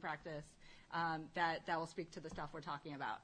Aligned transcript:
practice 0.00 0.44
um, 0.92 1.22
that, 1.34 1.66
that 1.66 1.78
will 1.78 1.86
speak 1.86 2.10
to 2.12 2.20
the 2.20 2.30
stuff 2.30 2.50
we're 2.52 2.60
talking 2.60 2.94
about. 2.94 3.20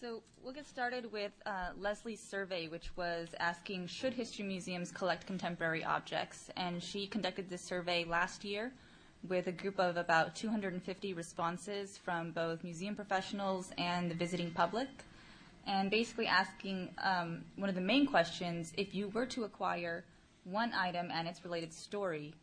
So 0.00 0.22
we'll 0.42 0.52
get 0.52 0.66
started 0.66 1.10
with 1.12 1.32
uh, 1.46 1.68
Leslie's 1.78 2.20
survey, 2.20 2.68
which 2.68 2.94
was 2.96 3.28
asking 3.38 3.86
should 3.86 4.12
history 4.12 4.44
museums 4.44 4.90
collect 4.90 5.26
contemporary 5.26 5.84
objects? 5.84 6.50
And 6.56 6.82
she 6.82 7.06
conducted 7.06 7.48
this 7.48 7.62
survey 7.62 8.04
last 8.04 8.44
year 8.44 8.72
with 9.26 9.46
a 9.46 9.52
group 9.52 9.78
of 9.78 9.96
about 9.96 10.34
250 10.34 11.14
responses 11.14 11.96
from 11.96 12.32
both 12.32 12.62
museum 12.62 12.94
professionals 12.94 13.70
and 13.78 14.10
the 14.10 14.14
visiting 14.14 14.50
public. 14.50 14.88
And 15.66 15.90
basically 15.90 16.26
asking 16.26 16.90
um, 17.02 17.42
one 17.56 17.70
of 17.70 17.74
the 17.74 17.80
main 17.80 18.06
questions 18.06 18.72
if 18.76 18.94
you 18.94 19.08
were 19.08 19.26
to 19.26 19.44
acquire 19.44 20.04
one 20.44 20.72
item 20.74 21.10
and 21.10 21.26
its 21.26 21.42
related 21.44 21.72
story 21.72 22.34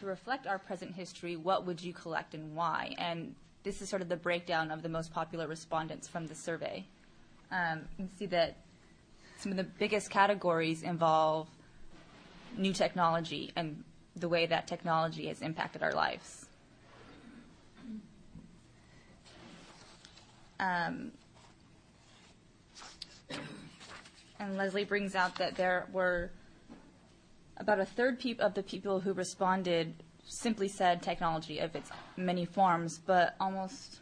to 0.00 0.06
reflect 0.06 0.46
our 0.46 0.58
present 0.58 0.94
history, 0.94 1.36
what 1.36 1.66
would 1.66 1.82
you 1.82 1.92
collect 1.92 2.34
and 2.34 2.54
why? 2.54 2.94
And 2.98 3.34
this 3.62 3.80
is 3.80 3.88
sort 3.88 4.02
of 4.02 4.08
the 4.08 4.16
breakdown 4.16 4.70
of 4.70 4.82
the 4.82 4.88
most 4.88 5.12
popular 5.12 5.46
respondents 5.46 6.06
from 6.08 6.26
the 6.26 6.34
survey. 6.34 6.84
Um, 7.50 7.82
you 7.96 8.06
can 8.06 8.16
see 8.16 8.26
that 8.26 8.56
some 9.38 9.52
of 9.52 9.56
the 9.56 9.64
biggest 9.64 10.10
categories 10.10 10.82
involve 10.82 11.48
new 12.56 12.72
technology 12.72 13.52
and 13.56 13.82
the 14.16 14.28
way 14.28 14.46
that 14.46 14.66
technology 14.66 15.26
has 15.28 15.42
impacted 15.42 15.82
our 15.82 15.92
lives. 15.92 16.46
Um, 20.60 21.10
and 24.38 24.56
Leslie 24.56 24.84
brings 24.84 25.14
out 25.14 25.36
that 25.36 25.56
there 25.56 25.86
were 25.92 26.30
about 27.56 27.80
a 27.80 27.84
third 27.84 28.24
of 28.40 28.54
the 28.54 28.62
people 28.62 29.00
who 29.00 29.12
responded 29.12 29.94
simply 30.26 30.68
said 30.68 31.02
technology 31.02 31.58
of 31.58 31.74
its 31.76 31.90
many 32.16 32.44
forms, 32.44 32.98
but 32.98 33.34
almost 33.40 34.00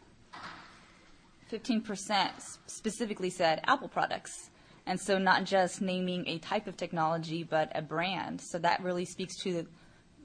15% 1.51 2.31
specifically 2.65 3.29
said 3.29 3.61
Apple 3.67 3.87
products. 3.87 4.49
And 4.85 4.99
so 4.99 5.17
not 5.17 5.45
just 5.45 5.81
naming 5.81 6.27
a 6.27 6.39
type 6.39 6.67
of 6.67 6.75
technology, 6.75 7.43
but 7.43 7.71
a 7.75 7.81
brand. 7.81 8.41
So 8.41 8.59
that 8.59 8.83
really 8.83 9.05
speaks 9.05 9.37
to 9.43 9.65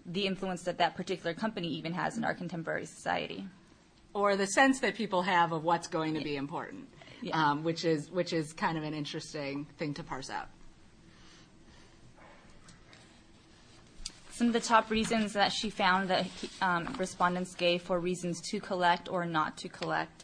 the 0.06 0.26
influence 0.26 0.62
that 0.62 0.78
that 0.78 0.96
particular 0.96 1.34
company 1.34 1.68
even 1.68 1.92
has 1.92 2.16
in 2.16 2.24
our 2.24 2.34
contemporary 2.34 2.86
society. 2.86 3.46
Or 4.14 4.36
the 4.36 4.46
sense 4.46 4.80
that 4.80 4.94
people 4.94 5.22
have 5.22 5.52
of 5.52 5.64
what's 5.64 5.86
going 5.86 6.14
to 6.14 6.20
be 6.20 6.36
important, 6.36 6.88
yeah. 7.22 7.36
um, 7.36 7.62
which 7.62 7.84
is 7.84 8.10
which 8.10 8.32
is 8.32 8.52
kind 8.52 8.78
of 8.78 8.84
an 8.84 8.94
interesting 8.94 9.66
thing 9.76 9.94
to 9.94 10.02
parse 10.02 10.30
out. 10.30 10.48
Some 14.38 14.46
of 14.46 14.52
the 14.52 14.60
top 14.60 14.88
reasons 14.88 15.32
that 15.32 15.50
she 15.50 15.68
found 15.68 16.10
that 16.10 16.28
um, 16.62 16.94
respondents 16.96 17.56
gave 17.56 17.82
for 17.82 17.98
reasons 17.98 18.40
to 18.52 18.60
collect 18.60 19.08
or 19.08 19.26
not 19.26 19.56
to 19.56 19.68
collect. 19.68 20.22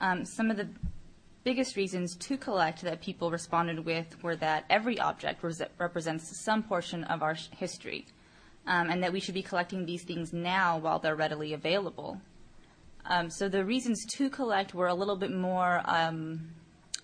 Um, 0.00 0.24
some 0.24 0.52
of 0.52 0.56
the 0.56 0.68
biggest 1.42 1.74
reasons 1.74 2.14
to 2.14 2.36
collect 2.36 2.82
that 2.82 3.00
people 3.00 3.28
responded 3.32 3.84
with 3.84 4.22
were 4.22 4.36
that 4.36 4.66
every 4.70 5.00
object 5.00 5.42
represents 5.78 6.44
some 6.44 6.62
portion 6.62 7.02
of 7.02 7.24
our 7.24 7.34
history, 7.58 8.06
um, 8.68 8.88
and 8.88 9.02
that 9.02 9.12
we 9.12 9.18
should 9.18 9.34
be 9.34 9.42
collecting 9.42 9.84
these 9.84 10.04
things 10.04 10.32
now 10.32 10.78
while 10.78 11.00
they're 11.00 11.16
readily 11.16 11.52
available. 11.52 12.20
Um, 13.06 13.28
so 13.30 13.48
the 13.48 13.64
reasons 13.64 14.06
to 14.16 14.30
collect 14.30 14.74
were 14.74 14.86
a 14.86 14.94
little 14.94 15.16
bit 15.16 15.32
more 15.32 15.82
um, 15.86 16.50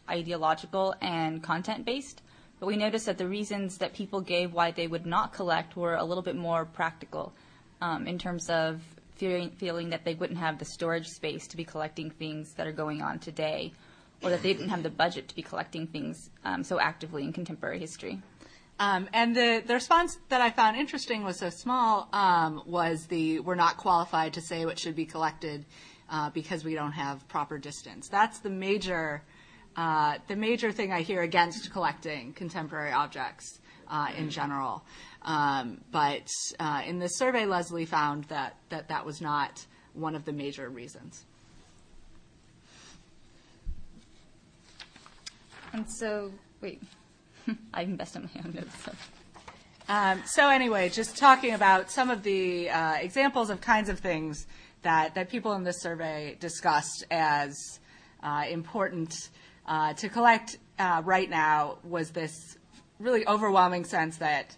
ideological 0.09 0.95
and 1.01 1.43
content 1.43 1.85
based. 1.85 2.23
But 2.63 2.69
we 2.69 2.77
noticed 2.77 3.07
that 3.07 3.19
the 3.19 3.27
reasons 3.27 3.79
that 3.79 3.93
people 3.93 4.21
gave 4.21 4.53
why 4.53 4.71
they 4.71 4.87
would 4.87 5.05
not 5.05 5.33
collect 5.33 5.75
were 5.75 5.97
a 5.97 6.05
little 6.05 6.23
bit 6.23 6.37
more 6.37 6.65
practical 6.65 7.33
um, 7.81 8.07
in 8.07 8.21
terms 8.21 8.49
of 8.49 8.81
fearing, 9.17 9.51
feeling 9.51 9.91
that 9.91 10.05
they 10.05 10.15
wouldn't 10.15 10.39
have 10.39 10.61
the 10.61 10.65
storage 10.65 11.09
space 11.09 11.49
to 11.49 11.57
be 11.57 11.65
collecting 11.65 12.09
things 12.09 12.53
that 12.53 12.69
are 12.69 12.73
going 12.73 13.03
on 13.03 13.19
today, 13.19 13.73
or 14.23 14.31
that 14.31 14.45
they 14.45 14.53
didn't 14.53 14.69
have 14.69 14.85
the 14.85 14.91
budget 14.91 15.27
to 15.27 15.35
be 15.35 15.43
collecting 15.43 15.89
things 15.89 16.31
um, 16.45 16.63
so 16.63 16.79
actively 16.79 17.25
in 17.25 17.33
contemporary 17.33 17.81
history. 17.81 18.23
Um, 18.79 19.09
and 19.13 19.35
the, 19.35 19.65
the 19.67 19.75
response 19.75 20.21
that 20.29 20.41
I 20.41 20.51
found 20.51 20.77
interesting 20.77 21.25
was 21.25 21.41
so 21.41 21.51
small 21.51 22.09
um, 22.13 22.63
was 22.65 23.07
the 23.07 23.41
we're 23.41 23.57
not 23.57 23.77
qualified 23.77 24.35
to 24.35 24.41
say 24.41 24.67
what 24.67 24.79
should 24.79 24.95
be 24.95 25.05
collected 25.05 25.65
uh, 26.09 26.31
because 26.31 26.65
we 26.65 26.77
don't 26.77 26.93
have 26.93 27.27
proper 27.27 27.59
distance. 27.59 28.07
That's 28.07 28.39
the 28.39 28.51
major 28.51 29.25
uh, 29.77 30.19
the 30.29 30.37
major 30.37 30.73
thing 30.73 30.93
I 30.93 31.03
hear 31.03 31.23
against 31.23 31.73
collecting 31.73 32.33
contemporary 32.35 32.93
objects 32.93 33.61
uh, 33.89 34.09
in 34.17 34.31
general. 34.31 34.85
Um, 35.23 35.81
but 35.91 36.29
uh, 36.59 36.83
in 36.87 36.99
this 36.99 37.17
survey, 37.17 37.47
Leslie 37.47 37.87
found 37.87 38.25
that, 38.25 38.57
that 38.71 38.89
that 38.89 39.07
was 39.07 39.21
not 39.21 39.65
one 39.95 40.15
of 40.15 40.25
the 40.25 40.33
major 40.33 40.69
reasons. 40.69 41.25
And 45.73 45.87
so, 45.91 46.33
wait, 46.61 46.83
I 47.75 47.85
messed 47.87 48.17
up 48.17 48.25
my 48.25 48.43
own 48.45 48.53
notes. 48.53 48.85
So. 48.85 48.93
Um, 49.89 50.23
so 50.27 50.49
anyway, 50.49 50.89
just 50.89 51.17
talking 51.17 51.55
about 51.55 51.91
some 51.91 52.11
of 52.11 52.23
the 52.23 52.71
uh, 52.71 52.95
examples 52.95 53.51
of 53.51 53.61
kinds 53.61 53.89
of 53.89 53.99
things 53.99 54.47
that, 54.83 55.15
that 55.15 55.29
people 55.29 55.53
in 55.55 55.65
this 55.65 55.81
survey 55.81 56.37
discussed 56.41 57.05
as 57.11 57.81
uh, 58.23 58.45
important 58.49 59.15
uh, 59.73 59.95
to 59.95 60.11
collect 60.11 60.59
uh, 60.79 61.01
right 61.03 61.31
now 61.31 61.79
was 61.83 62.11
this 62.11 62.59
really 62.99 63.27
overwhelming 63.27 63.85
sense 63.85 64.19
that 64.19 64.55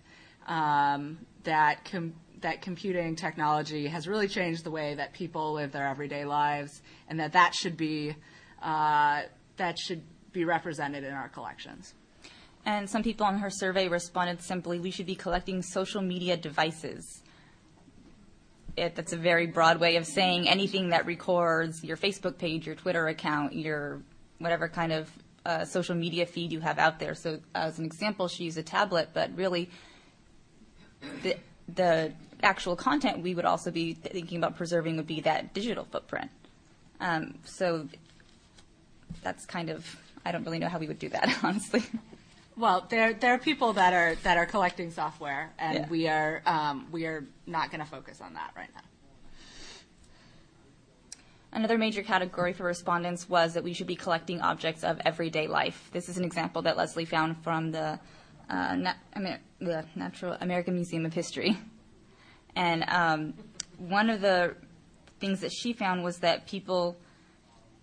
um, 0.48 1.18
that 1.44 1.84
com- 1.88 2.14
that 2.40 2.60
computing 2.62 3.14
technology 3.14 3.86
has 3.86 4.08
really 4.08 4.26
changed 4.26 4.64
the 4.64 4.72
way 4.72 4.96
that 4.96 5.12
people 5.12 5.52
live 5.52 5.70
their 5.70 5.86
everyday 5.86 6.24
lives, 6.24 6.82
and 7.08 7.20
that 7.20 7.32
that 7.32 7.54
should 7.54 7.76
be 7.76 8.16
uh, 8.60 9.22
that 9.56 9.78
should 9.78 10.02
be 10.32 10.44
represented 10.44 11.04
in 11.04 11.12
our 11.12 11.28
collections. 11.28 11.94
And 12.66 12.90
some 12.90 13.04
people 13.04 13.24
on 13.24 13.38
her 13.38 13.50
survey 13.50 13.86
responded 13.86 14.42
simply, 14.42 14.80
"We 14.80 14.90
should 14.90 15.06
be 15.06 15.14
collecting 15.14 15.62
social 15.62 16.02
media 16.02 16.36
devices." 16.36 17.22
It, 18.76 18.96
that's 18.96 19.12
a 19.12 19.16
very 19.16 19.46
broad 19.46 19.78
way 19.78 19.94
of 19.94 20.06
saying 20.06 20.48
anything 20.48 20.88
that 20.88 21.06
records 21.06 21.84
your 21.84 21.96
Facebook 21.96 22.36
page, 22.36 22.66
your 22.66 22.74
Twitter 22.74 23.06
account, 23.06 23.54
your 23.54 24.02
whatever 24.38 24.68
kind 24.68 24.92
of 24.92 25.10
uh, 25.46 25.64
social 25.64 25.94
media 25.94 26.26
feed 26.26 26.52
you 26.52 26.60
have 26.60 26.78
out 26.78 26.98
there. 26.98 27.14
So, 27.14 27.40
as 27.54 27.78
an 27.78 27.84
example, 27.84 28.28
she 28.28 28.44
used 28.44 28.58
a 28.58 28.62
tablet, 28.62 29.10
but 29.12 29.36
really, 29.36 29.70
the 31.22 31.36
the 31.68 32.12
actual 32.42 32.76
content 32.76 33.22
we 33.22 33.34
would 33.34 33.44
also 33.44 33.70
be 33.70 33.94
thinking 33.94 34.38
about 34.38 34.56
preserving 34.56 34.96
would 34.96 35.06
be 35.06 35.20
that 35.22 35.54
digital 35.54 35.84
footprint. 35.84 36.30
Um, 37.00 37.38
so, 37.44 37.88
that's 39.22 39.44
kind 39.46 39.70
of 39.70 39.96
I 40.24 40.32
don't 40.32 40.44
really 40.44 40.58
know 40.58 40.68
how 40.68 40.78
we 40.78 40.86
would 40.86 40.98
do 40.98 41.10
that, 41.10 41.38
honestly. 41.42 41.82
Well, 42.56 42.86
there 42.88 43.12
there 43.12 43.34
are 43.34 43.38
people 43.38 43.72
that 43.74 43.92
are 43.92 44.14
that 44.22 44.36
are 44.38 44.46
collecting 44.46 44.90
software, 44.90 45.52
and 45.58 45.74
yeah. 45.74 45.88
we 45.88 46.08
are 46.08 46.42
um, 46.46 46.86
we 46.92 47.06
are 47.06 47.24
not 47.46 47.70
going 47.70 47.80
to 47.80 47.86
focus 47.86 48.20
on 48.20 48.34
that 48.34 48.52
right 48.56 48.70
now. 48.74 48.80
Another 51.54 51.78
major 51.78 52.02
category 52.02 52.52
for 52.52 52.64
respondents 52.64 53.28
was 53.28 53.54
that 53.54 53.62
we 53.62 53.72
should 53.72 53.86
be 53.86 53.94
collecting 53.94 54.40
objects 54.40 54.82
of 54.82 55.00
everyday 55.04 55.46
life. 55.46 55.88
This 55.92 56.08
is 56.08 56.18
an 56.18 56.24
example 56.24 56.62
that 56.62 56.76
Leslie 56.76 57.04
found 57.04 57.44
from 57.44 57.70
the, 57.70 58.00
uh, 58.50 58.74
Na- 58.74 58.94
Amer- 59.16 59.38
the 59.60 59.84
Natural 59.94 60.36
American 60.40 60.74
Museum 60.74 61.06
of 61.06 61.14
History. 61.14 61.56
And 62.56 62.84
um, 62.88 63.34
one 63.78 64.10
of 64.10 64.20
the 64.20 64.56
things 65.20 65.40
that 65.40 65.52
she 65.52 65.72
found 65.72 66.02
was 66.02 66.18
that 66.18 66.46
people 66.48 66.96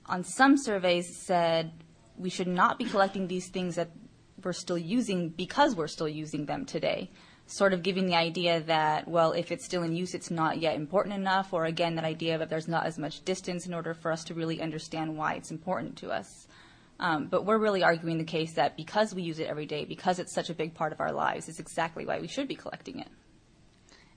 on 0.05 0.25
some 0.25 0.57
surveys 0.57 1.17
said 1.25 1.71
we 2.17 2.29
should 2.29 2.47
not 2.47 2.77
be 2.77 2.83
collecting 2.83 3.27
these 3.27 3.47
things 3.47 3.75
that 3.75 3.89
we're 4.43 4.51
still 4.53 4.77
using 4.77 5.29
because 5.29 5.77
we're 5.77 5.87
still 5.87 6.09
using 6.09 6.45
them 6.45 6.65
today 6.65 7.09
sort 7.47 7.73
of 7.73 7.83
giving 7.83 8.05
the 8.05 8.15
idea 8.15 8.61
that, 8.61 9.07
well, 9.07 9.33
if 9.33 9.51
it's 9.51 9.65
still 9.65 9.83
in 9.83 9.95
use, 9.95 10.13
it's 10.13 10.31
not 10.31 10.59
yet 10.59 10.75
important 10.75 11.15
enough, 11.15 11.51
or 11.51 11.65
again, 11.65 11.95
that 11.95 12.05
idea 12.05 12.37
that 12.37 12.49
there's 12.49 12.67
not 12.67 12.85
as 12.85 12.97
much 12.97 13.25
distance 13.25 13.65
in 13.65 13.73
order 13.73 13.93
for 13.93 14.11
us 14.11 14.23
to 14.25 14.33
really 14.33 14.61
understand 14.61 15.17
why 15.17 15.33
it's 15.33 15.51
important 15.51 15.97
to 15.97 16.11
us. 16.11 16.47
Um, 16.99 17.27
but 17.27 17.45
we're 17.45 17.57
really 17.57 17.83
arguing 17.83 18.19
the 18.19 18.23
case 18.23 18.53
that 18.53 18.77
because 18.77 19.13
we 19.13 19.23
use 19.23 19.39
it 19.39 19.47
every 19.47 19.65
day, 19.65 19.85
because 19.85 20.19
it's 20.19 20.33
such 20.33 20.49
a 20.49 20.53
big 20.53 20.75
part 20.75 20.93
of 20.93 21.01
our 21.01 21.11
lives, 21.11 21.49
is 21.49 21.59
exactly 21.59 22.05
why 22.05 22.19
we 22.19 22.27
should 22.27 22.47
be 22.47 22.55
collecting 22.55 22.99
it. 22.99 23.07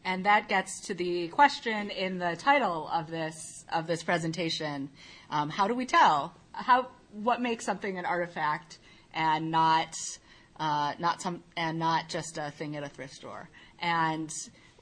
And 0.04 0.26
that 0.26 0.49
gets 0.49 0.81
to 0.82 0.94
the 0.94 1.28
question 1.28 1.88
in 1.88 2.19
the 2.19 2.37
title 2.37 2.88
of 2.93 3.10
this 3.10 3.64
of 3.72 3.87
this 3.87 4.02
presentation: 4.02 4.90
um, 5.31 5.49
How 5.49 5.66
do 5.66 5.75
we 5.75 5.87
tell? 5.87 6.34
How 6.52 6.88
what 7.10 7.40
makes 7.40 7.64
something 7.64 7.99
an 7.99 8.04
artifact 8.04 8.78
and 9.14 9.50
not 9.50 9.94
uh, 10.58 10.94
not 10.98 11.20
some, 11.20 11.42
and 11.56 11.78
not 11.78 12.08
just 12.08 12.38
a 12.38 12.50
thing 12.52 12.76
at 12.76 12.82
a 12.82 12.88
thrift 12.88 13.14
store. 13.14 13.48
And 13.80 14.30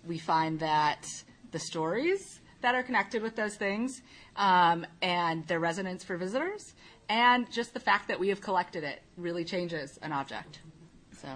we 0.07 0.19
find 0.19 0.61
that 0.61 1.07
the 1.51 1.59
stories 1.59 2.41
that 2.61 2.75
are 2.75 2.83
connected 2.83 3.23
with 3.23 3.37
those 3.37 3.57
things 3.57 4.03
um, 4.37 4.87
and 5.01 5.47
their 5.47 5.61
resonance 5.61 6.05
for 6.05 6.17
visitors, 6.17 6.75
and 7.09 7.51
just 7.51 7.75
the 7.75 7.81
fact 7.81 8.09
that 8.09 8.19
we 8.19 8.29
have 8.29 8.41
collected 8.41 8.85
it 8.85 9.03
really 9.17 9.45
changes 9.45 9.99
an 10.03 10.13
object. 10.13 10.61
So. 11.21 11.29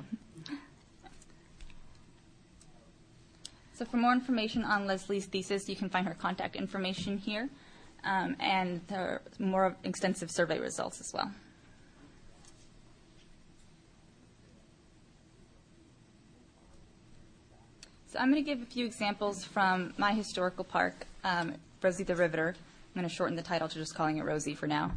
So 3.74 3.84
for 3.84 3.98
more 3.98 4.12
information 4.12 4.64
on 4.64 4.86
Leslie's 4.86 5.26
thesis, 5.26 5.68
you 5.68 5.76
can 5.76 5.90
find 5.90 6.06
her 6.08 6.14
contact 6.14 6.56
information 6.56 7.18
here, 7.18 7.50
um, 8.04 8.34
and 8.40 8.80
more 9.38 9.76
extensive 9.84 10.30
survey 10.30 10.58
results 10.58 10.98
as 10.98 11.12
well. 11.12 11.30
So 18.16 18.22
I'm 18.22 18.32
going 18.32 18.42
to 18.42 18.50
give 18.50 18.62
a 18.62 18.64
few 18.64 18.86
examples 18.86 19.44
from 19.44 19.92
my 19.98 20.12
historical 20.12 20.64
park, 20.64 21.06
um, 21.22 21.52
Rosie 21.82 22.02
the 22.02 22.16
Riveter. 22.16 22.54
I'm 22.56 22.98
going 22.98 23.06
to 23.06 23.14
shorten 23.14 23.36
the 23.36 23.42
title 23.42 23.68
to 23.68 23.74
just 23.74 23.94
calling 23.94 24.16
it 24.16 24.24
Rosie 24.24 24.54
for 24.54 24.66
now. 24.66 24.92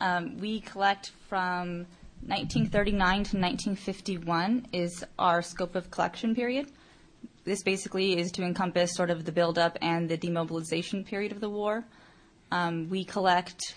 Um, 0.00 0.36
we 0.36 0.58
collect 0.58 1.12
from 1.28 1.86
1939 2.26 2.98
to 2.98 3.36
1951 3.36 4.66
is 4.72 5.04
our 5.16 5.42
scope 5.42 5.76
of 5.76 5.92
collection 5.92 6.34
period. 6.34 6.72
This 7.44 7.62
basically 7.62 8.18
is 8.18 8.32
to 8.32 8.42
encompass 8.42 8.96
sort 8.96 9.10
of 9.10 9.24
the 9.24 9.30
buildup 9.30 9.78
and 9.80 10.08
the 10.08 10.16
demobilization 10.16 11.04
period 11.04 11.30
of 11.30 11.38
the 11.38 11.50
war. 11.50 11.84
Um, 12.50 12.88
we 12.88 13.04
collect 13.04 13.76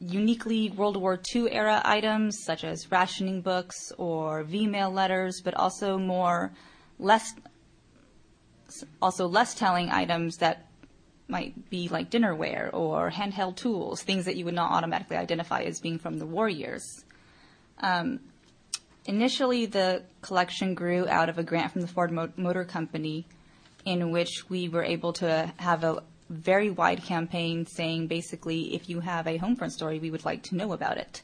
uniquely 0.00 0.70
World 0.70 0.96
War 0.96 1.20
II 1.32 1.52
era 1.52 1.80
items 1.84 2.36
such 2.42 2.64
as 2.64 2.90
rationing 2.90 3.42
books 3.42 3.92
or 3.96 4.42
V-mail 4.42 4.90
letters, 4.90 5.40
but 5.44 5.54
also 5.54 5.98
more 5.98 6.50
less 6.98 7.34
also 9.00 9.26
less 9.26 9.54
telling 9.54 9.90
items 9.90 10.38
that 10.38 10.66
might 11.28 11.70
be 11.70 11.88
like 11.88 12.10
dinnerware 12.10 12.70
or 12.72 13.10
handheld 13.10 13.56
tools, 13.56 14.02
things 14.02 14.24
that 14.26 14.36
you 14.36 14.44
would 14.44 14.54
not 14.54 14.72
automatically 14.72 15.16
identify 15.16 15.62
as 15.62 15.80
being 15.80 15.98
from 15.98 16.18
the 16.18 16.26
war 16.26 16.48
years. 16.48 17.04
Um, 17.80 18.20
initially, 19.06 19.66
the 19.66 20.02
collection 20.22 20.74
grew 20.74 21.08
out 21.08 21.28
of 21.28 21.38
a 21.38 21.42
grant 21.42 21.72
from 21.72 21.80
the 21.80 21.86
Ford 21.86 22.12
Motor 22.36 22.64
Company, 22.64 23.26
in 23.84 24.10
which 24.10 24.48
we 24.48 24.68
were 24.68 24.84
able 24.84 25.12
to 25.14 25.52
have 25.56 25.84
a 25.84 26.02
very 26.30 26.70
wide 26.70 27.02
campaign 27.02 27.66
saying 27.66 28.06
basically, 28.06 28.74
if 28.74 28.88
you 28.88 29.00
have 29.00 29.26
a 29.26 29.38
Homefront 29.38 29.72
story, 29.72 29.98
we 29.98 30.10
would 30.10 30.24
like 30.24 30.42
to 30.44 30.56
know 30.56 30.72
about 30.72 30.98
it. 30.98 31.22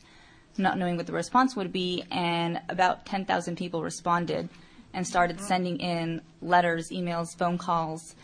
Not 0.58 0.78
knowing 0.78 0.96
what 0.96 1.06
the 1.06 1.12
response 1.12 1.56
would 1.56 1.72
be, 1.72 2.04
and 2.10 2.60
about 2.68 3.06
10,000 3.06 3.56
people 3.56 3.82
responded 3.82 4.48
and 4.92 5.06
started 5.06 5.40
sending 5.40 5.78
in 5.78 6.20
letters, 6.42 6.90
emails, 6.90 7.36
phone 7.38 7.58
calls, 7.58 8.14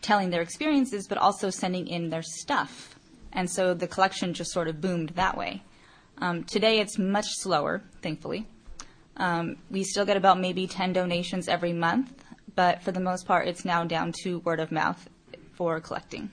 telling 0.00 0.30
their 0.30 0.42
experiences, 0.42 1.06
but 1.08 1.18
also 1.18 1.50
sending 1.50 1.86
in 1.86 2.10
their 2.10 2.22
stuff. 2.22 2.98
And 3.32 3.50
so 3.50 3.74
the 3.74 3.86
collection 3.86 4.34
just 4.34 4.52
sort 4.52 4.68
of 4.68 4.80
boomed 4.80 5.10
that 5.10 5.36
way. 5.36 5.62
Um, 6.18 6.44
today 6.44 6.80
it's 6.80 6.98
much 6.98 7.26
slower, 7.28 7.82
thankfully. 8.02 8.46
Um, 9.16 9.56
we 9.70 9.84
still 9.84 10.06
get 10.06 10.16
about 10.16 10.40
maybe 10.40 10.66
10 10.66 10.92
donations 10.92 11.48
every 11.48 11.72
month, 11.72 12.24
but 12.54 12.82
for 12.82 12.92
the 12.92 13.00
most 13.00 13.26
part, 13.26 13.48
it's 13.48 13.64
now 13.64 13.84
down 13.84 14.12
to 14.22 14.38
word 14.40 14.60
of 14.60 14.72
mouth 14.72 15.08
for 15.54 15.80
collecting. 15.80 16.30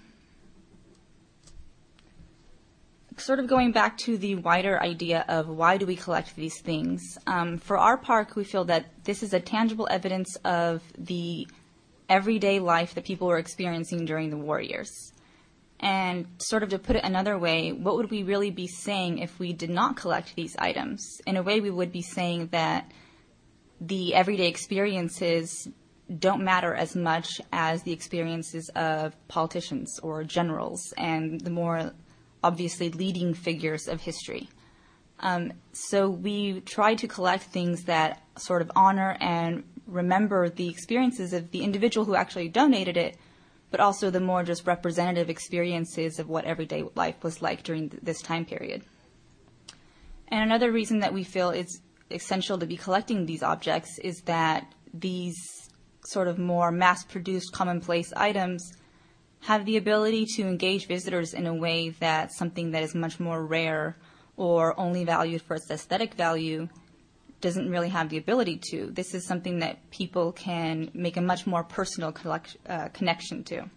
Sort 3.17 3.39
of 3.39 3.47
going 3.47 3.71
back 3.71 3.97
to 4.00 4.17
the 4.17 4.35
wider 4.35 4.81
idea 4.81 5.23
of 5.29 5.47
why 5.47 5.77
do 5.77 5.85
we 5.85 5.95
collect 5.95 6.35
these 6.35 6.59
things, 6.59 7.17
um, 7.25 7.57
for 7.57 7.77
our 7.77 7.97
park, 7.97 8.35
we 8.35 8.44
feel 8.44 8.65
that 8.65 9.06
this 9.06 9.23
is 9.23 9.33
a 9.33 9.39
tangible 9.39 9.88
evidence 9.89 10.35
of 10.44 10.83
the 10.97 11.47
everyday 12.09 12.59
life 12.59 12.94
that 12.94 13.06
people 13.06 13.27
were 13.27 13.38
experiencing 13.38 14.06
during 14.06 14.29
the 14.29 14.38
war 14.38 14.59
years. 14.59 15.13
And 15.79 16.27
sort 16.39 16.63
of 16.63 16.69
to 16.69 16.79
put 16.79 16.97
it 16.97 17.03
another 17.03 17.38
way, 17.38 17.71
what 17.71 17.95
would 17.95 18.12
we 18.12 18.23
really 18.23 18.51
be 18.51 18.67
saying 18.67 19.19
if 19.19 19.39
we 19.39 19.53
did 19.53 19.69
not 19.69 19.95
collect 19.95 20.35
these 20.35 20.56
items? 20.57 21.21
In 21.25 21.38
a 21.38 21.44
way, 21.44 21.61
we 21.61 21.69
would 21.69 21.91
be 21.91 22.01
saying 22.01 22.47
that 22.47 22.91
the 23.79 24.13
everyday 24.13 24.47
experiences 24.47 25.68
don't 26.19 26.44
matter 26.44 26.73
as 26.73 26.95
much 26.95 27.41
as 27.51 27.83
the 27.83 27.91
experiences 27.91 28.69
of 28.75 29.15
politicians 29.27 30.00
or 30.03 30.23
generals 30.23 30.94
and 30.97 31.41
the 31.41 31.50
more 31.50 31.91
obviously 32.45 32.89
leading 32.92 33.33
figures 33.33 33.88
of 33.88 34.01
history. 34.01 34.47
Um, 35.19 35.53
so 35.74 36.09
we 36.09 36.62
try 36.62 36.94
to 36.95 37.07
collect 37.07 37.44
things 37.44 37.86
that 37.86 38.21
sort 38.38 38.62
of 38.62 38.71
honor 38.75 39.18
and 39.19 39.63
remember 39.88 40.50
the 40.50 40.69
experiences 40.69 41.33
of 41.33 41.50
the 41.51 41.63
individual 41.63 42.06
who 42.06 42.15
actually 42.15 42.50
donated 42.50 42.97
it, 42.97 43.18
but 43.71 43.80
also 43.80 44.09
the 44.09 44.19
more 44.19 44.44
just 44.44 44.68
representative 44.68 45.30
experiences 45.30 46.19
of 46.19 46.30
what 46.30 46.45
everyday 46.45 46.83
life 46.95 47.24
was 47.24 47.42
like 47.42 47.63
during 47.63 47.89
th- 47.89 48.03
this 48.03 48.21
time 48.21 48.45
period. 48.45 48.83
And 50.27 50.44
another 50.44 50.71
reason 50.71 51.00
that 51.00 51.13
we 51.13 51.24
feel 51.24 51.50
it's 51.50 51.80
essential 52.12 52.57
to 52.59 52.68
be 52.68 52.77
collecting 52.77 53.25
these 53.25 53.42
objects 53.42 53.97
is 54.00 54.21
that 54.25 54.71
these 54.94 55.36
sort 56.06 56.27
of 56.27 56.38
more 56.38 56.71
mass 56.71 57.03
produced 57.03 57.51
commonplace 57.53 58.13
items 58.13 58.62
have 59.45 59.65
the 59.65 59.77
ability 59.77 60.25
to 60.25 60.42
engage 60.42 60.88
visitors 60.88 61.36
in 61.36 61.45
a 61.45 61.53
way 61.53 61.89
that 62.00 62.31
something 62.31 62.71
that 62.71 62.81
is 62.81 62.95
much 62.95 63.19
more 63.19 63.45
rare 63.45 63.95
or 64.38 64.77
only 64.80 65.06
valued 65.06 65.39
for 65.39 65.56
its 65.56 65.69
aesthetic 65.69 66.15
value 66.15 66.68
doesn't 67.42 67.69
really 67.69 67.89
have 67.89 68.09
the 68.09 68.18
ability 68.18 68.59
to. 68.71 68.89
This 68.92 69.13
is 69.13 69.27
something 69.27 69.59
that 69.59 69.92
people 69.92 70.31
can 70.31 70.89
make 70.95 71.15
a 71.15 71.21
much 71.21 71.45
more 71.45 71.63
personal 71.63 72.12
collect, 72.12 72.57
uh, 72.68 72.88
connection 72.88 73.44
to. 73.44 73.69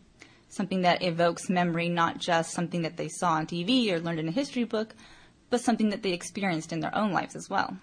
Something 0.48 0.80
that 0.82 1.02
evokes 1.02 1.50
memory, 1.50 1.90
not 1.90 2.16
just 2.16 2.52
something 2.52 2.80
that 2.80 2.96
they 2.96 3.08
saw 3.08 3.32
on 3.32 3.46
TV 3.46 3.92
or 3.92 4.00
learned 4.00 4.20
in 4.20 4.28
a 4.28 4.32
history 4.32 4.64
book, 4.64 4.94
but 5.50 5.60
something 5.60 5.90
that 5.90 6.02
they 6.02 6.12
experienced 6.12 6.72
in 6.72 6.80
their 6.80 6.96
own 6.96 7.12
lives 7.12 7.36
as 7.36 7.50
well. 7.50 7.76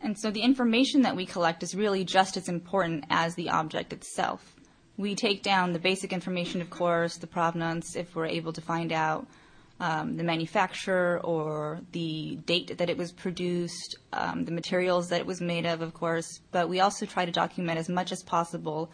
And 0.00 0.18
so 0.18 0.30
the 0.30 0.40
information 0.40 1.02
that 1.02 1.14
we 1.14 1.26
collect 1.26 1.62
is 1.62 1.74
really 1.74 2.04
just 2.04 2.38
as 2.38 2.48
important 2.48 3.04
as 3.10 3.34
the 3.34 3.50
object 3.50 3.92
itself. 3.92 4.55
We 4.98 5.14
take 5.14 5.42
down 5.42 5.72
the 5.72 5.78
basic 5.78 6.12
information, 6.12 6.62
of 6.62 6.70
course, 6.70 7.16
the 7.18 7.26
provenance, 7.26 7.96
if 7.96 8.14
we're 8.14 8.26
able 8.26 8.52
to 8.54 8.60
find 8.62 8.92
out 8.92 9.26
um, 9.78 10.16
the 10.16 10.24
manufacturer 10.24 11.20
or 11.22 11.80
the 11.92 12.36
date 12.46 12.78
that 12.78 12.88
it 12.88 12.96
was 12.96 13.12
produced, 13.12 13.96
um, 14.12 14.46
the 14.46 14.52
materials 14.52 15.10
that 15.10 15.20
it 15.20 15.26
was 15.26 15.40
made 15.40 15.66
of, 15.66 15.82
of 15.82 15.92
course, 15.92 16.40
but 16.50 16.68
we 16.68 16.80
also 16.80 17.04
try 17.04 17.26
to 17.26 17.32
document 17.32 17.78
as 17.78 17.88
much 17.88 18.10
as 18.10 18.22
possible 18.22 18.90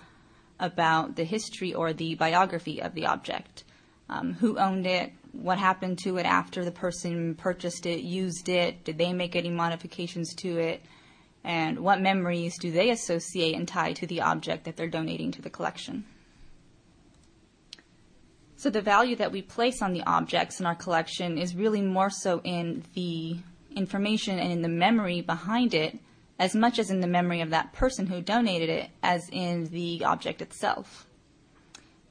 about 0.58 1.14
the 1.14 1.24
history 1.24 1.72
or 1.72 1.92
the 1.92 2.14
biography 2.16 2.82
of 2.82 2.94
the 2.94 3.06
object. 3.06 3.64
Um, 4.08 4.34
who 4.34 4.58
owned 4.58 4.86
it, 4.86 5.12
what 5.32 5.58
happened 5.58 5.98
to 6.00 6.18
it 6.18 6.26
after 6.26 6.64
the 6.64 6.72
person 6.72 7.34
purchased 7.34 7.86
it, 7.86 8.00
used 8.00 8.48
it, 8.48 8.84
did 8.84 8.98
they 8.98 9.12
make 9.12 9.36
any 9.36 9.48
modifications 9.48 10.34
to 10.34 10.58
it, 10.58 10.82
and 11.44 11.80
what 11.80 12.00
memories 12.00 12.58
do 12.58 12.70
they 12.70 12.90
associate 12.90 13.54
and 13.54 13.66
tie 13.66 13.92
to 13.94 14.06
the 14.06 14.20
object 14.20 14.64
that 14.64 14.76
they're 14.76 14.88
donating 14.88 15.32
to 15.32 15.42
the 15.42 15.50
collection. 15.50 16.04
So 18.56 18.70
the 18.70 18.80
value 18.80 19.16
that 19.16 19.32
we 19.32 19.42
place 19.42 19.82
on 19.82 19.92
the 19.92 20.04
objects 20.04 20.60
in 20.60 20.66
our 20.66 20.76
collection 20.76 21.36
is 21.36 21.56
really 21.56 21.82
more 21.82 22.10
so 22.10 22.40
in 22.44 22.84
the 22.94 23.38
information 23.74 24.38
and 24.38 24.52
in 24.52 24.62
the 24.62 24.68
memory 24.68 25.20
behind 25.20 25.74
it 25.74 25.98
as 26.38 26.54
much 26.54 26.78
as 26.78 26.90
in 26.90 27.00
the 27.00 27.06
memory 27.06 27.40
of 27.40 27.50
that 27.50 27.72
person 27.72 28.06
who 28.06 28.20
donated 28.20 28.68
it 28.68 28.90
as 29.02 29.28
in 29.32 29.64
the 29.66 30.04
object 30.04 30.40
itself. 30.40 31.06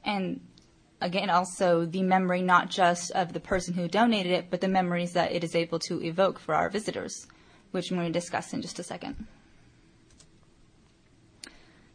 And 0.04 0.40
again, 1.00 1.30
also 1.30 1.84
the 1.84 2.02
memory 2.02 2.42
not 2.42 2.70
just 2.70 3.10
of 3.12 3.32
the 3.32 3.40
person 3.40 3.74
who 3.74 3.88
donated 3.88 4.32
it, 4.32 4.50
but 4.50 4.60
the 4.60 4.68
memories 4.68 5.12
that 5.12 5.32
it 5.32 5.44
is 5.44 5.54
able 5.54 5.78
to 5.80 6.02
evoke 6.02 6.38
for 6.38 6.54
our 6.54 6.68
visitors, 6.68 7.26
which 7.72 7.90
I'm 7.90 7.96
going 7.98 8.12
to 8.12 8.18
discuss 8.18 8.52
in 8.52 8.62
just 8.62 8.78
a 8.78 8.82
second. 8.82 9.26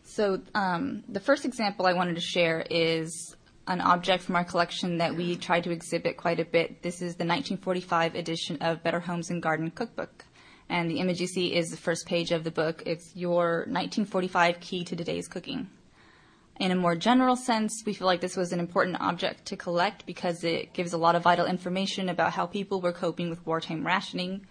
So 0.04 0.42
um, 0.56 1.04
the 1.08 1.20
first 1.20 1.46
example 1.46 1.86
I 1.86 1.94
wanted 1.94 2.16
to 2.16 2.22
share 2.22 2.66
is 2.70 3.36
an 3.68 3.82
object 3.82 4.24
from 4.24 4.36
our 4.36 4.44
collection 4.44 4.98
that 4.98 5.16
we 5.16 5.36
try 5.36 5.60
to 5.62 5.72
exhibit 5.72 6.18
quite 6.18 6.40
a 6.40 6.46
bit. 6.46 6.82
This 6.82 6.96
is 6.96 7.16
the 7.16 7.26
1945 7.26 8.16
edition 8.16 8.58
of 8.62 8.84
Better 8.84 9.00
Homes 9.00 9.30
and 9.30 9.42
Garden 9.42 9.70
Cookbook. 9.72 10.26
And 10.70 10.90
the 10.90 11.00
image 11.00 11.22
you 11.22 11.28
see 11.28 11.56
is 11.56 11.70
the 11.70 11.78
first 11.78 12.06
page 12.06 12.32
of 12.32 12.44
the 12.44 12.52
book. 12.52 12.84
It's 12.86 13.16
your 13.16 13.66
1945 13.68 14.60
key 14.60 14.84
to 14.86 14.96
today's 14.96 15.28
cooking. 15.28 15.70
In 16.60 16.72
a 16.72 16.76
more 16.76 16.96
general 16.96 17.36
sense, 17.36 17.84
we 17.86 17.94
feel 17.94 18.08
like 18.08 18.20
this 18.20 18.36
was 18.36 18.52
an 18.52 18.60
important 18.60 18.98
object 19.00 19.46
to 19.46 19.56
collect 19.56 20.06
because 20.06 20.44
it 20.44 20.74
gives 20.74 20.94
a 20.94 20.98
lot 20.98 21.16
of 21.16 21.22
vital 21.22 21.46
information 21.46 22.10
about 22.10 22.34
how 22.34 22.48
people 22.48 22.82
were 22.82 22.92
coping 22.92 23.30
with 23.30 23.46
wartime 23.46 23.86
rationing. 23.86 24.48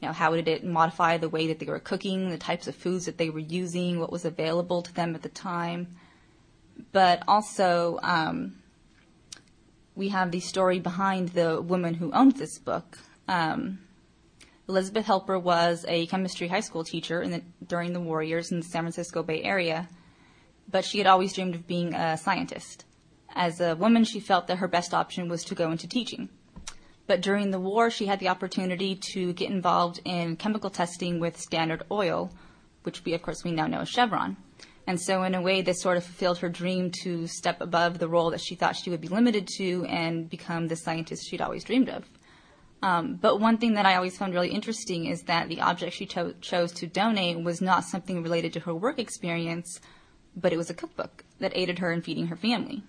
You 0.00 0.08
know, 0.08 0.14
how 0.14 0.34
did 0.34 0.48
it 0.48 0.64
modify 0.64 1.18
the 1.18 1.28
way 1.28 1.48
that 1.48 1.58
they 1.58 1.66
were 1.66 1.78
cooking, 1.78 2.30
the 2.30 2.38
types 2.38 2.66
of 2.66 2.74
foods 2.74 3.04
that 3.06 3.18
they 3.18 3.28
were 3.28 3.38
using, 3.38 4.00
what 4.00 4.10
was 4.10 4.24
available 4.24 4.82
to 4.82 4.94
them 4.94 5.14
at 5.14 5.22
the 5.22 5.28
time. 5.28 5.88
But 6.92 7.22
also, 7.28 7.98
um, 8.02 8.56
we 9.94 10.08
have 10.08 10.30
the 10.30 10.40
story 10.40 10.78
behind 10.78 11.30
the 11.30 11.60
woman 11.60 11.94
who 11.94 12.12
owned 12.12 12.36
this 12.36 12.58
book. 12.58 12.98
Um, 13.28 13.80
Elizabeth 14.68 15.04
Helper 15.04 15.38
was 15.38 15.84
a 15.88 16.06
chemistry 16.06 16.48
high 16.48 16.60
school 16.60 16.84
teacher 16.84 17.26
the, 17.26 17.42
during 17.66 17.92
the 17.92 18.00
war 18.00 18.22
years 18.22 18.50
in 18.50 18.60
the 18.60 18.66
San 18.66 18.84
Francisco 18.84 19.22
Bay 19.22 19.42
Area, 19.42 19.88
but 20.70 20.84
she 20.84 20.98
had 20.98 21.06
always 21.06 21.32
dreamed 21.34 21.56
of 21.56 21.66
being 21.66 21.92
a 21.92 22.16
scientist. 22.16 22.84
As 23.34 23.60
a 23.60 23.76
woman, 23.76 24.04
she 24.04 24.20
felt 24.20 24.46
that 24.46 24.58
her 24.58 24.68
best 24.68 24.94
option 24.94 25.28
was 25.28 25.44
to 25.44 25.54
go 25.54 25.70
into 25.70 25.86
teaching. 25.86 26.28
But 27.10 27.22
during 27.22 27.50
the 27.50 27.58
war, 27.58 27.90
she 27.90 28.06
had 28.06 28.20
the 28.20 28.28
opportunity 28.28 28.94
to 29.14 29.32
get 29.32 29.50
involved 29.50 30.00
in 30.04 30.36
chemical 30.36 30.70
testing 30.70 31.18
with 31.18 31.40
Standard 31.40 31.82
Oil, 31.90 32.30
which 32.84 33.04
we, 33.04 33.14
of 33.14 33.22
course, 33.22 33.42
we 33.42 33.50
now 33.50 33.66
know 33.66 33.80
as 33.80 33.88
Chevron. 33.88 34.36
And 34.86 35.00
so, 35.00 35.24
in 35.24 35.34
a 35.34 35.42
way, 35.42 35.60
this 35.60 35.82
sort 35.82 35.96
of 35.96 36.04
fulfilled 36.04 36.38
her 36.38 36.48
dream 36.48 36.92
to 37.02 37.26
step 37.26 37.60
above 37.60 37.98
the 37.98 38.06
role 38.06 38.30
that 38.30 38.40
she 38.40 38.54
thought 38.54 38.76
she 38.76 38.90
would 38.90 39.00
be 39.00 39.08
limited 39.08 39.48
to 39.56 39.84
and 39.86 40.30
become 40.30 40.68
the 40.68 40.76
scientist 40.76 41.28
she'd 41.28 41.40
always 41.40 41.64
dreamed 41.64 41.88
of. 41.88 42.04
Um, 42.80 43.16
but 43.20 43.40
one 43.40 43.58
thing 43.58 43.74
that 43.74 43.86
I 43.86 43.96
always 43.96 44.16
found 44.16 44.32
really 44.32 44.52
interesting 44.52 45.06
is 45.06 45.22
that 45.22 45.48
the 45.48 45.62
object 45.62 45.94
she 45.94 46.06
cho- 46.06 46.34
chose 46.40 46.70
to 46.74 46.86
donate 46.86 47.42
was 47.42 47.60
not 47.60 47.82
something 47.82 48.22
related 48.22 48.52
to 48.52 48.60
her 48.60 48.74
work 48.74 49.00
experience, 49.00 49.80
but 50.36 50.52
it 50.52 50.56
was 50.56 50.70
a 50.70 50.74
cookbook 50.74 51.24
that 51.40 51.56
aided 51.56 51.80
her 51.80 51.90
in 51.90 52.02
feeding 52.02 52.28
her 52.28 52.36
family. 52.36 52.84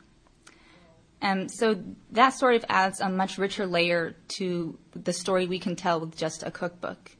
And 1.22 1.52
so 1.52 1.82
that 2.12 2.30
sort 2.30 2.56
of 2.56 2.66
adds 2.68 3.00
a 3.00 3.10
much 3.10 3.38
richer 3.38 3.68
layer 3.68 4.16
to 4.40 4.78
the 4.94 5.14
story 5.14 5.46
we 5.46 5.60
can 5.60 5.76
tell 5.76 6.00
with 6.00 6.18
just 6.18 6.44
a 6.44 6.52
cookbook. 6.52 7.12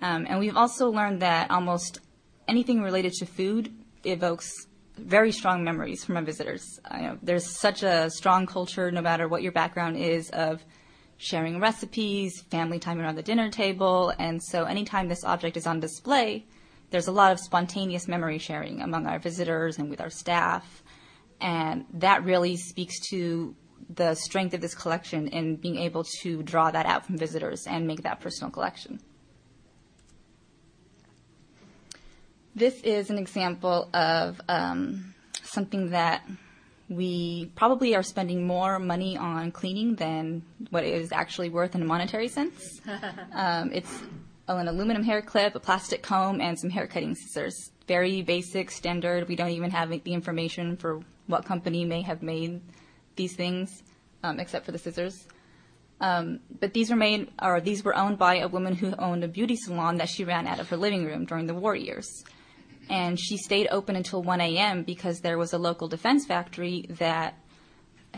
Um, 0.00 0.26
and 0.28 0.38
we've 0.38 0.56
also 0.56 0.90
learned 0.90 1.22
that 1.22 1.50
almost 1.50 1.98
anything 2.46 2.80
related 2.82 3.12
to 3.14 3.26
food 3.26 3.74
evokes 4.04 4.52
very 4.96 5.32
strong 5.32 5.64
memories 5.64 6.04
from 6.04 6.16
our 6.16 6.22
visitors. 6.22 6.78
know, 6.92 7.18
there's 7.22 7.58
such 7.58 7.82
a 7.82 8.10
strong 8.10 8.46
culture, 8.46 8.92
no 8.92 9.02
matter 9.02 9.26
what 9.26 9.42
your 9.42 9.50
background 9.50 9.96
is, 9.96 10.30
of 10.30 10.64
sharing 11.16 11.60
recipes, 11.60 12.42
family 12.42 12.78
time 12.78 13.00
around 13.00 13.16
the 13.16 13.22
dinner 13.22 13.50
table, 13.50 14.12
and 14.18 14.42
so 14.42 14.64
anytime 14.64 15.08
this 15.08 15.24
object 15.24 15.56
is 15.56 15.66
on 15.66 15.80
display, 15.80 16.44
there's 16.90 17.08
a 17.08 17.12
lot 17.12 17.32
of 17.32 17.40
spontaneous 17.40 18.06
memory 18.06 18.38
sharing 18.38 18.80
among 18.80 19.06
our 19.06 19.18
visitors 19.18 19.78
and 19.78 19.90
with 19.90 20.00
our 20.00 20.10
staff, 20.10 20.83
and 21.44 21.84
that 21.92 22.24
really 22.24 22.56
speaks 22.56 22.98
to 23.10 23.54
the 23.94 24.14
strength 24.14 24.54
of 24.54 24.62
this 24.62 24.74
collection 24.74 25.28
in 25.28 25.56
being 25.56 25.76
able 25.76 26.02
to 26.22 26.42
draw 26.42 26.70
that 26.70 26.86
out 26.86 27.04
from 27.04 27.18
visitors 27.18 27.66
and 27.66 27.86
make 27.86 28.02
that 28.02 28.18
personal 28.18 28.50
collection. 28.50 28.98
This 32.54 32.80
is 32.80 33.10
an 33.10 33.18
example 33.18 33.90
of 33.92 34.40
um, 34.48 35.14
something 35.42 35.90
that 35.90 36.26
we 36.88 37.52
probably 37.56 37.94
are 37.94 38.02
spending 38.02 38.46
more 38.46 38.78
money 38.78 39.18
on 39.18 39.52
cleaning 39.52 39.96
than 39.96 40.42
what 40.70 40.84
it 40.84 40.94
is 40.94 41.12
actually 41.12 41.50
worth 41.50 41.74
in 41.74 41.82
a 41.82 41.84
monetary 41.84 42.28
sense. 42.28 42.80
um, 43.34 43.70
it's 43.70 43.92
an 44.48 44.66
aluminum 44.66 45.02
hair 45.02 45.20
clip, 45.20 45.54
a 45.54 45.60
plastic 45.60 46.02
comb, 46.02 46.40
and 46.40 46.58
some 46.58 46.70
hair 46.70 46.86
cutting 46.86 47.14
scissors. 47.14 47.70
Very 47.86 48.22
basic, 48.22 48.70
standard. 48.70 49.28
We 49.28 49.36
don't 49.36 49.50
even 49.50 49.70
have 49.72 49.90
the 49.90 50.14
information 50.14 50.78
for 50.78 51.02
what 51.26 51.44
company 51.44 51.84
may 51.84 52.02
have 52.02 52.22
made 52.22 52.60
these 53.16 53.36
things, 53.36 53.82
um, 54.22 54.40
except 54.40 54.64
for 54.64 54.72
the 54.72 54.78
scissors. 54.78 55.26
Um, 56.00 56.40
but 56.60 56.74
these 56.74 56.90
were 56.90 56.96
made, 56.96 57.30
or 57.40 57.60
these 57.60 57.84
were 57.84 57.96
owned 57.96 58.18
by 58.18 58.38
a 58.38 58.48
woman 58.48 58.74
who 58.74 58.94
owned 58.96 59.24
a 59.24 59.28
beauty 59.28 59.56
salon 59.56 59.96
that 59.98 60.08
she 60.08 60.24
ran 60.24 60.46
out 60.46 60.60
of 60.60 60.68
her 60.70 60.76
living 60.76 61.04
room 61.04 61.24
during 61.24 61.46
the 61.46 61.54
war 61.54 61.74
years 61.74 62.24
and 62.88 63.18
she 63.18 63.36
stayed 63.36 63.68
open 63.70 63.96
until 63.96 64.22
1 64.22 64.40
a.m. 64.40 64.82
because 64.82 65.20
there 65.20 65.38
was 65.38 65.52
a 65.52 65.58
local 65.58 65.88
defense 65.88 66.26
factory 66.26 66.86
that 66.90 67.38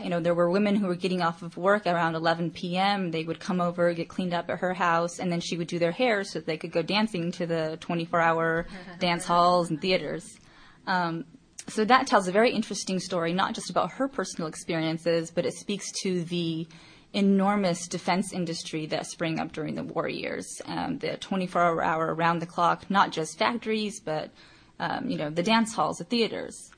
you 0.01 0.09
know 0.09 0.19
there 0.19 0.35
were 0.35 0.49
women 0.49 0.75
who 0.75 0.87
were 0.87 0.95
getting 0.95 1.21
off 1.21 1.41
of 1.41 1.57
work 1.57 1.87
around 1.87 2.15
11 2.15 2.51
p.m. 2.51 3.11
They 3.11 3.23
would 3.23 3.39
come 3.39 3.59
over, 3.59 3.93
get 3.93 4.09
cleaned 4.09 4.33
up 4.33 4.49
at 4.49 4.59
her 4.59 4.73
house, 4.73 5.19
and 5.19 5.31
then 5.31 5.39
she 5.39 5.57
would 5.57 5.67
do 5.67 5.79
their 5.79 5.91
hair 5.91 6.23
so 6.23 6.39
they 6.39 6.57
could 6.57 6.71
go 6.71 6.81
dancing 6.81 7.31
to 7.33 7.47
the 7.47 7.77
24-hour 7.81 8.67
dance 8.99 9.25
halls 9.25 9.69
and 9.69 9.81
theaters. 9.81 10.37
Um, 10.85 11.25
so 11.69 11.85
that 11.85 12.07
tells 12.07 12.27
a 12.27 12.31
very 12.31 12.51
interesting 12.51 12.99
story, 12.99 13.33
not 13.33 13.53
just 13.53 13.69
about 13.69 13.91
her 13.93 14.07
personal 14.07 14.47
experiences, 14.47 15.31
but 15.31 15.45
it 15.45 15.53
speaks 15.53 15.91
to 16.03 16.23
the 16.23 16.67
enormous 17.13 17.87
defense 17.87 18.33
industry 18.33 18.85
that 18.87 19.07
sprang 19.07 19.39
up 19.39 19.51
during 19.51 19.75
the 19.75 19.83
war 19.83 20.07
years. 20.07 20.61
Um, 20.65 20.97
the 20.99 21.17
24-hour, 21.17 22.13
around-the-clock, 22.13 22.89
not 22.89 23.11
just 23.11 23.37
factories, 23.37 23.99
but 23.99 24.31
um, 24.79 25.09
you 25.09 25.17
know, 25.17 25.29
the 25.29 25.43
dance 25.43 25.73
halls, 25.73 25.97
the 25.97 26.03
theaters. 26.03 26.71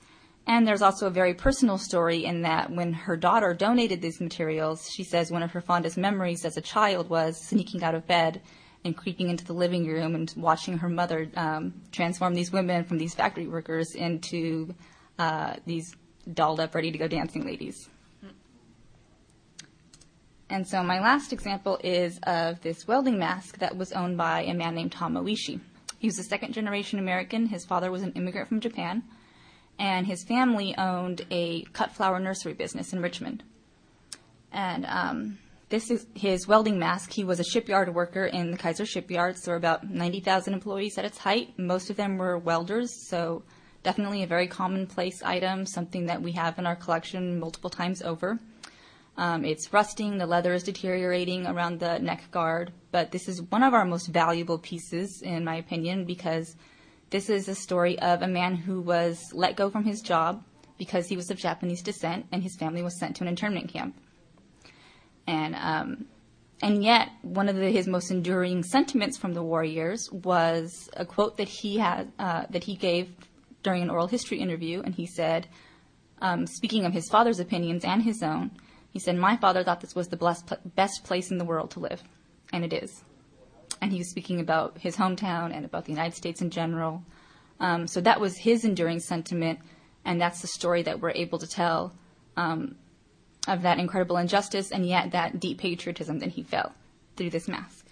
And 0.48 0.68
there's 0.68 0.82
also 0.82 1.08
a 1.08 1.12
very 1.12 1.34
personal 1.34 1.78
story 1.78 2.26
in 2.26 2.42
that 2.42 2.72
when 2.72 2.94
her 2.94 3.18
daughter 3.18 3.54
donated 3.54 4.02
these 4.02 4.20
materials, 4.20 4.90
she 4.90 5.04
says 5.04 5.32
one 5.32 5.44
of 5.44 5.52
her 5.52 5.62
fondest 5.62 5.98
memories 5.98 6.46
as 6.46 6.58
a 6.58 6.62
child 6.62 7.10
was 7.10 7.40
sneaking 7.40 7.84
out 7.84 7.94
of 7.94 8.08
bed 8.08 8.42
and 8.86 8.96
creeping 8.96 9.30
into 9.30 9.46
the 9.46 9.54
living 9.54 9.86
room 9.86 10.16
and 10.16 10.34
watching 10.38 10.78
her 10.78 10.90
mother 10.90 11.30
um, 11.36 11.74
transform 11.92 12.34
these 12.34 12.52
women 12.52 12.84
from 12.84 12.98
these 12.98 13.14
factory 13.14 13.48
workers 13.48 13.94
into 13.96 14.74
uh, 15.18 15.56
these 15.66 15.96
dolled 16.34 16.60
up, 16.60 16.76
ready 16.76 16.92
to 16.92 16.98
go 16.98 17.08
dancing 17.08 17.46
ladies. 17.46 17.90
And 20.50 20.68
so 20.68 20.82
my 20.82 21.00
last 21.00 21.32
example 21.32 21.80
is 21.84 22.20
of 22.24 22.62
this 22.62 22.88
welding 22.88 23.20
mask 23.20 23.60
that 23.60 23.78
was 23.78 23.92
owned 23.92 24.18
by 24.18 24.44
a 24.44 24.54
man 24.54 24.74
named 24.74 24.92
Tom 24.92 25.14
Oishi. 25.14 25.60
He 26.00 26.08
was 26.08 26.18
a 26.18 26.24
second 26.24 26.54
generation 26.54 26.98
American. 26.98 27.46
His 27.46 27.66
father 27.66 27.92
was 27.92 28.02
an 28.02 28.14
immigrant 28.14 28.48
from 28.48 28.60
Japan, 28.60 29.04
and 29.78 30.08
his 30.08 30.24
family 30.24 30.74
owned 30.78 31.26
a 31.30 31.64
cut 31.74 31.92
flower 31.92 32.20
nursery 32.20 32.54
business 32.54 32.94
in 32.94 33.02
Richmond. 33.02 33.44
And 34.52 34.86
um, 34.88 35.38
this 35.70 35.92
is 35.92 36.08
his 36.16 36.48
welding 36.48 36.80
mask. 36.80 37.12
He 37.12 37.24
was 37.24 37.40
a 37.40 37.44
shipyard 37.44 37.94
worker 37.94 38.26
in 38.26 38.52
the 38.52 38.58
Kaiser 38.58 38.86
shipyards. 38.86 39.42
There 39.42 39.54
were 39.54 39.58
about 39.58 39.88
90,000 39.88 40.54
employees 40.54 40.98
at 40.98 41.06
its 41.06 41.20
height. 41.20 41.58
Most 41.60 41.92
of 41.92 41.96
them 41.96 42.18
were 42.18 42.40
welders, 42.40 43.08
so 43.08 43.44
definitely 43.84 44.24
a 44.24 44.28
very 44.28 44.48
commonplace 44.48 45.22
item, 45.22 45.68
something 45.68 46.08
that 46.08 46.22
we 46.22 46.32
have 46.32 46.58
in 46.58 46.66
our 46.66 46.76
collection 46.76 47.40
multiple 47.40 47.70
times 47.70 48.02
over. 48.02 48.40
Um, 49.16 49.46
it's 49.46 49.72
rusting, 49.72 50.18
the 50.18 50.26
leather 50.26 50.54
is 50.54 50.64
deteriorating 50.64 51.46
around 51.46 51.80
the 51.80 52.00
neck 52.00 52.32
guard, 52.32 52.72
but 52.92 53.12
this 53.12 53.28
is 53.28 53.42
one 53.42 53.64
of 53.64 53.74
our 53.74 53.86
most 53.86 54.08
valuable 54.08 54.58
pieces, 54.58 55.22
in 55.22 55.44
my 55.44 55.56
opinion, 55.56 56.06
because 56.06 56.56
this 57.10 57.30
is 57.30 57.48
a 57.48 57.56
story 57.56 58.00
of 58.00 58.22
a 58.22 58.28
man 58.28 58.56
who 58.56 58.82
was 58.82 59.32
let 59.34 59.56
go 59.56 59.70
from 59.70 59.84
his 59.84 60.02
job 60.02 60.44
because 60.78 61.08
he 61.08 61.18
was 61.18 61.30
of 61.30 61.38
Japanese 61.38 61.84
descent 61.84 62.26
and 62.32 62.42
his 62.42 62.56
family 62.56 62.82
was 62.82 62.98
sent 62.98 63.18
to 63.18 63.24
an 63.24 63.28
internment 63.28 63.72
camp. 63.72 63.96
And 65.30 65.56
um, 65.56 66.06
and 66.60 66.84
yet, 66.84 67.10
one 67.22 67.50
of 67.50 67.56
the, 67.56 67.70
his 67.70 67.88
most 67.88 68.10
enduring 68.10 68.64
sentiments 68.64 69.16
from 69.16 69.34
the 69.34 69.44
war 69.44 69.64
years 69.64 70.10
was 70.12 70.90
a 70.98 71.06
quote 71.06 71.38
that 71.38 71.48
he 71.48 71.78
had 71.78 72.12
uh, 72.18 72.46
that 72.50 72.64
he 72.64 72.76
gave 72.76 73.10
during 73.62 73.84
an 73.84 73.92
oral 73.92 74.08
history 74.08 74.40
interview, 74.40 74.82
and 74.82 74.96
he 74.96 75.06
said, 75.06 75.48
um, 76.20 76.48
speaking 76.48 76.84
of 76.84 76.94
his 76.94 77.08
father's 77.10 77.40
opinions 77.40 77.86
and 77.86 78.02
his 78.02 78.24
own, 78.24 78.50
he 78.90 78.98
said, 78.98 79.18
My 79.18 79.38
father 79.38 79.64
thought 79.64 79.82
this 79.82 79.94
was 79.94 80.08
the 80.08 80.50
best 80.76 81.04
place 81.04 81.30
in 81.30 81.38
the 81.38 81.46
world 81.46 81.70
to 81.72 81.80
live, 81.80 82.02
and 82.52 82.66
it 82.66 82.74
is. 82.74 83.04
And 83.82 83.92
he 83.92 84.00
was 84.00 84.10
speaking 84.10 84.40
about 84.40 84.80
his 84.80 84.98
hometown 84.98 85.56
and 85.56 85.64
about 85.64 85.86
the 85.86 85.92
United 85.92 86.16
States 86.16 86.42
in 86.42 86.50
general. 86.50 87.04
Um, 87.60 87.86
so 87.86 88.02
that 88.02 88.20
was 88.20 88.36
his 88.36 88.66
enduring 88.66 89.00
sentiment, 89.00 89.60
and 90.06 90.20
that's 90.20 90.42
the 90.42 90.48
story 90.48 90.82
that 90.84 91.00
we're 91.00 91.12
able 91.12 91.38
to 91.38 91.48
tell 91.48 91.94
um, 92.36 92.78
of 93.48 93.62
that 93.62 93.80
incredible 93.80 94.18
injustice 94.18 94.72
and 94.72 94.86
yet 94.86 95.12
that 95.12 95.40
deep 95.40 95.58
patriotism 95.58 96.20
that 96.20 96.30
he 96.30 96.44
felt 96.44 96.72
through 97.16 97.30
this 97.30 97.48
mask. 97.48 97.86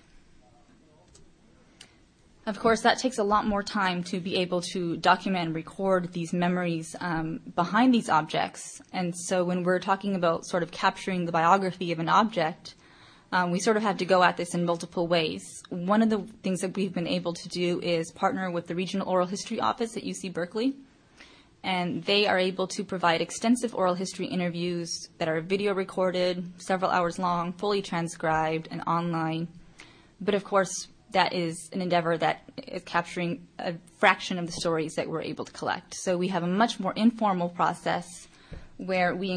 Of 2.48 2.60
course, 2.60 2.80
that 2.84 2.98
takes 2.98 3.18
a 3.18 3.24
lot 3.24 3.46
more 3.46 3.62
time 3.62 4.04
to 4.06 4.22
be 4.22 4.38
able 4.38 4.62
to 4.74 4.96
document 4.96 5.48
and 5.48 5.56
record 5.56 6.14
these 6.14 6.32
memories 6.32 6.96
um, 7.02 7.42
behind 7.56 7.94
these 7.94 8.08
objects. 8.08 8.82
And 8.94 9.14
so 9.14 9.44
when 9.44 9.64
we're 9.64 9.80
talking 9.80 10.16
about 10.16 10.46
sort 10.46 10.64
of 10.64 10.72
capturing 10.72 11.26
the 11.26 11.34
biography 11.34 11.92
of 11.92 12.00
an 12.00 12.08
object, 12.08 12.76
um, 13.34 13.52
we 13.52 13.60
sort 13.60 13.76
of 13.76 13.84
have 13.84 13.98
to 13.98 14.06
go 14.06 14.24
at 14.24 14.38
this 14.38 14.56
in 14.56 14.64
multiple 14.64 15.08
ways. 15.08 15.44
One 15.68 16.02
of 16.02 16.10
the 16.10 16.20
things 16.42 16.62
that 16.62 16.78
we've 16.78 16.94
been 16.94 17.08
able 17.08 17.34
to 17.34 17.50
do 17.50 17.82
is 17.82 18.12
partner 18.12 18.50
with 18.50 18.68
the 18.68 18.76
Regional 18.76 19.10
Oral 19.10 19.28
History 19.28 19.60
Office 19.60 19.98
at 19.98 20.04
UC 20.04 20.32
Berkeley. 20.32 20.74
And 21.64 22.04
they 22.04 22.28
are 22.28 22.38
able 22.38 22.68
to 22.68 22.84
provide 22.84 23.20
extensive 23.20 23.76
oral 23.76 23.96
history 23.96 24.28
interviews 24.28 24.90
that 25.18 25.28
are 25.28 25.42
video 25.42 25.74
recorded, 25.74 26.62
several 26.62 26.92
hours 26.92 27.20
long, 27.20 27.52
fully 27.54 27.82
transcribed, 27.82 28.68
and 28.72 28.82
online. 28.88 29.48
But 30.22 30.34
of 30.34 30.44
course, 30.44 30.88
that 31.12 31.34
is 31.34 31.70
an 31.74 31.82
endeavor 31.82 32.18
that 32.18 32.42
is 32.68 32.84
capturing 32.84 33.48
a 33.60 33.74
fraction 33.98 34.38
of 34.38 34.46
the 34.46 34.52
stories 34.52 34.94
that 34.96 35.10
we're 35.10 35.22
able 35.22 35.46
to 35.46 35.52
collect. 35.52 35.96
So 35.96 36.18
we 36.18 36.28
have 36.30 36.44
a 36.44 36.48
much 36.48 36.80
more 36.80 36.94
informal 36.94 37.50
process 37.50 38.28
where 38.78 39.16
we 39.16 39.32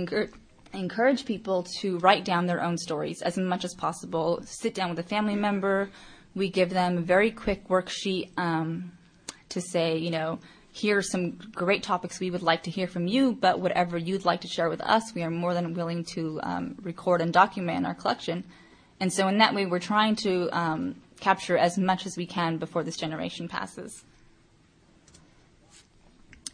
encourage 0.72 1.24
people 1.24 1.66
to 1.80 1.98
write 1.98 2.24
down 2.24 2.46
their 2.46 2.62
own 2.62 2.76
stories 2.76 3.22
as 3.22 3.36
much 3.38 3.64
as 3.64 3.74
possible, 3.74 4.40
sit 4.44 4.74
down 4.74 4.90
with 4.90 4.98
a 4.98 5.08
family 5.08 5.36
member. 5.36 5.90
We 6.34 6.50
give 6.50 6.70
them 6.70 6.98
a 6.98 7.00
very 7.00 7.30
quick 7.30 7.68
worksheet 7.68 8.30
um, 8.36 8.92
to 9.48 9.60
say, 9.60 9.96
you 9.96 10.10
know, 10.10 10.38
here 10.72 10.98
are 10.98 11.02
some 11.02 11.32
great 11.52 11.82
topics 11.82 12.20
we 12.20 12.30
would 12.30 12.42
like 12.42 12.62
to 12.64 12.70
hear 12.70 12.86
from 12.86 13.06
you, 13.06 13.32
but 13.32 13.60
whatever 13.60 13.98
you'd 13.98 14.24
like 14.24 14.42
to 14.42 14.48
share 14.48 14.68
with 14.68 14.80
us, 14.80 15.14
we 15.14 15.22
are 15.22 15.30
more 15.30 15.52
than 15.52 15.74
willing 15.74 16.04
to 16.14 16.40
um, 16.42 16.76
record 16.82 17.20
and 17.20 17.32
document 17.32 17.78
in 17.78 17.86
our 17.86 17.94
collection. 17.94 18.44
And 19.00 19.12
so 19.12 19.28
in 19.28 19.38
that 19.38 19.54
way, 19.54 19.66
we're 19.66 19.80
trying 19.80 20.14
to 20.16 20.48
um, 20.56 20.96
capture 21.18 21.56
as 21.56 21.76
much 21.76 22.06
as 22.06 22.16
we 22.16 22.26
can 22.26 22.58
before 22.58 22.84
this 22.84 22.96
generation 22.96 23.48
passes. 23.48 24.04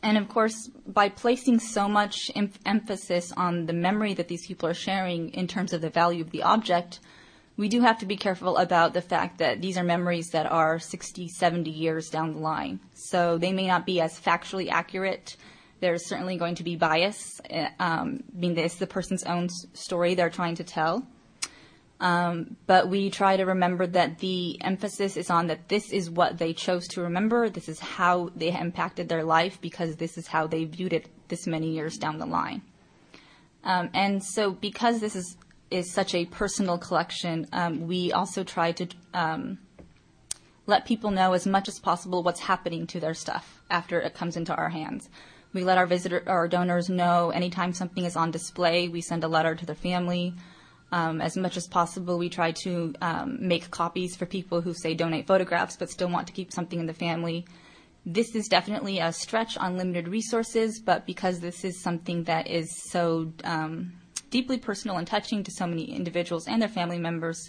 And 0.02 0.16
of 0.16 0.28
course, 0.28 0.70
by 0.86 1.08
placing 1.08 1.58
so 1.58 1.88
much 1.88 2.30
em- 2.34 2.52
emphasis 2.64 3.32
on 3.32 3.66
the 3.66 3.72
memory 3.72 4.14
that 4.14 4.28
these 4.28 4.46
people 4.46 4.68
are 4.68 4.74
sharing 4.74 5.30
in 5.30 5.48
terms 5.48 5.72
of 5.72 5.80
the 5.80 5.90
value 5.90 6.22
of 6.22 6.30
the 6.30 6.44
object, 6.44 7.00
we 7.56 7.68
do 7.68 7.80
have 7.80 7.98
to 7.98 8.06
be 8.06 8.16
careful 8.16 8.58
about 8.58 8.92
the 8.92 9.00
fact 9.00 9.38
that 9.38 9.62
these 9.62 9.78
are 9.78 9.84
memories 9.84 10.30
that 10.30 10.46
are 10.46 10.78
60, 10.78 11.28
70 11.28 11.70
years 11.70 12.10
down 12.10 12.34
the 12.34 12.40
line. 12.40 12.80
So 12.94 13.38
they 13.38 13.52
may 13.52 13.66
not 13.66 13.86
be 13.86 14.00
as 14.00 14.20
factually 14.20 14.70
accurate. 14.70 15.36
There's 15.80 16.06
certainly 16.06 16.36
going 16.36 16.56
to 16.56 16.64
be 16.64 16.76
bias, 16.76 17.40
uh, 17.50 17.68
um, 17.78 18.22
being 18.38 18.54
that 18.54 18.64
it's 18.64 18.76
the 18.76 18.86
person's 18.86 19.24
own 19.24 19.48
story 19.72 20.14
they're 20.14 20.30
trying 20.30 20.56
to 20.56 20.64
tell. 20.64 21.06
Um, 21.98 22.56
but 22.66 22.88
we 22.88 23.08
try 23.08 23.38
to 23.38 23.44
remember 23.44 23.86
that 23.86 24.18
the 24.18 24.62
emphasis 24.62 25.16
is 25.16 25.30
on 25.30 25.46
that 25.46 25.68
this 25.68 25.92
is 25.92 26.10
what 26.10 26.36
they 26.36 26.52
chose 26.52 26.86
to 26.88 27.02
remember. 27.02 27.48
This 27.48 27.70
is 27.70 27.80
how 27.80 28.30
they 28.36 28.52
impacted 28.52 29.08
their 29.08 29.24
life 29.24 29.58
because 29.62 29.96
this 29.96 30.18
is 30.18 30.26
how 30.26 30.46
they 30.46 30.64
viewed 30.64 30.92
it 30.92 31.08
this 31.28 31.46
many 31.46 31.70
years 31.70 31.96
down 31.96 32.18
the 32.18 32.26
line. 32.26 32.60
Um, 33.64 33.88
and 33.94 34.22
so, 34.22 34.52
because 34.52 35.00
this 35.00 35.16
is 35.16 35.38
is 35.70 35.92
such 35.92 36.14
a 36.14 36.26
personal 36.26 36.78
collection, 36.78 37.46
um, 37.52 37.86
we 37.86 38.12
also 38.12 38.44
try 38.44 38.72
to 38.72 38.86
um, 39.14 39.58
let 40.66 40.86
people 40.86 41.10
know 41.10 41.32
as 41.32 41.46
much 41.46 41.68
as 41.68 41.78
possible 41.78 42.22
what's 42.22 42.40
happening 42.40 42.86
to 42.88 43.00
their 43.00 43.14
stuff 43.14 43.62
after 43.70 44.00
it 44.00 44.14
comes 44.14 44.36
into 44.36 44.54
our 44.54 44.68
hands. 44.68 45.08
We 45.52 45.64
let 45.64 45.78
our 45.78 45.86
visitor, 45.86 46.22
our 46.26 46.48
donors 46.48 46.88
know 46.88 47.30
anytime 47.30 47.72
something 47.72 48.04
is 48.04 48.16
on 48.16 48.30
display. 48.30 48.88
We 48.88 49.00
send 49.00 49.24
a 49.24 49.28
letter 49.28 49.54
to 49.54 49.66
the 49.66 49.74
family. 49.74 50.34
Um, 50.92 51.20
as 51.20 51.36
much 51.36 51.56
as 51.56 51.66
possible, 51.66 52.16
we 52.16 52.28
try 52.28 52.52
to 52.62 52.94
um, 53.00 53.38
make 53.40 53.70
copies 53.70 54.14
for 54.14 54.26
people 54.26 54.60
who 54.60 54.72
say 54.72 54.94
donate 54.94 55.26
photographs 55.26 55.76
but 55.76 55.90
still 55.90 56.08
want 56.08 56.26
to 56.28 56.32
keep 56.32 56.52
something 56.52 56.78
in 56.78 56.86
the 56.86 56.94
family. 56.94 57.46
This 58.04 58.36
is 58.36 58.46
definitely 58.46 59.00
a 59.00 59.12
stretch 59.12 59.56
on 59.56 59.76
limited 59.76 60.06
resources, 60.06 60.80
but 60.80 61.06
because 61.06 61.40
this 61.40 61.64
is 61.64 61.80
something 61.80 62.24
that 62.24 62.46
is 62.48 62.70
so 62.90 63.32
um, 63.42 63.94
deeply 64.36 64.58
personal 64.58 64.98
and 64.98 65.06
touching 65.06 65.42
to 65.42 65.50
so 65.50 65.66
many 65.66 65.84
individuals 65.84 66.46
and 66.46 66.60
their 66.60 66.68
family 66.68 66.98
members, 66.98 67.48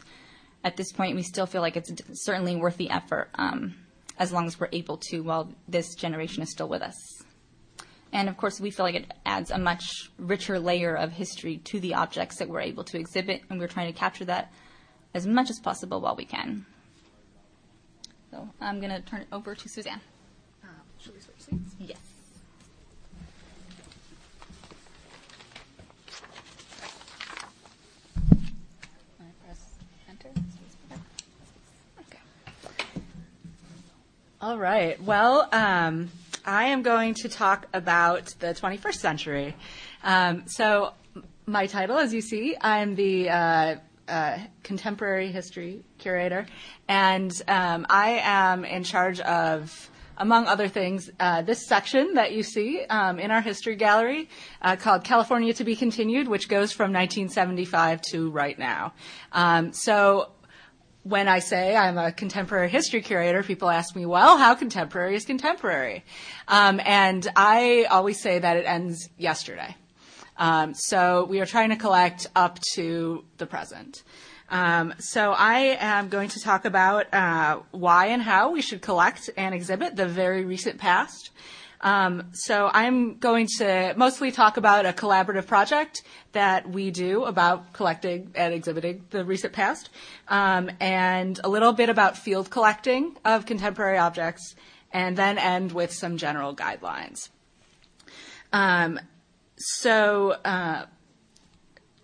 at 0.63 0.77
this 0.77 0.94
point 0.94 1.17
we 1.17 1.22
still 1.22 1.46
feel 1.46 1.62
like 1.62 1.75
it's 1.75 1.91
certainly 2.25 2.56
worth 2.56 2.77
the 2.77 2.89
effort 2.89 3.27
um, 3.36 3.75
as 4.17 4.32
long 4.32 4.46
as 4.48 4.58
we're 4.58 4.70
able 4.72 4.96
to 4.96 5.20
while 5.20 5.51
this 5.67 5.96
generation 5.96 6.41
is 6.41 6.50
still 6.50 6.70
with 6.70 6.82
us. 6.82 6.96
And 8.13 8.29
of 8.29 8.38
course, 8.38 8.62
we 8.62 8.72
feel 8.72 8.86
like 8.86 8.96
it 8.96 9.12
adds 9.25 9.51
a 9.51 9.58
much 9.58 9.84
richer 10.17 10.60
layer 10.60 10.96
of 10.96 11.12
history 11.12 11.58
to 11.65 11.82
the 11.82 11.94
objects 11.96 12.38
that 12.38 12.48
we're 12.48 12.62
able 12.62 12.86
to 12.86 12.98
exhibit, 12.98 13.41
and 13.50 13.60
we're 13.60 13.67
trying 13.67 13.91
to 13.91 14.00
capture 14.00 14.24
that 14.24 14.50
as 15.13 15.27
much 15.27 15.50
as 15.50 15.60
possible 15.60 16.00
while 16.00 16.15
we 16.15 16.24
can. 16.24 16.65
So 18.32 18.48
I'm 18.62 18.79
going 18.79 18.91
to 18.91 19.01
turn 19.01 19.22
it 19.24 19.27
over 19.34 19.56
to 19.56 19.67
Suzanne. 19.67 20.00
Uh, 20.63 20.67
should 21.01 21.15
we 21.15 21.20
switch 21.20 21.41
seats? 21.41 21.75
Yes. 21.79 22.07
All 34.48 34.58
right. 34.58 35.04
Well, 35.04 35.50
um, 35.51 36.10
I 36.46 36.68
am 36.68 36.82
going 36.82 37.16
to 37.16 37.27
talk 37.27 37.68
about 37.74 38.34
the 38.39 38.54
21st 38.54 38.94
century. 38.94 39.56
Um, 40.06 40.48
so, 40.48 40.94
my 41.46 41.68
title, 41.68 41.98
as 41.98 42.13
you 42.13 42.22
see, 42.22 42.56
I'm 42.62 42.96
the 42.96 43.30
uh, 43.30 43.75
uh, 44.08 44.38
contemporary 44.63 45.34
history 45.34 45.84
curator, 45.98 46.46
and 46.88 47.30
um, 47.50 47.88
I 47.89 48.22
am 48.24 48.63
in 48.63 48.86
charge 48.86 49.20
of 49.20 49.89
among 50.18 50.48
other 50.48 50.70
things, 50.70 51.12
uh, 51.20 51.42
this 51.42 51.68
section 51.68 52.13
that 52.13 52.32
you 52.32 52.42
see 52.42 52.86
um, 52.89 53.20
in 53.20 53.32
our 53.32 53.42
history 53.42 53.75
gallery 53.75 54.30
uh, 54.62 54.77
called 54.77 55.04
California 55.04 55.54
to 55.56 55.66
be 55.66 55.75
Continued, 55.75 56.30
which 56.30 56.48
goes 56.48 56.72
from 56.72 56.94
1975 56.94 58.01
to 58.01 58.30
right 58.32 58.58
now. 58.58 58.94
Um, 59.34 59.74
so 59.74 60.30
when 61.08 61.30
I 61.30 61.40
say 61.40 61.76
I'm 61.76 61.98
a 61.98 62.12
contemporary 62.12 62.70
history 62.70 63.02
curator, 63.02 63.42
people 63.42 63.70
ask 63.70 63.96
me, 63.96 64.06
well, 64.06 64.38
how 64.38 64.56
contemporary 64.56 65.16
is 65.16 65.26
contemporary? 65.26 66.04
Um, 66.48 66.82
and 66.84 67.26
I 67.36 67.86
always 67.90 68.22
say 68.22 68.40
that 68.40 68.58
it 68.58 68.66
ends 68.66 69.10
yesterday. 69.18 69.76
Um, 70.38 70.74
so 70.74 71.26
we 71.26 71.40
are 71.40 71.46
trying 71.46 71.70
to 71.70 71.78
collect 71.78 72.28
up 72.36 72.60
to 72.76 73.24
the 73.38 73.46
present. 73.46 74.04
Um, 74.50 74.93
so 75.00 75.32
I 75.32 75.78
am 75.80 76.10
going 76.10 76.30
to 76.30 76.39
talk 76.41 76.65
about 76.65 77.13
uh, 77.13 77.60
why 77.72 78.08
and 78.08 78.22
how 78.22 78.52
we 78.52 78.62
should 78.62 78.82
collect 78.82 79.30
and 79.38 79.56
exhibit 79.56 79.96
the 79.96 80.08
very 80.08 80.46
recent 80.46 80.78
past. 80.78 81.32
Um, 81.82 82.30
so 82.34 82.70
I'm 82.74 83.18
going 83.18 83.48
to 83.58 83.94
mostly 83.96 84.32
talk 84.32 84.58
about 84.58 84.86
a 84.86 84.94
collaborative 84.94 85.46
project 85.46 86.04
that 86.32 86.70
we 86.70 86.92
do 86.92 87.24
about 87.26 87.74
collecting 87.74 88.32
and 88.36 88.54
exhibiting 88.54 89.06
the 89.12 89.24
recent 89.24 89.54
past, 89.54 89.90
um, 90.28 90.72
and 90.80 91.40
a 91.44 91.50
little 91.50 91.74
bit 91.74 91.90
about 91.90 92.18
field 92.18 92.50
collecting 92.50 93.16
of 93.24 93.46
contemporary 93.46 93.98
objects, 93.98 94.56
and 94.92 95.16
then 95.18 95.38
end 95.38 95.72
with 95.72 95.94
some 95.94 96.18
general 96.18 96.56
guidelines. 96.56 97.30
Um, 98.52 99.00
so 99.58 100.32
uh, 100.46 100.86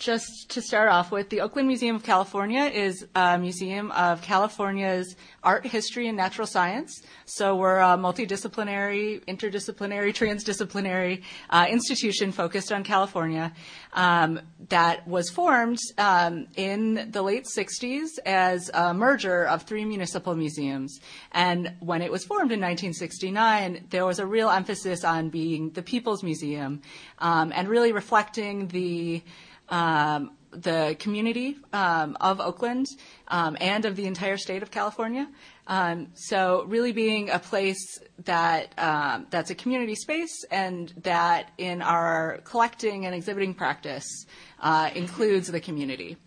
just 0.04 0.50
to 0.50 0.62
start 0.62 0.90
off 0.90 1.12
with, 1.12 1.30
the 1.30 1.40
Oakland 1.40 1.68
Museum 1.68 1.96
of 1.96 2.04
California 2.04 2.64
is 2.64 3.08
a 3.16 3.38
museum 3.38 3.90
of 3.92 4.22
California's 4.22 5.16
art, 5.44 5.66
history, 5.66 6.08
and 6.08 6.18
natural 6.18 6.46
science. 6.46 7.02
So 7.26 7.56
we're 7.56 7.80
a 7.80 7.98
multidisciplinary, 7.98 9.24
interdisciplinary, 9.26 10.14
transdisciplinary 10.14 11.24
uh, 11.50 11.68
institution 11.70 12.34
focused 12.34 12.72
on 12.74 12.84
California 12.84 13.54
um, 13.94 14.42
that 14.70 15.08
was 15.08 15.30
formed 15.30 15.80
um, 15.98 16.48
in 16.58 17.10
the 17.12 17.22
late 17.22 17.46
60s 17.46 18.08
as 18.26 18.70
a 18.74 18.94
merger 18.94 19.46
of 19.46 19.64
three 19.64 19.86
municipal 19.86 20.36
museums. 20.36 21.00
And 21.32 21.74
when 21.80 22.02
it 22.02 22.12
was 22.12 22.26
formed 22.26 22.52
in 22.52 22.60
1969, 22.60 23.86
there 23.90 24.06
was 24.06 24.20
a 24.20 24.26
real 24.26 24.50
emphasis 24.50 25.06
on 25.06 25.30
being 25.30 25.70
the 25.70 25.82
people's 25.82 26.24
museum 26.24 26.82
um, 27.20 27.54
and 27.56 27.70
really 27.70 27.94
reflecting 27.94 28.68
the 28.68 29.24
um, 29.70 30.32
the 30.52 30.96
community 31.00 31.58
um, 31.72 32.16
of 32.22 32.40
Oakland 32.40 32.88
um, 33.28 33.58
and 33.60 33.86
of 33.86 33.96
the 33.96 34.06
entire 34.06 34.38
state 34.38 34.62
of 34.62 34.72
California. 34.72 35.28
Um, 35.68 36.10
so 36.14 36.66
really 36.68 36.92
being 36.92 37.30
a 37.30 37.40
place 37.40 38.00
that 38.26 38.74
um, 38.78 39.28
that's 39.30 39.50
a 39.50 39.56
community 39.56 39.96
space 39.96 40.44
and 40.52 40.94
that 41.04 41.52
in 41.58 41.82
our 41.82 42.40
collecting 42.44 43.06
and 43.06 43.16
exhibiting 43.16 43.54
practice 43.54 44.26
uh, 44.60 44.90
includes 44.94 45.48
the 45.48 45.60
community. 45.60 46.18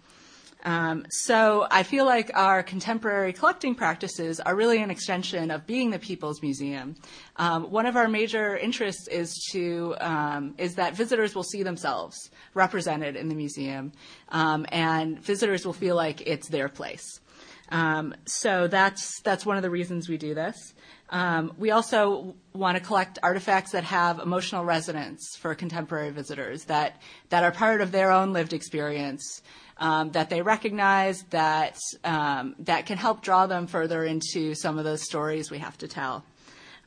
Um, 0.65 1.07
so 1.11 1.67
I 1.71 1.83
feel 1.83 2.05
like 2.05 2.31
our 2.35 2.63
contemporary 2.63 3.33
collecting 3.33 3.75
practices 3.75 4.41
are 4.41 4.57
really 4.57 4.83
an 4.83 4.91
extension 4.91 5.51
of 5.51 5.67
being 5.67 5.91
the 5.91 5.99
People's 5.99 6.43
Museum. 6.43 6.97
Um, 7.37 7.71
one 7.71 7.87
of 7.87 7.97
our 7.97 8.09
major 8.09 8.57
interests 8.57 9.07
is 9.09 9.33
to 9.53 9.95
um, 10.01 10.55
is 10.59 10.75
that 10.75 10.97
visitors 10.97 11.35
will 11.35 11.45
see 11.45 11.63
themselves 11.63 12.31
represented 12.55 13.17
in 13.17 13.29
the 13.29 13.35
museum, 13.35 13.93
um, 14.31 14.67
and 14.71 15.21
visitors 15.21 15.65
will 15.65 15.73
feel 15.73 15.95
like 15.95 16.23
it's 16.27 16.49
their 16.49 16.69
place. 16.69 17.21
Um, 17.69 18.15
so 18.27 18.69
that's 18.69 19.21
that's 19.23 19.45
one 19.45 19.57
of 19.57 19.63
the 19.63 19.71
reasons 19.71 20.09
we 20.09 20.19
do 20.19 20.35
this. 20.35 20.75
Um, 21.11 21.53
we 21.59 21.71
also 21.71 22.35
want 22.53 22.77
to 22.77 22.83
collect 22.83 23.19
artifacts 23.23 23.73
that 23.73 23.85
have 23.85 24.19
emotional 24.19 24.65
resonance 24.65 25.37
for 25.39 25.55
contemporary 25.55 26.11
visitors 26.11 26.65
that 26.65 27.01
that 27.29 27.45
are 27.45 27.53
part 27.53 27.81
of 27.81 27.93
their 27.93 28.11
own 28.11 28.33
lived 28.33 28.53
experience 28.53 29.43
um, 29.79 30.11
that 30.13 30.31
they 30.31 30.43
recognize 30.43 31.23
that 31.31 31.79
um, 32.05 32.55
that 32.61 32.87
can 32.87 32.97
help 32.97 33.23
draw 33.23 33.47
them 33.47 33.67
further 33.67 34.05
into 34.05 34.55
some 34.55 34.79
of 34.79 34.85
those 34.85 35.03
stories 35.03 35.51
we 35.51 35.59
have 35.59 35.77
to 35.79 35.89
tell. 35.89 36.25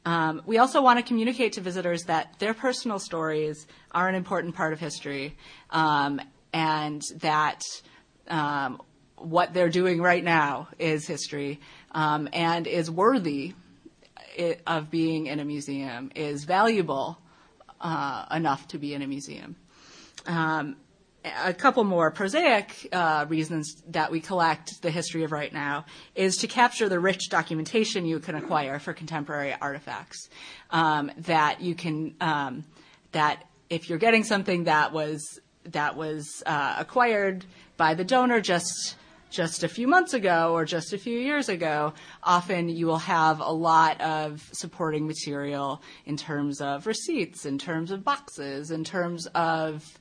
Um, 0.06 0.41
we 0.45 0.58
also 0.58 0.82
want 0.82 0.97
to 0.97 1.04
communicate 1.04 1.54
to 1.54 1.62
visitors 1.62 2.04
that 2.04 2.39
their 2.39 2.54
personal 2.54 2.99
stories 2.99 3.67
are 3.91 4.08
an 4.08 4.15
important 4.15 4.56
part 4.56 4.73
of 4.73 4.80
history, 4.80 5.36
um, 5.69 6.21
and 6.54 7.02
that 7.17 7.62
um, 8.28 8.82
what 9.17 9.54
they're 9.54 9.69
doing 9.69 10.02
right 10.02 10.23
now 10.23 10.69
is 10.80 11.06
history 11.06 11.60
um, 11.91 12.30
and 12.34 12.65
is 12.65 12.89
worthy 12.89 13.54
of 14.65 14.89
being 14.89 15.28
in 15.28 15.39
a 15.39 15.45
museum, 15.45 16.12
is 16.15 16.45
valuable 16.45 17.19
uh, 17.82 18.25
enough 18.32 18.67
to 18.69 18.78
be 18.78 18.93
in 18.93 19.02
a 19.02 19.08
museum. 19.08 19.56
Um, 20.25 20.75
a 21.43 21.53
couple 21.53 21.83
more 21.83 22.11
prosaic 22.11 22.87
uh, 22.91 23.25
reasons 23.27 23.81
that 23.87 24.11
we 24.11 24.19
collect 24.19 24.81
the 24.81 24.91
history 24.91 25.23
of 25.23 25.31
right 25.31 25.53
now 25.53 25.85
is 26.15 26.37
to 26.37 26.47
capture 26.47 26.89
the 26.89 26.99
rich 26.99 27.29
documentation 27.29 28.05
you 28.05 28.19
can 28.19 28.35
acquire 28.35 28.79
for 28.79 28.93
contemporary 28.93 29.55
artifacts. 29.61 30.29
Um, 30.71 31.11
that 31.17 31.61
you 31.61 31.75
can 31.75 32.15
um, 32.21 32.65
that 33.11 33.45
if 33.69 33.89
you're 33.89 33.99
getting 33.99 34.23
something 34.23 34.65
that 34.65 34.93
was 34.93 35.39
that 35.65 35.95
was 35.95 36.43
uh, 36.45 36.75
acquired 36.79 37.45
by 37.77 37.93
the 37.93 38.03
donor 38.03 38.41
just 38.41 38.95
just 39.29 39.63
a 39.63 39.67
few 39.67 39.87
months 39.87 40.13
ago 40.13 40.53
or 40.53 40.65
just 40.65 40.91
a 40.91 40.97
few 40.97 41.19
years 41.19 41.49
ago, 41.49 41.93
often 42.23 42.67
you 42.67 42.87
will 42.87 42.97
have 42.97 43.39
a 43.39 43.51
lot 43.51 44.01
of 44.01 44.49
supporting 44.53 45.05
material 45.05 45.81
in 46.05 46.17
terms 46.17 46.61
of 46.61 46.87
receipts, 46.87 47.45
in 47.45 47.57
terms 47.57 47.91
of 47.91 48.03
boxes, 48.03 48.71
in 48.71 48.83
terms 48.83 49.27
of 49.35 49.99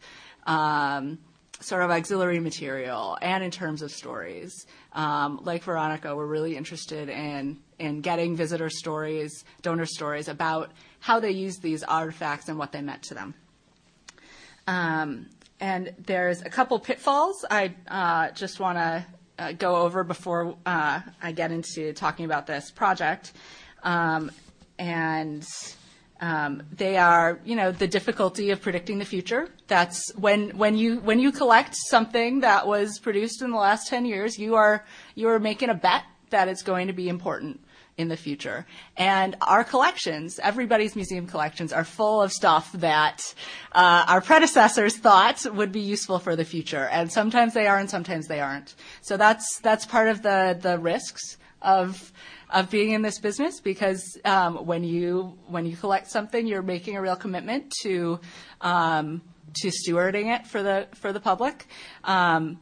um, 0.48 1.18
sort 1.60 1.82
of 1.82 1.90
auxiliary 1.90 2.40
material 2.40 3.18
and 3.20 3.44
in 3.44 3.50
terms 3.50 3.82
of 3.82 3.92
stories. 3.92 4.66
Um, 4.92 5.40
like 5.44 5.62
Veronica, 5.62 6.16
we're 6.16 6.26
really 6.26 6.56
interested 6.56 7.08
in 7.08 7.58
in 7.78 8.00
getting 8.00 8.34
visitor 8.34 8.70
stories, 8.70 9.44
donor 9.62 9.86
stories 9.86 10.26
about 10.26 10.72
how 10.98 11.20
they 11.20 11.30
used 11.30 11.62
these 11.62 11.84
artifacts 11.84 12.48
and 12.48 12.58
what 12.58 12.72
they 12.72 12.82
meant 12.82 13.04
to 13.04 13.14
them. 13.14 13.34
Um, 14.66 15.26
and 15.60 15.94
there's 16.04 16.42
a 16.42 16.50
couple 16.50 16.78
pitfalls 16.80 17.44
I 17.48 17.74
uh, 17.86 18.30
just 18.32 18.58
want 18.58 18.78
to 18.78 19.06
uh, 19.38 19.52
go 19.52 19.76
over 19.76 20.02
before 20.02 20.56
uh, 20.66 21.00
I 21.22 21.32
get 21.32 21.52
into 21.52 21.92
talking 21.92 22.24
about 22.24 22.46
this 22.48 22.72
project. 22.72 23.32
Um, 23.84 24.32
and 24.78 25.46
um, 26.20 26.62
they 26.72 26.96
are, 26.96 27.40
you 27.44 27.54
know, 27.54 27.70
the 27.70 27.86
difficulty 27.86 28.50
of 28.50 28.60
predicting 28.60 28.98
the 28.98 29.04
future. 29.04 29.48
That's 29.66 30.12
when 30.16 30.50
when 30.58 30.76
you 30.76 31.00
when 31.00 31.20
you 31.20 31.32
collect 31.32 31.74
something 31.76 32.40
that 32.40 32.66
was 32.66 32.98
produced 32.98 33.42
in 33.42 33.50
the 33.50 33.56
last 33.56 33.88
ten 33.88 34.04
years, 34.04 34.38
you 34.38 34.56
are 34.56 34.84
you 35.14 35.28
are 35.28 35.38
making 35.38 35.68
a 35.68 35.74
bet 35.74 36.02
that 36.30 36.48
it's 36.48 36.62
going 36.62 36.88
to 36.88 36.92
be 36.92 37.08
important 37.08 37.60
in 37.96 38.08
the 38.08 38.16
future. 38.16 38.64
And 38.96 39.36
our 39.42 39.64
collections, 39.64 40.38
everybody's 40.38 40.94
museum 40.94 41.26
collections, 41.26 41.72
are 41.72 41.84
full 41.84 42.22
of 42.22 42.32
stuff 42.32 42.70
that 42.72 43.34
uh, 43.72 44.04
our 44.06 44.20
predecessors 44.20 44.96
thought 44.96 45.44
would 45.52 45.72
be 45.72 45.80
useful 45.80 46.20
for 46.20 46.36
the 46.36 46.44
future. 46.44 46.88
And 46.90 47.12
sometimes 47.12 47.54
they 47.54 47.66
are, 47.66 47.78
and 47.78 47.90
sometimes 47.90 48.28
they 48.28 48.40
aren't. 48.40 48.74
So 49.02 49.16
that's 49.16 49.58
that's 49.60 49.84
part 49.84 50.08
of 50.08 50.22
the 50.22 50.58
the 50.60 50.78
risks 50.78 51.36
of 51.62 52.12
of 52.50 52.70
being 52.70 52.92
in 52.92 53.02
this 53.02 53.18
business 53.18 53.60
because 53.60 54.18
um, 54.24 54.66
when 54.66 54.84
you 54.84 55.38
when 55.46 55.66
you 55.66 55.76
collect 55.76 56.10
something, 56.10 56.46
you're 56.46 56.62
making 56.62 56.96
a 56.96 57.02
real 57.02 57.16
commitment 57.16 57.72
to 57.82 58.20
um, 58.60 59.22
to 59.54 59.68
stewarding 59.68 60.34
it 60.34 60.46
for 60.46 60.62
the 60.62 60.88
for 60.94 61.12
the 61.12 61.20
public. 61.20 61.66
Um, 62.04 62.58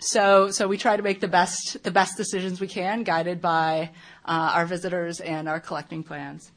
so 0.00 0.50
so 0.50 0.66
we 0.66 0.78
try 0.78 0.96
to 0.96 1.02
make 1.02 1.20
the 1.20 1.28
best 1.28 1.82
the 1.82 1.90
best 1.90 2.16
decisions 2.16 2.60
we 2.60 2.68
can, 2.68 3.02
guided 3.02 3.40
by 3.40 3.90
uh, 4.24 4.52
our 4.54 4.66
visitors 4.66 5.20
and 5.20 5.48
our 5.48 5.60
collecting 5.60 6.02
plans. 6.02 6.50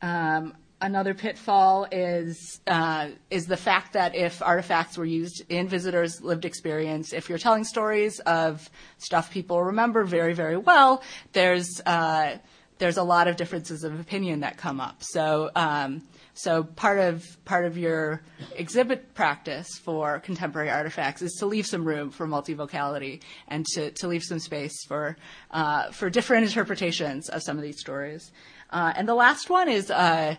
Um, 0.00 0.54
another 0.80 1.14
pitfall 1.14 1.86
is 1.90 2.60
uh, 2.66 3.08
is 3.30 3.46
the 3.46 3.56
fact 3.56 3.92
that 3.94 4.14
if 4.14 4.42
artifacts 4.42 4.96
were 4.96 5.04
used 5.04 5.42
in 5.48 5.68
visitors' 5.68 6.20
lived 6.22 6.44
experience, 6.44 7.12
if 7.12 7.28
you're 7.28 7.38
telling 7.38 7.64
stories 7.64 8.20
of 8.20 8.68
stuff 8.98 9.30
people 9.30 9.62
remember 9.62 10.04
very 10.04 10.34
very 10.34 10.56
well, 10.56 11.02
there's 11.32 11.80
uh, 11.86 12.38
there's 12.78 12.96
a 12.96 13.02
lot 13.02 13.28
of 13.28 13.36
differences 13.36 13.84
of 13.84 13.98
opinion 13.98 14.40
that 14.40 14.56
come 14.56 14.80
up. 14.80 15.02
So 15.02 15.50
um, 15.54 16.02
so 16.34 16.62
part 16.62 17.00
of 17.00 17.26
part 17.44 17.64
of 17.64 17.76
your 17.76 18.22
exhibit 18.54 19.12
practice 19.14 19.66
for 19.82 20.20
contemporary 20.20 20.70
artifacts 20.70 21.20
is 21.20 21.32
to 21.40 21.46
leave 21.46 21.66
some 21.66 21.84
room 21.84 22.10
for 22.10 22.28
multivocality 22.28 23.22
and 23.48 23.66
to, 23.74 23.90
to 23.90 24.06
leave 24.06 24.22
some 24.22 24.38
space 24.38 24.84
for 24.86 25.16
uh, 25.50 25.90
for 25.90 26.08
different 26.08 26.46
interpretations 26.46 27.28
of 27.28 27.42
some 27.42 27.56
of 27.56 27.64
these 27.64 27.80
stories. 27.80 28.30
Uh, 28.70 28.92
and 28.96 29.08
the 29.08 29.14
last 29.14 29.50
one 29.50 29.68
is 29.68 29.90
uh, 29.90 30.36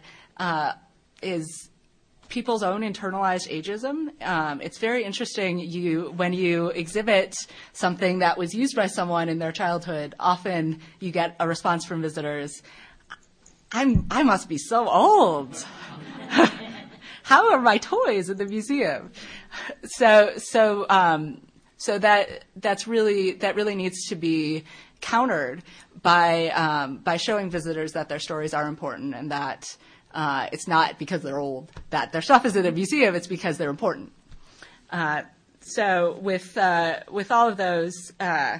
is 1.21 1.69
people's 2.29 2.63
own 2.63 2.81
internalized 2.81 3.49
ageism. 3.49 4.09
Um, 4.25 4.61
it's 4.61 4.77
very 4.77 5.03
interesting. 5.03 5.59
You 5.59 6.13
when 6.15 6.33
you 6.33 6.69
exhibit 6.69 7.35
something 7.73 8.19
that 8.19 8.37
was 8.37 8.53
used 8.53 8.75
by 8.75 8.87
someone 8.87 9.27
in 9.27 9.39
their 9.39 9.51
childhood, 9.51 10.15
often 10.19 10.79
you 10.99 11.11
get 11.11 11.35
a 11.39 11.47
response 11.47 11.85
from 11.85 12.01
visitors. 12.01 12.61
I'm 13.71 14.07
I 14.09 14.23
must 14.23 14.47
be 14.47 14.57
so 14.57 14.87
old. 14.87 15.65
How 17.23 17.51
are 17.51 17.61
my 17.61 17.77
toys 17.77 18.29
in 18.29 18.37
the 18.37 18.45
museum? 18.45 19.11
So 19.83 20.33
so 20.37 20.85
um, 20.89 21.41
so 21.77 21.99
that 21.99 22.45
that's 22.55 22.87
really 22.87 23.33
that 23.33 23.55
really 23.55 23.75
needs 23.75 24.07
to 24.07 24.15
be 24.15 24.63
countered 25.01 25.63
by 26.01 26.49
um, 26.49 26.97
by 26.97 27.17
showing 27.17 27.49
visitors 27.49 27.93
that 27.93 28.09
their 28.09 28.19
stories 28.19 28.53
are 28.53 28.67
important 28.67 29.15
and 29.15 29.31
that 29.31 29.65
uh, 30.13 30.47
it's 30.51 30.67
not 30.67 30.97
because 30.97 31.21
they're 31.21 31.39
old 31.39 31.71
that 31.89 32.11
their 32.11 32.21
stuff 32.21 32.45
is 32.45 32.55
in 32.55 32.65
a 32.65 32.71
museum. 32.71 33.15
It's 33.15 33.27
because 33.27 33.57
they're 33.57 33.69
important. 33.69 34.11
Uh, 34.91 35.23
so 35.61 36.17
with 36.21 36.57
uh, 36.57 37.01
with 37.11 37.31
all 37.31 37.47
of 37.47 37.57
those 37.57 37.93
uh, 38.19 38.59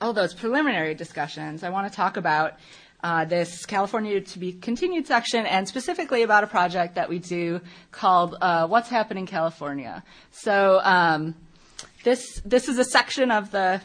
all 0.00 0.12
those 0.12 0.34
preliminary 0.34 0.94
discussions, 0.94 1.62
I 1.62 1.70
want 1.70 1.90
to 1.90 1.94
talk 1.94 2.16
about 2.16 2.54
uh, 3.02 3.24
this 3.24 3.66
California 3.66 4.20
to 4.20 4.38
be 4.38 4.52
continued 4.52 5.06
section 5.06 5.46
and 5.46 5.68
specifically 5.68 6.22
about 6.22 6.44
a 6.44 6.46
project 6.46 6.94
that 6.94 7.08
we 7.08 7.18
do 7.18 7.60
called 7.92 8.36
uh, 8.40 8.66
What's 8.66 8.88
Happening 8.88 9.26
California. 9.26 10.02
So 10.30 10.80
um, 10.82 11.34
this 12.04 12.40
this 12.44 12.68
is 12.68 12.78
a 12.78 12.84
section 12.84 13.30
of 13.30 13.50
the 13.50 13.82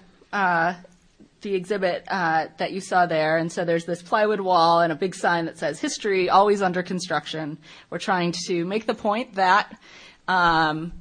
the 1.43 1.53
exhibit 1.53 2.03
uh, 2.07 2.47
that 2.57 2.71
you 2.71 2.81
saw 2.81 3.05
there. 3.05 3.37
And 3.37 3.51
so 3.51 3.63
there's 3.63 3.85
this 3.85 4.01
plywood 4.01 4.41
wall 4.41 4.81
and 4.81 4.91
a 4.91 4.95
big 4.95 5.13
sign 5.13 5.45
that 5.45 5.57
says 5.57 5.79
history 5.79 6.29
always 6.29 6.61
under 6.61 6.81
construction. 6.81 7.59
We're 7.89 7.99
trying 7.99 8.33
to 8.47 8.65
make 8.65 8.87
the 8.87 8.95
point 8.95 9.35
that 9.35 9.79
um, 10.27 10.93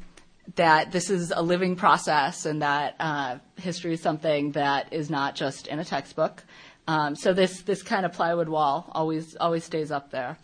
that 0.56 0.92
this 0.92 1.08
is 1.08 1.32
a 1.34 1.42
living 1.42 1.76
process 1.76 2.44
and 2.44 2.62
that 2.62 2.96
uh, 3.00 3.38
history 3.56 3.94
is 3.94 4.02
something 4.02 4.52
that 4.52 4.92
is 4.92 5.08
not 5.08 5.34
just 5.34 5.68
in 5.68 5.78
a 5.78 5.84
textbook. 5.84 6.42
Um, 6.88 7.14
so 7.14 7.32
this 7.32 7.62
this 7.62 7.82
kind 7.82 8.04
of 8.04 8.12
plywood 8.12 8.48
wall 8.48 8.90
always 8.92 9.36
always 9.36 9.64
stays 9.64 9.90
up 9.90 10.10
there. 10.10 10.36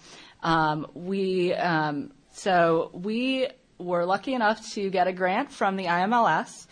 Um, 0.43 0.87
we 0.95 1.53
um, 1.55 2.13
so 2.31 2.91
we 2.95 3.49
were 3.79 4.05
lucky 4.05 4.35
enough 4.35 4.73
to 4.73 4.91
get 4.91 5.09
a 5.09 5.13
grant 5.13 5.51
from 5.53 5.77
the 5.77 5.85
IMLS 5.85 6.67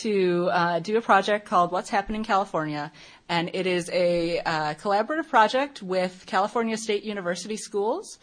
to 0.00 0.48
uh, 0.52 0.78
do 0.80 0.96
a 0.96 1.00
project 1.00 1.46
called 1.46 1.72
What's 1.72 1.90
Happening 1.90 2.20
in 2.20 2.24
California, 2.24 2.92
and 3.28 3.50
it 3.52 3.66
is 3.66 3.88
a 3.92 4.40
uh, 4.40 4.74
collaborative 4.74 5.28
project 5.28 5.82
with 5.82 6.24
California 6.26 6.76
State 6.76 7.04
University 7.04 7.56
schools. 7.56 8.18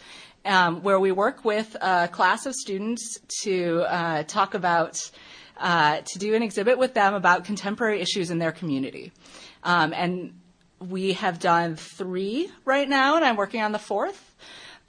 Um, 0.46 0.82
where 0.82 1.00
we 1.00 1.14
work 1.14 1.46
with 1.46 1.78
a 1.80 2.10
class 2.10 2.46
of 2.46 2.54
students 2.54 3.18
to 3.44 3.86
uh, 3.88 4.24
talk 4.24 4.56
about, 4.56 5.00
uh, 5.58 6.02
to 6.02 6.20
do 6.20 6.36
an 6.36 6.44
exhibit 6.44 6.78
with 6.78 6.94
them 6.94 7.14
about 7.14 7.46
contemporary 7.46 8.02
issues 8.02 8.30
in 8.30 8.40
their 8.40 8.52
community. 8.52 9.14
Um, 9.64 9.94
and 9.94 10.34
we 10.80 11.14
have 11.14 11.40
done 11.40 11.78
three 11.78 12.52
right 12.66 12.90
now, 12.90 13.16
and 13.16 13.24
I'm 13.24 13.38
working 13.38 13.62
on 13.62 13.72
the 13.72 13.80
fourth. 13.80 14.36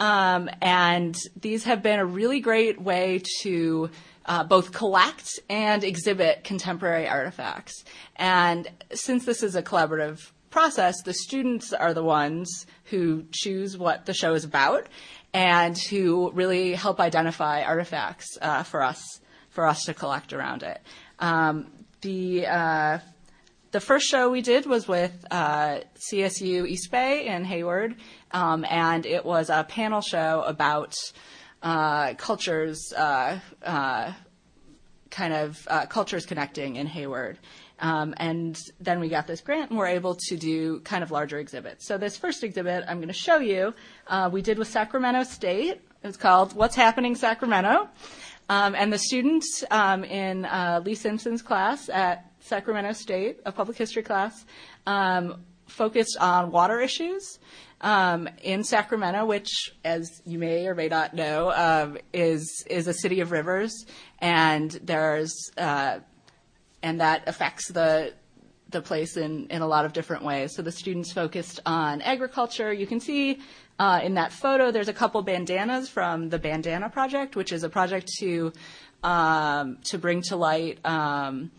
Um, 0.01 0.51
and 0.61 1.17
these 1.41 1.65
have 1.65 1.83
been 1.83 2.01
a 2.01 2.07
really 2.07 2.41
great 2.41 2.81
way 2.81 3.23
to 3.43 3.91
uh, 4.27 4.45
both 4.45 4.73
collect 4.73 5.39
and 5.49 5.85
exhibit 5.85 6.45
contemporary 6.45 7.09
artifacts. 7.09 7.85
And 8.17 8.69
since 8.93 9.25
this 9.25 9.43
is 9.43 9.55
a 9.55 9.63
collaborative 9.63 10.31
process, 10.51 11.03
the 11.03 11.15
students 11.15 11.73
are 11.73 11.95
the 11.95 12.05
ones 12.05 12.67
who 12.85 13.25
choose 13.33 13.77
what 13.77 14.07
the 14.07 14.15
show 14.15 14.35
is 14.35 14.45
about 14.45 14.87
and 15.33 15.77
who 15.77 16.31
really 16.33 16.75
help 16.75 17.01
identify 17.01 17.63
artifacts 17.63 18.39
uh, 18.41 18.63
for 18.63 18.83
us 18.83 19.21
for 19.51 19.67
us 19.67 19.85
to 19.85 19.95
collect 19.95 20.33
around 20.33 20.63
it. 20.65 20.81
Um, 21.21 21.67
the 22.01 22.47
uh, 22.47 22.99
the 23.73 23.81
first 23.81 24.07
show 24.07 24.31
we 24.31 24.43
did 24.43 24.67
was 24.67 24.87
with 24.87 25.13
uh, 25.31 25.81
CSU 26.13 26.69
East 26.69 26.91
Bay 26.93 27.27
in 27.27 27.45
Hayward, 27.45 27.97
um, 28.31 28.65
and 28.71 29.05
it 29.05 29.25
was 29.25 29.51
a 29.51 29.65
panel 29.65 30.01
show 30.01 30.45
about 30.47 30.95
uh, 31.65 32.15
cultures, 32.15 32.93
uh, 32.93 33.41
uh 33.65 34.13
kind 35.11 35.33
of 35.33 35.67
uh, 35.71 35.87
cultures 35.87 36.27
connecting 36.27 36.77
in 36.77 36.87
Hayward. 36.87 37.39
Um, 37.81 38.15
and 38.19 38.59
then 38.81 39.01
we 39.01 39.09
got 39.09 39.27
this 39.27 39.41
grant 39.41 39.71
and 39.71 39.79
we're 39.79 39.87
able 39.87 40.17
to 40.29 40.37
do 40.37 40.81
kind 40.81 41.03
of 41.03 41.11
larger 41.11 41.39
exhibits. 41.39 41.87
So 41.87 41.99
this 41.99 42.17
first 42.17 42.45
exhibit 42.45 42.85
I'm 42.87 42.99
going 42.99 43.09
to 43.09 43.15
show 43.15 43.39
you, 43.39 43.75
uh, 44.09 44.29
we 44.33 44.43
did 44.43 44.59
with 44.59 44.69
Sacramento 44.69 45.25
State. 45.25 45.81
It's 46.03 46.17
called 46.17 46.55
What's 46.55 46.77
Happening 46.77 47.15
Sacramento. 47.15 47.89
Um, 48.49 48.75
and 48.75 48.93
the 48.93 48.99
students 48.99 49.65
um, 49.71 50.05
in 50.05 50.47
Lee 50.85 50.95
Simpson's 50.95 51.43
class 51.43 51.89
at 51.89 52.31
Sacramento 52.41 52.93
State, 52.93 53.41
a 53.47 53.53
public 53.53 53.79
history 53.79 54.03
class, 54.03 54.45
um, 54.87 55.43
focused 55.67 56.17
on 56.21 56.51
water 56.51 56.81
issues 56.81 57.39
um, 57.85 58.31
in 58.43 58.65
Sacramento, 58.65 59.27
which, 59.27 59.75
as 59.85 60.23
you 60.25 60.39
may 60.39 60.67
or 60.67 60.75
may 60.75 60.89
not 60.89 61.13
know, 61.13 61.53
um, 61.53 61.99
is 62.15 62.65
is 62.69 62.89
a 62.89 62.95
city 62.95 63.21
of 63.21 63.31
rivers, 63.31 63.85
and 64.21 64.71
there's 64.83 65.53
uh, 65.59 65.99
and 66.83 67.01
that 67.01 67.29
affects 67.29 67.69
the 67.69 68.15
the 68.71 68.81
place 68.81 69.19
in, 69.19 69.47
in 69.49 69.61
a 69.61 69.67
lot 69.67 69.85
of 69.85 69.93
different 69.93 70.25
ways. 70.25 70.57
So 70.57 70.63
the 70.63 70.73
students 70.73 71.13
focused 71.13 71.61
on 71.67 72.01
agriculture. 72.01 72.73
You 72.73 72.87
can 72.87 73.01
see 73.01 73.41
uh, 73.79 74.01
in 74.03 74.15
that 74.15 74.33
photo 74.33 74.71
there's 74.71 74.89
a 74.89 74.95
couple 74.95 75.21
bandanas 75.21 75.91
from 75.91 76.31
the 76.31 76.39
Bandana 76.39 76.89
Project, 76.89 77.37
which 77.37 77.53
is 77.53 77.65
a 77.65 77.69
project 77.69 78.09
to 78.21 78.51
um, 79.03 79.77
to 79.85 79.99
bring 79.99 80.23
to 80.23 80.37
light 80.37 80.79
um, 80.87 81.51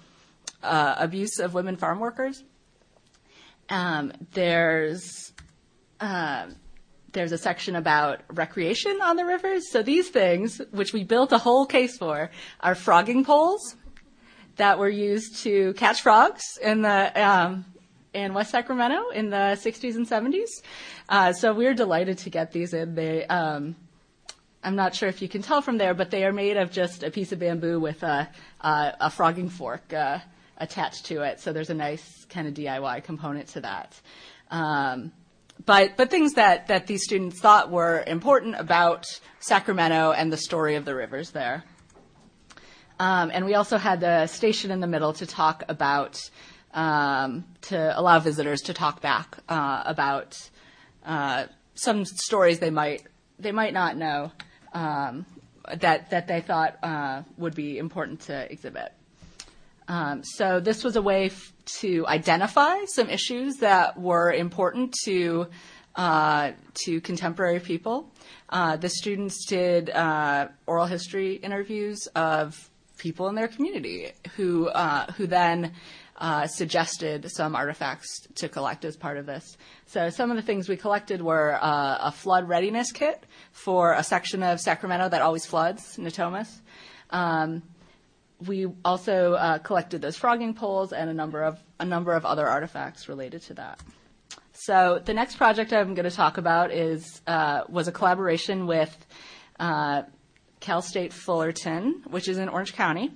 uh, 0.64 0.96
abuse 0.98 1.38
of 1.38 1.54
women 1.54 1.76
farm 1.76 2.00
workers. 2.00 2.44
Um, 3.70 4.12
there's 4.34 5.25
uh, 6.06 6.48
there's 7.13 7.32
a 7.32 7.38
section 7.38 7.76
about 7.76 8.22
recreation 8.30 9.02
on 9.02 9.15
the 9.15 9.26
rivers. 9.26 9.72
So 9.72 9.82
these 9.82 10.10
things, 10.10 10.62
which 10.72 10.94
we 10.94 11.04
built 11.04 11.32
a 11.32 11.38
whole 11.38 11.65
case 11.65 11.98
for, 11.98 12.30
are 12.60 12.76
frogging 12.76 13.26
poles. 13.26 13.76
that 14.58 14.80
were 14.80 14.89
used 14.89 15.44
to 15.44 15.74
catch 15.74 16.02
frogs 16.02 16.44
in 16.62 16.82
the 16.82 17.00
um, 17.22 17.65
in 18.13 18.34
West 18.34 18.52
Sacramento 18.52 19.10
in 19.10 19.30
the 19.30 19.60
60s 19.65 19.96
and 19.96 20.08
70s. 20.08 20.48
Uh, 21.10 21.34
so 21.34 21.54
we 21.54 21.65
are 21.68 21.74
delighted 21.74 22.18
to 22.20 22.30
get 22.30 22.54
these 22.54 22.74
in. 22.74 22.96
They, 22.96 23.26
um, 23.26 23.76
I'm 24.63 24.78
not 24.78 24.96
sure 24.96 25.10
if 25.10 25.22
you 25.22 25.28
can 25.28 25.41
tell 25.41 25.62
from 25.62 25.78
there, 25.78 25.94
but 25.94 26.12
they 26.12 26.24
are 26.24 26.32
made 26.32 26.56
of 26.56 26.72
just 26.72 27.04
a 27.04 27.12
piece 27.12 27.34
of 27.34 27.39
bamboo 27.39 27.82
with 27.82 28.02
a, 28.04 28.30
a, 28.62 28.94
a 29.02 29.10
frogging 29.10 29.50
fork 29.50 29.94
uh, 29.94 30.20
attached 30.58 31.08
to 31.08 31.24
it. 31.24 31.41
So 31.41 31.52
there's 31.52 31.70
a 31.70 31.74
nice 31.76 32.26
kind 32.30 32.48
of 32.48 32.54
DIY 32.54 33.04
component 33.04 33.50
to 33.50 33.62
that. 33.62 34.00
Um, 34.50 35.12
but 35.65 35.97
but 35.97 36.10
things 36.10 36.34
that 36.34 36.67
that 36.67 36.88
these 36.88 37.04
students 37.04 37.39
thought 37.39 37.71
were 37.71 38.04
important 38.06 38.56
about 38.58 39.06
Sacramento 39.39 40.12
and 40.12 40.32
the 40.32 40.38
story 40.38 40.75
of 40.75 40.86
the 40.86 40.95
rivers 40.95 41.32
there. 41.32 41.63
Um, 42.99 43.30
and 43.34 43.45
we 43.45 43.56
also 43.56 43.78
had 43.78 43.99
the 43.99 44.28
station 44.28 44.71
in 44.71 44.80
the 44.80 44.88
middle 44.88 45.13
to 45.13 45.25
talk 45.25 45.63
about 45.67 46.17
um, 46.73 47.45
to 47.63 47.99
allow 47.99 48.19
visitors 48.19 48.62
to 48.63 48.73
talk 48.73 49.01
back 49.01 49.38
uh, 49.49 49.84
about 49.86 50.38
uh, 51.06 51.45
some 51.73 52.06
stories 52.06 52.60
they 52.60 52.69
might 52.69 53.04
they 53.38 53.51
might 53.51 53.73
not 53.73 53.97
know 53.97 54.32
um, 54.73 55.25
that 55.78 56.10
that 56.12 56.28
they 56.28 56.41
thought 56.41 56.78
uh, 56.84 57.23
would 57.38 57.56
be 57.56 57.78
important 57.78 58.21
to 58.21 58.51
exhibit. 58.51 58.93
Um, 59.88 60.24
so 60.24 60.60
this 60.60 60.84
was 60.84 60.95
a 60.95 61.02
way 61.02 61.28
f- 61.28 61.54
to 61.82 62.06
identify 62.08 62.86
some 62.86 63.10
issues 63.10 63.58
that 63.58 64.00
were 64.00 64.32
important 64.32 64.95
to 65.06 65.48
uh, 65.95 66.52
to 66.86 67.00
contemporary 67.02 67.60
people. 67.60 68.12
Uh, 68.50 68.76
the 68.76 68.89
students 68.89 69.45
did 69.45 69.89
uh, 69.89 70.50
oral 70.67 70.86
history 70.86 71.36
interviews 71.36 72.08
of 72.15 72.69
people 72.98 73.28
in 73.30 73.36
their 73.36 73.48
community 73.48 74.12
who 74.36 74.67
uh, 74.67 75.12
who 75.13 75.28
then 75.28 75.74
uh, 76.17 76.48
suggested 76.48 77.30
some 77.30 77.56
artifacts 77.56 78.28
to 78.36 78.50
collect 78.50 78.86
as 78.86 78.95
part 78.95 79.17
of 79.17 79.26
this. 79.26 79.58
So 79.86 80.10
some 80.10 80.32
of 80.32 80.38
the 80.38 80.41
things 80.41 80.69
we 80.69 80.78
collected 80.78 81.21
were 81.21 81.60
uh, 81.62 81.98
a 82.02 82.12
flood 82.12 82.48
readiness 82.48 82.91
kit 82.91 83.26
for 83.52 83.93
a 83.93 84.04
section 84.04 84.41
of 84.43 84.60
Sacramento 84.60 85.10
that 85.10 85.21
always 85.21 85.45
floods, 85.45 85.98
Natomas. 85.98 86.62
Um, 87.10 87.63
we 88.48 88.68
also 88.84 89.34
uh, 89.34 89.58
collected 89.60 90.02
those 90.02 90.18
frogging 90.18 90.54
poles 90.54 90.94
and 90.94 91.10
a 91.10 91.14
number 91.14 91.44
of 91.44 91.60
a 91.80 91.86
number 91.86 92.14
of 92.14 92.26
other 92.26 92.48
artifacts 92.48 93.10
related 93.10 93.42
to 93.44 93.54
that. 93.56 93.80
So 94.54 95.02
the 95.04 95.14
next 95.14 95.36
project 95.36 95.74
I'm 95.74 95.94
going 95.94 96.10
to 96.10 96.16
talk 96.16 96.38
about 96.38 96.72
is 96.72 97.22
uh, 97.28 97.64
was 97.68 97.88
a 97.88 97.92
collaboration 97.92 98.68
with 98.68 99.06
uh, 99.60 100.04
Cal 100.60 100.82
State 100.82 101.14
Fullerton, 101.14 102.04
which 102.10 102.28
is 102.28 102.38
in 102.38 102.50
Orange 102.50 102.74
County, 102.74 103.12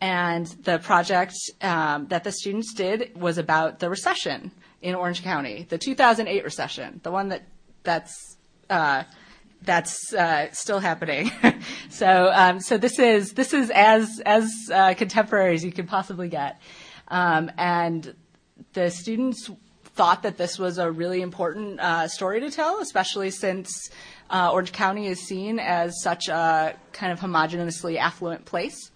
and 0.00 0.46
the 0.64 0.78
project 0.78 1.34
um, 1.62 2.06
that 2.08 2.24
the 2.24 2.32
students 2.32 2.74
did 2.74 3.12
was 3.14 3.38
about 3.38 3.78
the 3.78 3.88
recession 3.88 4.50
in 4.82 4.94
Orange 4.94 5.22
County, 5.22 5.66
the 5.68 5.78
2008 5.78 6.42
recession, 6.42 7.00
the 7.02 7.10
one 7.10 7.28
that 7.28 7.42
that's 7.82 8.36
uh, 8.68 9.04
that's 9.62 10.12
uh, 10.14 10.50
still 10.52 10.80
happening. 10.80 11.30
so, 11.90 12.30
um, 12.32 12.60
so 12.60 12.78
this 12.78 12.98
is 12.98 13.32
this 13.32 13.52
is 13.52 13.70
as 13.70 14.20
as 14.24 14.50
uh, 14.72 14.94
contemporary 14.94 15.54
as 15.54 15.64
you 15.64 15.72
could 15.72 15.88
possibly 15.88 16.28
get, 16.28 16.60
um, 17.08 17.50
and 17.58 18.14
the 18.72 18.90
students 18.90 19.50
thought 19.84 20.22
that 20.22 20.38
this 20.38 20.58
was 20.58 20.78
a 20.78 20.90
really 20.90 21.20
important 21.20 21.80
uh, 21.80 22.08
story 22.08 22.40
to 22.40 22.50
tell, 22.50 22.80
especially 22.80 23.30
since 23.30 23.90
uh, 24.30 24.50
Orange 24.52 24.72
County 24.72 25.06
is 25.06 25.26
seen 25.26 25.58
as 25.58 26.00
such 26.02 26.28
a 26.28 26.74
kind 26.92 27.12
of 27.12 27.20
homogeneously 27.20 27.98
affluent 27.98 28.44
place. 28.44 28.90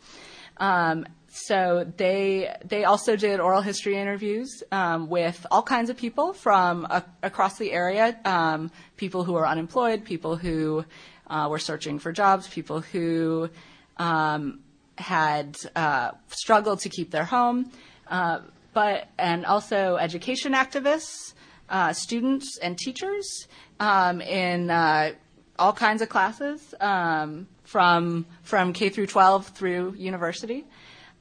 Um, 0.56 1.06
so 1.36 1.84
they 1.96 2.54
they 2.64 2.84
also 2.84 3.16
did 3.16 3.40
oral 3.40 3.60
history 3.60 3.98
interviews 3.98 4.62
um, 4.70 5.08
with 5.08 5.44
all 5.50 5.64
kinds 5.64 5.90
of 5.90 5.96
people 5.96 6.32
from 6.32 6.86
across 7.24 7.58
the 7.58 7.72
area, 7.72 8.16
um, 8.24 8.70
people 8.96 9.24
who 9.24 9.34
are 9.34 9.44
unemployed, 9.44 10.04
people 10.04 10.36
who 10.36 10.84
uh, 11.26 11.48
were 11.50 11.58
searching 11.58 11.98
for 11.98 12.12
jobs, 12.12 12.46
people 12.46 12.82
who 12.82 13.50
um, 13.96 14.60
had 14.96 15.56
uh, 15.74 16.12
struggled 16.28 16.78
to 16.80 16.88
keep 16.88 17.10
their 17.10 17.24
home, 17.24 17.68
uh, 18.06 18.38
but 18.72 19.08
and 19.18 19.44
also 19.44 19.96
education 19.96 20.52
activists, 20.52 21.34
uh, 21.68 21.92
students 21.92 22.58
and 22.62 22.78
teachers 22.78 23.48
um, 23.80 24.20
in 24.20 24.70
uh, 24.70 25.10
all 25.58 25.72
kinds 25.72 26.00
of 26.00 26.08
classes 26.08 26.76
um, 26.80 27.48
from 27.64 28.24
from 28.44 28.72
K 28.72 28.88
through 28.88 29.08
12 29.08 29.48
through 29.48 29.94
university 29.98 30.64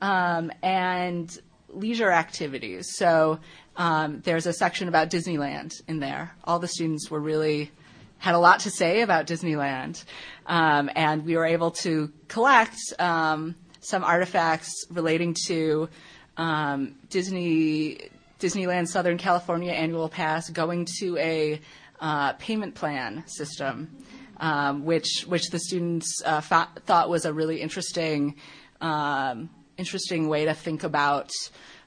um, 0.04 0.52
and 0.62 1.40
leisure 1.70 2.12
activities. 2.12 2.96
So 2.98 3.40
um, 3.78 4.22
there's 4.26 4.46
a 4.46 4.54
section 4.54 4.90
about 4.90 5.10
Disneyland 5.10 5.82
in 5.88 6.00
there. 6.00 6.36
All 6.44 6.60
the 6.60 6.68
students 6.68 7.10
were 7.10 7.22
really 7.22 7.72
had 8.18 8.36
a 8.36 8.40
lot 8.40 8.60
to 8.62 8.70
say 8.70 9.02
about 9.02 9.28
Disneyland, 9.28 10.04
um, 10.46 10.90
and 10.96 11.26
we 11.26 11.36
were 11.36 11.46
able 11.46 11.72
to 11.72 12.12
collect 12.28 12.78
um, 13.00 13.56
some 13.80 14.04
artifacts 14.04 14.86
relating 14.92 15.36
to 15.46 15.90
um, 16.38 16.96
Disney 17.10 18.10
Disneyland 18.40 18.90
Southern 18.90 19.18
California 19.18 19.72
annual 19.72 20.10
pass 20.10 20.50
going 20.50 20.86
to 21.00 21.18
a 21.18 21.62
uh, 22.02 22.34
payment 22.34 22.76
plan 22.76 23.24
system, 23.28 23.90
um, 24.38 24.84
which 24.84 25.24
which 25.28 25.50
the 25.50 25.60
students 25.60 26.22
uh, 26.26 26.42
thought 26.42 27.10
was 27.10 27.26
a 27.26 27.34
really 27.34 27.62
interesting 27.62 28.36
um, 28.82 29.50
interesting 29.78 30.28
way 30.28 30.46
to 30.46 30.54
think 30.54 30.84
about 30.84 31.32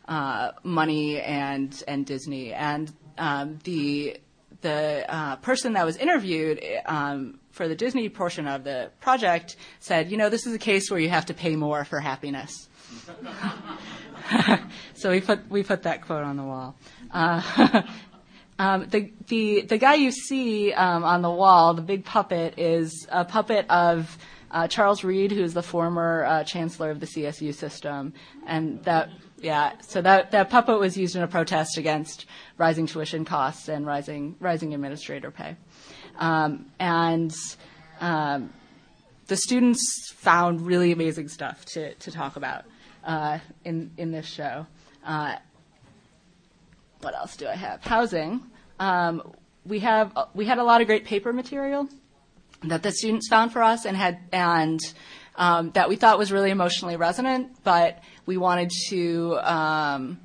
uh, 0.09 0.53
money 0.63 1.21
and 1.21 1.83
and 1.87 2.07
Disney. 2.07 2.53
And 2.53 2.93
um, 3.19 3.59
the 3.65 4.19
the 4.63 5.05
uh, 5.09 5.37
person 5.37 5.75
that 5.75 5.85
was 5.85 5.97
interviewed 5.97 6.63
um, 6.87 7.39
for 7.51 7.69
the 7.69 7.75
Disney 7.75 8.09
portion 8.09 8.47
of 8.47 8.65
the 8.65 8.91
project 9.01 9.57
said, 9.81 10.11
you 10.11 10.17
know, 10.17 10.29
this 10.29 10.47
is 10.47 10.55
a 10.55 10.59
case 10.59 10.91
where 10.91 11.01
you 11.01 11.09
have 11.09 11.27
to 11.27 11.35
pay 11.35 11.57
more 11.57 11.85
for 11.85 12.01
happiness. 12.01 12.69
so 14.95 15.11
we 15.11 15.21
put 15.21 15.49
we 15.51 15.63
put 15.63 15.83
that 15.83 16.03
quote 16.03 16.23
on 16.23 16.37
the 16.37 16.43
wall. 16.43 16.77
Uh, 17.11 17.83
um, 18.59 18.87
the 18.89 19.13
the 19.29 19.63
the 19.63 19.79
guy 19.79 19.95
you 19.95 20.11
see 20.11 20.73
um, 20.73 21.05
on 21.05 21.23
the 21.23 21.31
wall, 21.31 21.75
the 21.75 21.83
big 21.83 22.05
puppet, 22.05 22.59
is 22.59 23.07
a 23.11 23.25
puppet 23.25 23.69
of 23.71 24.17
uh, 24.51 24.69
Charles 24.69 25.05
Reed, 25.05 25.33
who's 25.33 25.55
the 25.55 25.63
former 25.63 26.25
uh, 26.25 26.45
chancellor 26.45 26.91
of 26.91 27.01
the 27.01 27.07
CSU 27.07 27.55
system, 27.55 28.13
and 28.47 28.83
that 28.85 29.11
yeah, 29.39 29.73
so 29.81 30.01
that 30.03 30.31
that 30.31 30.51
puppet 30.51 30.79
was 30.79 30.97
used 30.97 31.17
in 31.17 31.23
a 31.23 31.29
protest 31.29 31.79
against 31.79 32.27
rising 32.59 32.87
tuition 32.87 33.25
costs 33.25 33.69
and 33.69 33.87
rising 33.87 34.37
rising 34.41 34.75
administrator 34.75 35.31
pay, 35.31 35.57
um, 36.19 36.67
and 36.79 37.35
um, 38.01 38.51
the 39.27 39.37
students 39.37 40.13
found 40.15 40.67
really 40.67 40.93
amazing 40.93 41.29
stuff 41.29 41.65
to 41.67 41.95
to 41.95 42.11
talk 42.11 42.37
about 42.37 42.65
uh, 43.05 43.39
in 43.65 43.91
in 43.97 44.13
this 44.13 44.27
show. 44.27 44.67
Uh, 45.05 45.37
what 47.01 47.15
else 47.15 47.37
do 47.37 47.47
I 47.47 47.55
have? 47.57 47.83
Housing. 47.83 48.43
Um, 48.79 49.35
we 49.65 49.81
have 49.81 50.17
we 50.35 50.47
had 50.47 50.59
a 50.59 50.65
lot 50.65 50.81
of 50.81 50.87
great 50.87 51.05
paper 51.05 51.33
material 51.33 51.89
that 52.71 52.83
the 52.83 52.93
students 52.93 53.29
found 53.29 53.53
for 53.53 53.63
us 53.63 53.85
and 53.85 53.97
had 53.97 54.19
and 54.33 54.81
um, 55.37 55.71
that 55.73 55.89
we 55.89 55.97
thought 55.97 56.19
was 56.19 56.33
really 56.33 56.51
emotionally 56.51 56.97
resonant, 56.97 57.63
but 57.63 58.03
we 58.25 58.37
wanted 58.37 58.71
to 58.89 59.39
um, 59.43 60.21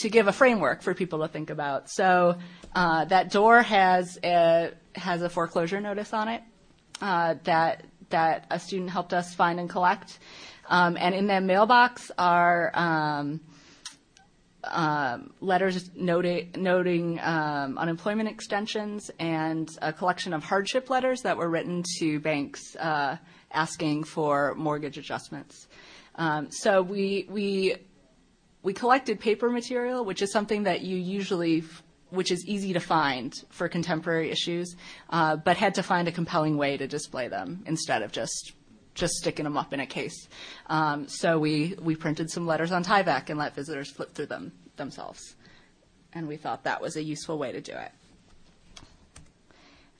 to 0.00 0.08
give 0.08 0.28
a 0.28 0.32
framework 0.32 0.82
for 0.82 0.94
people 0.94 1.20
to 1.20 1.28
think 1.28 1.50
about. 1.50 1.90
So 1.90 2.36
uh, 2.74 3.04
that 3.06 3.30
door 3.30 3.62
has 3.62 4.18
a 4.22 4.72
has 4.94 5.22
a 5.22 5.28
foreclosure 5.28 5.80
notice 5.80 6.12
on 6.12 6.28
it 6.28 6.42
uh, 7.00 7.34
that 7.44 7.84
that 8.10 8.46
a 8.50 8.60
student 8.60 8.90
helped 8.90 9.12
us 9.12 9.34
find 9.34 9.58
and 9.58 9.68
collect, 9.68 10.18
um, 10.68 10.96
and 10.98 11.14
in 11.14 11.26
that 11.26 11.42
mailbox 11.42 12.10
are 12.16 12.70
um, 12.74 13.40
letters 15.40 15.90
noting, 15.94 17.20
um, 17.20 17.78
unemployment 17.78 18.28
extensions 18.28 19.10
and 19.18 19.68
a 19.82 19.92
collection 19.92 20.32
of 20.32 20.44
hardship 20.44 20.90
letters 20.90 21.22
that 21.22 21.36
were 21.36 21.48
written 21.48 21.84
to 21.98 22.20
banks 22.20 22.76
uh, 22.76 23.16
asking 23.52 24.04
for 24.04 24.54
mortgage 24.54 24.98
adjustments. 24.98 25.68
Um, 26.16 26.50
so 26.50 26.82
we 26.82 27.26
we 27.28 27.76
we 28.62 28.72
collected 28.72 29.20
paper 29.20 29.50
material, 29.50 30.04
which 30.04 30.22
is 30.22 30.32
something 30.32 30.64
that 30.64 30.80
you 30.80 30.96
usually 30.96 31.64
which 32.10 32.30
is 32.30 32.44
easy 32.46 32.72
to 32.72 32.80
find 32.80 33.34
for 33.50 33.68
contemporary 33.68 34.30
issues, 34.30 34.76
uh, 35.10 35.36
but 35.36 35.56
had 35.56 35.74
to 35.74 35.82
find 35.82 36.08
a 36.08 36.12
compelling 36.12 36.56
way 36.56 36.76
to 36.76 36.86
display 36.86 37.28
them 37.28 37.62
instead 37.66 38.02
of 38.02 38.12
just 38.12 38.52
just 38.96 39.14
sticking 39.14 39.44
them 39.44 39.56
up 39.56 39.72
in 39.72 39.80
a 39.80 39.86
case. 39.86 40.28
Um, 40.66 41.06
so 41.06 41.38
we, 41.38 41.76
we 41.80 41.94
printed 41.94 42.30
some 42.30 42.46
letters 42.46 42.72
on 42.72 42.82
Tyvek 42.82 43.30
and 43.30 43.38
let 43.38 43.54
visitors 43.54 43.90
flip 43.90 44.14
through 44.14 44.26
them 44.26 44.52
themselves. 44.76 45.36
And 46.12 46.26
we 46.26 46.36
thought 46.36 46.64
that 46.64 46.80
was 46.80 46.96
a 46.96 47.02
useful 47.02 47.38
way 47.38 47.52
to 47.52 47.60
do 47.60 47.72
it. 47.72 47.92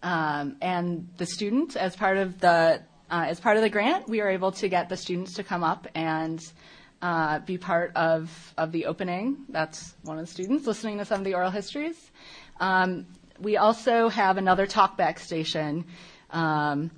Um, 0.03 0.57
and 0.61 1.09
the 1.17 1.27
students, 1.27 1.77
as 1.77 1.95
part 1.95 2.17
of 2.17 2.41
the 2.41 2.83
uh, 3.09 3.27
as 3.29 3.39
part 3.39 3.57
of 3.57 3.63
the 3.63 3.71
grant, 3.71 4.09
we 4.09 4.21
were 4.21 4.29
able 4.29 4.51
to 4.53 4.69
get 4.69 4.89
the 4.89 4.97
students 4.97 5.35
to 5.35 5.45
come 5.45 5.63
up 5.63 5.87
and 5.95 6.41
uh, 7.03 7.39
be 7.41 7.57
part 7.57 7.93
of, 7.95 8.55
of 8.59 8.73
the 8.73 8.87
opening. 8.87 9.45
That's 9.49 9.95
one 10.03 10.19
of 10.19 10.27
the 10.27 10.33
students 10.33 10.67
listening 10.67 10.99
to 10.99 11.05
some 11.05 11.21
of 11.21 11.25
the 11.25 11.35
oral 11.35 11.51
histories. 11.51 12.11
Um, 12.59 13.07
we 13.39 13.59
also 13.59 14.09
have 14.09 14.39
another 14.39 14.67
talkback 14.67 15.19
station, 15.19 15.85
um, 16.31 16.91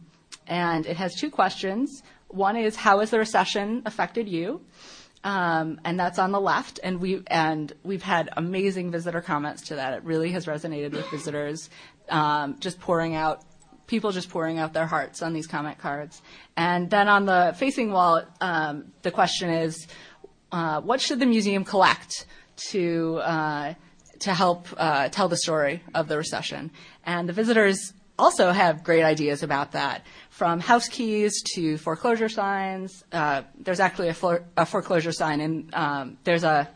and 0.49 0.87
it 0.87 0.97
has 0.97 1.15
two 1.15 1.31
questions. 1.31 2.03
One 2.29 2.57
is, 2.57 2.75
how 2.75 2.99
has 2.99 3.11
the 3.11 3.19
recession 3.19 3.83
affected 3.87 4.29
you? 4.29 4.61
Um, 5.25 5.81
and 5.85 5.99
that's 5.99 6.19
on 6.19 6.33
the 6.33 6.41
left. 6.41 6.81
And 6.83 7.01
we 7.01 7.23
and 7.27 7.73
we've 7.83 8.03
had 8.03 8.31
amazing 8.37 8.91
visitor 8.91 9.21
comments 9.21 9.63
to 9.69 9.77
that. 9.77 9.95
It 9.95 10.05
really 10.05 10.33
has 10.33 10.47
resonated 10.47 10.93
with 10.93 11.11
visitors, 11.11 11.71
um, 12.09 12.57
just 12.61 12.81
pouring 12.81 13.15
out 13.15 13.45
people 13.89 14.13
just 14.13 14.29
pouring 14.29 14.59
out 14.59 14.75
their 14.75 14.87
hearts 14.87 15.23
on 15.23 15.33
these 15.33 15.47
comment 15.47 15.79
cards. 15.79 16.23
And 16.57 16.91
then 16.91 17.09
on 17.09 17.25
the 17.25 17.55
facing 17.59 17.91
wall, 17.91 18.23
um, 18.41 18.93
the 19.03 19.11
question 19.11 19.49
is, 19.49 19.89
uh, 20.53 20.81
what 20.83 21.01
should 21.01 21.19
the 21.19 21.27
museum 21.27 21.65
collect 21.65 22.27
to 22.71 23.17
uh, 23.25 23.75
to 24.21 24.35
help 24.35 24.67
uh, 24.77 25.09
tell 25.09 25.29
the 25.29 25.37
story 25.37 25.83
of 25.95 26.07
the 26.07 26.17
recession? 26.17 26.71
And 27.05 27.29
the 27.29 27.33
visitors 27.33 27.93
also 28.19 28.51
have 28.51 28.83
great 28.83 29.05
ideas 29.05 29.43
about 29.43 29.73
that, 29.73 30.05
from 30.31 30.61
house 30.61 30.89
keys 30.89 31.43
to 31.55 31.79
foreclosure 31.79 32.29
signs. 32.29 33.05
Uh, 33.13 33.43
there's 33.59 33.81
actually 33.81 34.09
a, 34.09 34.15
for, 34.15 34.45
a, 34.57 34.67
foreclosure 34.67 35.13
sign, 35.13 35.41
and 35.41 35.75
um, 35.75 36.19
there's 36.25 36.45
a 36.45 36.69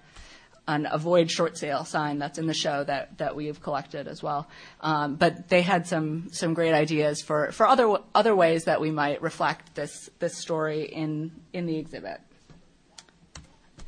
an 0.69 0.87
avoid 0.91 1.29
short 1.29 1.59
sale 1.59 1.85
sign 1.85 2.19
that's 2.19 2.39
in 2.39 2.47
the 2.47 2.55
show 2.55 2.85
that, 2.85 3.19
that 3.19 3.35
we 3.35 3.47
have 3.47 3.61
collected 3.61 4.07
as 4.07 4.23
well. 4.23 4.49
Um, 4.81 5.17
but 5.17 5.49
they 5.49 5.61
had 5.61 5.89
some 5.89 6.29
some 6.33 6.55
great 6.55 6.73
ideas 6.73 7.21
for, 7.21 7.51
for 7.51 7.67
other 7.67 7.97
other 8.15 8.35
ways 8.35 8.65
that 8.65 8.81
we 8.81 8.91
might 8.91 9.21
reflect 9.23 9.75
this 9.75 10.09
this 10.21 10.39
story 10.39 10.85
in 10.85 11.33
in 11.53 11.67
the 11.67 11.77
exhibit. 11.77 12.21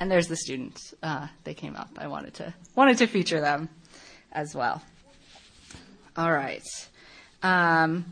And 0.00 0.10
there's 0.10 0.26
the 0.26 0.36
students. 0.36 0.92
Uh, 1.02 1.28
they 1.44 1.54
came 1.54 1.76
up. 1.76 1.90
I 1.96 2.08
wanted 2.08 2.34
to 2.34 2.54
wanted 2.74 2.98
to 2.98 3.06
feature 3.06 3.40
them 3.40 3.68
as 4.32 4.54
well. 4.54 4.82
All 6.16 6.32
right. 6.32 6.62
Um, 7.44 8.06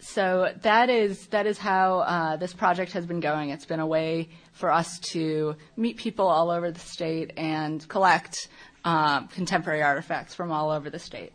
so 0.00 0.52
that 0.62 0.88
is 0.90 1.26
that 1.28 1.46
is 1.46 1.58
how 1.58 2.00
uh, 2.00 2.36
this 2.36 2.54
project 2.54 2.92
has 2.92 3.06
been 3.06 3.20
going. 3.20 3.50
It's 3.50 3.66
been 3.66 3.80
a 3.80 3.86
way 3.86 4.30
for 4.52 4.72
us 4.72 4.98
to 5.10 5.54
meet 5.76 5.98
people 5.98 6.26
all 6.26 6.50
over 6.50 6.70
the 6.70 6.80
state 6.80 7.34
and 7.36 7.86
collect 7.88 8.48
um, 8.84 9.28
contemporary 9.28 9.82
artifacts 9.82 10.34
from 10.34 10.50
all 10.50 10.70
over 10.70 10.90
the 10.90 10.98
state. 10.98 11.32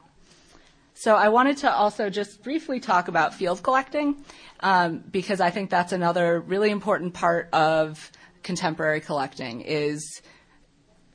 So 0.95 1.15
I 1.15 1.29
wanted 1.29 1.57
to 1.57 1.71
also 1.71 2.09
just 2.09 2.43
briefly 2.43 2.79
talk 2.79 3.07
about 3.07 3.35
field 3.35 3.61
collecting 3.61 4.25
um, 4.61 5.03
because 5.11 5.39
I 5.39 5.51
think 5.51 5.69
that's 5.69 5.93
another 5.93 6.39
really 6.39 6.71
important 6.71 7.13
part 7.13 7.53
of 7.53 8.11
contemporary 8.41 9.01
collecting 9.01 9.61
is 9.61 10.21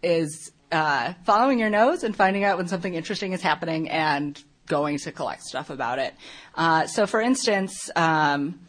is 0.04 0.52
uh, 0.70 1.14
following 1.24 1.58
your 1.58 1.68
nose 1.68 2.04
and 2.04 2.14
finding 2.14 2.44
out 2.44 2.58
when 2.58 2.68
something 2.68 2.94
interesting 2.94 3.32
is 3.32 3.42
happening 3.42 3.90
and 3.90 4.42
going 4.66 4.98
to 4.98 5.12
collect 5.12 5.42
stuff 5.42 5.70
about 5.70 5.98
it. 5.98 6.14
Uh, 6.54 6.86
so, 6.86 7.06
for 7.06 7.20
instance, 7.20 7.90
um, 7.96 8.60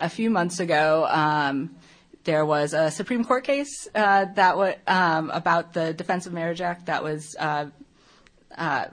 a 0.00 0.08
few 0.08 0.30
months 0.30 0.60
ago, 0.60 1.06
um, 1.08 1.74
there 2.24 2.44
was 2.44 2.74
a 2.74 2.90
Supreme 2.90 3.24
Court 3.24 3.44
case 3.44 3.88
uh, 3.94 4.26
that 4.34 4.56
was 4.56 4.74
um, 4.86 5.30
about 5.30 5.72
the 5.72 5.94
Defense 5.94 6.26
of 6.26 6.32
Marriage 6.32 6.60
Act 6.60 6.86
that 6.86 7.02
was 7.02 7.34
uh, 7.38 7.66
uh 8.56 8.86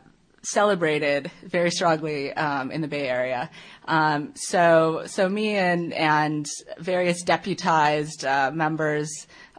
celebrated 0.46 1.32
very 1.44 1.72
strongly 1.72 2.32
um, 2.34 2.72
in 2.72 2.82
the 2.82 2.88
Bay 2.88 3.08
Area. 3.10 3.50
Um, 3.86 4.34
so, 4.36 5.04
so 5.08 5.28
me 5.28 5.56
and 5.56 5.92
and 5.94 6.46
various 6.78 7.24
deputized 7.24 8.24
uh, 8.24 8.52
members 8.54 9.10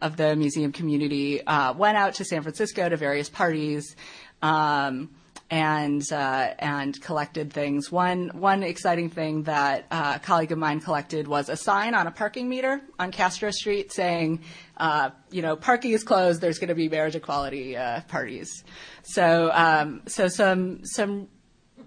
of 0.00 0.16
the 0.16 0.36
museum 0.36 0.72
community 0.72 1.44
uh, 1.44 1.72
went 1.72 1.96
out 1.96 2.14
to 2.14 2.24
San 2.24 2.42
Francisco 2.42 2.88
to 2.88 2.96
various 2.96 3.28
parties. 3.28 3.96
Um, 4.42 5.10
and 5.50 6.02
uh, 6.12 6.54
and 6.58 7.00
collected 7.00 7.52
things. 7.52 7.90
One 7.92 8.28
one 8.28 8.62
exciting 8.62 9.10
thing 9.10 9.44
that 9.44 9.86
uh, 9.90 10.14
a 10.16 10.18
colleague 10.18 10.52
of 10.52 10.58
mine 10.58 10.80
collected 10.80 11.28
was 11.28 11.48
a 11.48 11.56
sign 11.56 11.94
on 11.94 12.06
a 12.06 12.10
parking 12.10 12.48
meter 12.48 12.80
on 12.98 13.12
Castro 13.12 13.50
Street 13.50 13.92
saying, 13.92 14.40
uh, 14.76 15.10
you 15.30 15.42
know, 15.42 15.54
parking 15.54 15.92
is 15.92 16.02
closed. 16.02 16.40
There's 16.40 16.58
going 16.58 16.68
to 16.68 16.74
be 16.74 16.88
marriage 16.88 17.14
equality 17.14 17.76
uh, 17.76 18.00
parties. 18.08 18.64
So 19.02 19.50
um, 19.52 20.02
so 20.06 20.28
some 20.28 20.84
some 20.84 21.28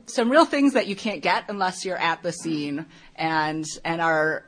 some 0.05 0.31
real 0.31 0.45
things 0.45 0.73
that 0.73 0.87
you 0.87 0.95
can't 0.95 1.21
get 1.21 1.45
unless 1.49 1.83
you're 1.85 1.97
at 1.97 2.23
the 2.23 2.31
scene 2.31 2.85
and 3.15 3.65
and 3.83 4.01
are 4.01 4.45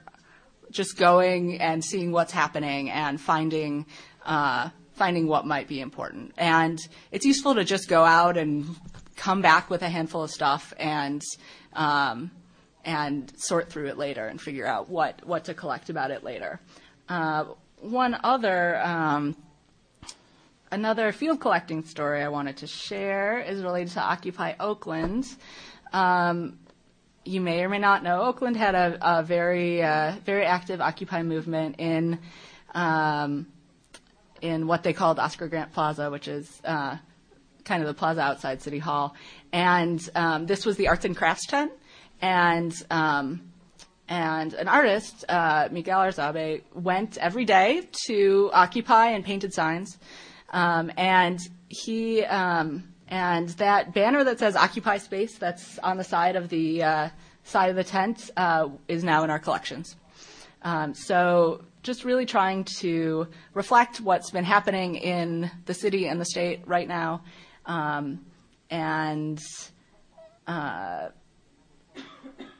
just 0.71 0.97
going 0.97 1.59
and 1.59 1.83
seeing 1.83 2.13
what's 2.13 2.31
happening 2.31 2.89
and 2.89 3.19
finding 3.19 3.85
uh, 4.25 4.69
finding 4.93 5.27
what 5.27 5.45
might 5.45 5.67
be 5.67 5.81
important. 5.81 6.31
And 6.37 6.79
it's 7.11 7.25
useful 7.25 7.55
to 7.55 7.63
just 7.63 7.89
go 7.89 8.03
out 8.05 8.37
and 8.37 8.75
come 9.21 9.43
back 9.43 9.69
with 9.69 9.83
a 9.83 9.89
handful 9.89 10.23
of 10.23 10.31
stuff 10.31 10.73
and 10.79 11.21
um, 11.73 12.31
and 12.83 13.31
sort 13.37 13.69
through 13.69 13.85
it 13.85 13.95
later 13.95 14.25
and 14.25 14.41
figure 14.41 14.65
out 14.65 14.89
what 14.89 15.23
what 15.27 15.45
to 15.45 15.53
collect 15.53 15.91
about 15.91 16.09
it 16.09 16.23
later. 16.23 16.59
Uh, 17.07 17.45
one 17.81 18.17
other 18.23 18.81
um, 18.81 19.35
another 20.71 21.11
field 21.11 21.39
collecting 21.39 21.83
story 21.83 22.23
I 22.23 22.29
wanted 22.29 22.57
to 22.57 22.67
share 22.67 23.39
is 23.39 23.61
related 23.61 23.93
to 23.93 24.01
Occupy 24.01 24.53
Oakland. 24.59 25.27
Um, 25.93 26.57
you 27.23 27.41
may 27.41 27.63
or 27.63 27.69
may 27.69 27.77
not 27.77 28.01
know 28.01 28.23
Oakland 28.23 28.57
had 28.57 28.73
a, 28.73 28.97
a 29.19 29.21
very 29.21 29.83
uh, 29.83 30.15
very 30.25 30.45
active 30.45 30.81
Occupy 30.81 31.21
movement 31.21 31.75
in 31.77 32.17
um, 32.73 33.45
in 34.41 34.65
what 34.65 34.81
they 34.81 34.93
called 34.93 35.19
Oscar 35.19 35.47
Grant 35.47 35.73
Plaza, 35.73 36.09
which 36.09 36.27
is 36.27 36.59
uh, 36.65 36.97
kind 37.65 37.81
of 37.81 37.87
the 37.87 37.93
plaza 37.93 38.21
outside 38.21 38.61
City 38.61 38.79
Hall. 38.79 39.15
And 39.51 40.07
um, 40.15 40.45
this 40.45 40.65
was 40.65 40.77
the 40.77 40.87
arts 40.87 41.05
and 41.05 41.15
crafts 41.15 41.45
tent. 41.45 41.71
And 42.21 42.73
um, 42.91 43.51
and 44.07 44.53
an 44.55 44.67
artist, 44.67 45.23
uh, 45.29 45.69
Miguel 45.71 46.01
Arzabe, 46.01 46.63
went 46.73 47.17
every 47.17 47.45
day 47.45 47.87
to 48.07 48.49
occupy 48.53 49.11
and 49.11 49.23
painted 49.23 49.53
signs. 49.53 49.97
Um, 50.49 50.91
and 50.97 51.39
he 51.69 52.25
um, 52.25 52.91
and 53.07 53.49
that 53.49 53.93
banner 53.93 54.23
that 54.23 54.39
says 54.39 54.55
"Occupy 54.55 54.97
Space" 54.97 55.37
that's 55.37 55.79
on 55.79 55.97
the 55.97 56.03
side 56.03 56.35
of 56.35 56.49
the 56.49 56.83
uh, 56.83 57.09
side 57.43 57.69
of 57.69 57.75
the 57.75 57.83
tent 57.83 58.29
uh, 58.35 58.67
is 58.87 59.03
now 59.03 59.23
in 59.23 59.29
our 59.29 59.39
collections. 59.39 59.95
Um, 60.63 60.93
so 60.93 61.63
just 61.81 62.03
really 62.03 62.25
trying 62.25 62.65
to 62.79 63.27
reflect 63.53 64.01
what's 64.01 64.29
been 64.29 64.43
happening 64.43 64.95
in 64.95 65.49
the 65.65 65.73
city 65.73 66.07
and 66.07 66.21
the 66.21 66.25
state 66.25 66.61
right 66.67 66.87
now 66.87 67.23
and 67.65 69.39
uh, 70.47 71.09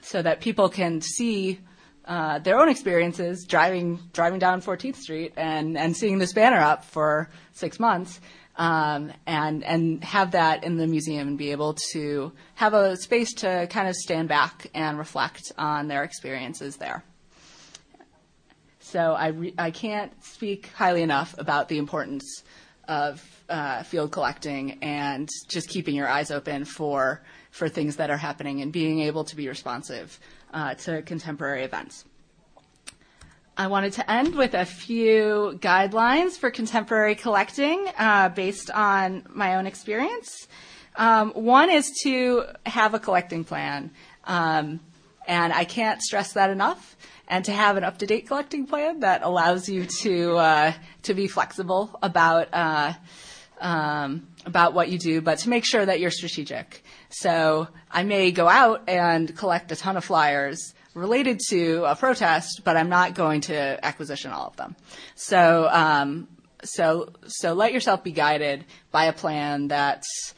so 0.02 0.22
that 0.22 0.42
people 0.42 0.70
can 0.70 1.02
see 1.02 1.60
uh, 2.06 2.40
their 2.40 2.60
own 2.60 2.70
experiences 2.70 3.46
driving 3.48 4.00
driving 4.14 4.40
down 4.40 4.62
14th 4.62 4.96
Street 4.96 5.34
and, 5.38 5.78
and 5.78 5.96
seeing 5.96 6.18
this 6.18 6.34
banner 6.34 6.60
up 6.60 6.84
for 6.84 7.30
six 7.54 7.80
months, 7.80 8.20
um, 8.58 9.12
and 9.26 9.64
and 9.64 10.04
have 10.04 10.32
that 10.32 10.64
in 10.64 10.78
the 10.78 10.88
museum 10.88 11.28
and 11.28 11.38
be 11.38 11.52
able 11.52 11.76
to 11.94 12.32
have 12.56 12.74
a 12.74 12.98
space 12.98 13.34
to 13.34 13.68
kind 13.70 13.88
of 13.88 13.96
stand 13.96 14.28
back 14.28 14.68
and 14.74 14.98
reflect 14.98 15.52
on 15.58 15.88
their 15.88 16.04
experiences 16.04 16.78
there. 16.78 17.04
So 18.80 19.14
I 19.14 19.28
re- 19.28 19.54
I 19.58 19.72
can't 19.72 20.12
speak 20.24 20.68
highly 20.76 21.04
enough 21.04 21.36
about 21.38 21.70
the 21.70 21.78
importance 21.78 22.44
of 22.88 23.24
uh, 23.52 23.84
field 23.84 24.12
collecting 24.12 24.80
and 24.82 25.30
just 25.50 25.70
keeping 25.70 25.94
your 25.96 26.08
eyes 26.08 26.32
open 26.32 26.66
for 26.66 27.22
for 27.52 27.68
things 27.68 27.98
that 27.98 28.10
are 28.10 28.18
happening 28.18 28.62
and 28.62 28.72
being 28.72 29.02
able 29.02 29.26
to 29.26 29.36
be 29.36 29.48
responsive 29.48 30.20
uh, 30.54 30.74
to 30.76 31.02
contemporary 31.02 31.64
events. 31.64 32.06
I 33.58 33.68
wanted 33.68 33.94
to 33.94 34.10
end 34.10 34.36
with 34.36 34.54
a 34.54 34.66
few 34.66 35.60
guidelines 35.62 36.32
for 36.38 36.50
contemporary 36.50 37.16
collecting 37.16 37.86
uh, 37.98 38.30
based 38.30 38.72
on 38.72 39.24
my 39.30 39.56
own 39.56 39.68
experience. 39.68 40.48
Um, 40.96 41.32
one 41.32 41.70
is 41.70 41.92
to 42.04 42.46
have 42.66 42.94
a 42.94 43.00
collecting 43.00 43.44
plan. 43.44 43.92
Um, 44.24 44.80
and 45.28 45.54
I 45.54 45.66
can't 45.66 46.02
stress 46.02 46.34
that 46.34 46.50
enough. 46.50 46.96
And 47.28 47.46
to 47.46 47.52
have 47.54 47.78
an 47.78 47.84
up-to-date 47.84 48.28
collecting 48.28 48.66
plan 48.68 49.02
that 49.02 49.22
allows 49.24 49.70
you 49.70 49.86
to 50.02 50.36
uh, 50.36 50.74
to 51.04 51.14
be 51.14 51.28
flexible 51.28 51.98
about 52.02 52.50
uh, 52.52 52.94
um, 53.62 54.28
about 54.46 54.74
what 54.74 54.90
you 54.90 54.98
do, 54.98 55.22
but 55.22 55.40
to 55.40 55.50
make 55.50 55.66
sure 55.66 55.86
that 55.86 56.00
you're 56.00 56.12
strategic. 56.12 56.84
So 57.10 57.68
I 57.90 58.04
may 58.04 58.32
go 58.32 58.50
out 58.50 58.90
and 58.90 59.36
collect 59.38 59.72
a 59.72 59.76
ton 59.76 59.96
of 59.96 60.04
flyers 60.04 60.74
related 60.94 61.40
to 61.50 61.86
a 61.86 61.96
protest, 61.96 62.62
but 62.66 62.76
I'm 62.76 62.90
not 62.90 63.14
going 63.14 63.42
to 63.42 63.86
acquisition 63.86 64.32
all 64.32 64.48
of 64.48 64.58
them. 64.58 64.76
So, 65.16 65.70
um, 65.72 66.28
so, 66.64 67.14
so 67.28 67.54
let 67.54 67.74
yourself 67.74 68.04
be 68.04 68.12
guided 68.12 68.66
by 68.92 69.06
a 69.06 69.14
plan 69.14 69.68
that's 69.68 70.34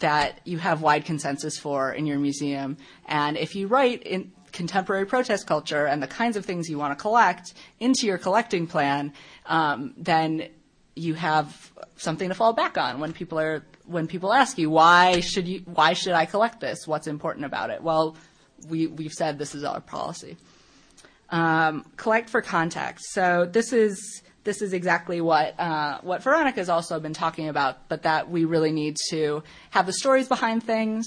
that 0.00 0.40
you 0.44 0.58
have 0.58 0.82
wide 0.82 1.06
consensus 1.06 1.58
for 1.58 1.92
in 1.92 2.04
your 2.04 2.18
museum. 2.18 2.76
And 3.06 3.38
if 3.38 3.54
you 3.54 3.68
write 3.68 4.02
in 4.02 4.32
contemporary 4.52 5.06
protest 5.06 5.46
culture 5.46 5.86
and 5.86 6.02
the 6.02 6.06
kinds 6.06 6.36
of 6.36 6.44
things 6.44 6.68
you 6.68 6.78
want 6.78 6.96
to 6.96 7.00
collect 7.00 7.54
into 7.80 8.06
your 8.06 8.18
collecting 8.18 8.66
plan, 8.66 9.12
um, 9.46 9.94
then 9.96 10.48
you 10.98 11.14
have 11.14 11.72
something 11.96 12.28
to 12.28 12.34
fall 12.34 12.52
back 12.52 12.78
on 12.78 13.00
when 13.00 13.12
people 13.12 13.38
are 13.38 13.64
when 13.86 14.06
people 14.06 14.32
ask 14.32 14.58
you 14.58 14.70
why 14.70 15.20
should 15.20 15.48
you 15.48 15.60
why 15.66 15.92
should 15.92 16.12
I 16.12 16.26
collect 16.26 16.60
this? 16.60 16.86
What's 16.86 17.06
important 17.06 17.46
about 17.46 17.70
it? 17.70 17.82
Well, 17.82 18.16
we 18.68 18.86
we've 18.86 19.12
said 19.12 19.38
this 19.38 19.54
is 19.54 19.64
our 19.64 19.80
policy. 19.80 20.36
Um, 21.30 21.84
collect 21.96 22.30
for 22.30 22.40
context. 22.40 23.12
So 23.12 23.46
this 23.50 23.72
is 23.72 24.22
this 24.44 24.62
is 24.62 24.72
exactly 24.72 25.20
what 25.20 25.58
uh, 25.60 25.98
what 26.02 26.22
Veronica's 26.22 26.68
also 26.68 26.98
been 27.00 27.12
talking 27.12 27.48
about, 27.48 27.88
but 27.88 28.02
that 28.02 28.30
we 28.30 28.44
really 28.44 28.72
need 28.72 28.96
to 29.10 29.42
have 29.70 29.86
the 29.86 29.92
stories 29.92 30.28
behind 30.28 30.62
things, 30.62 31.06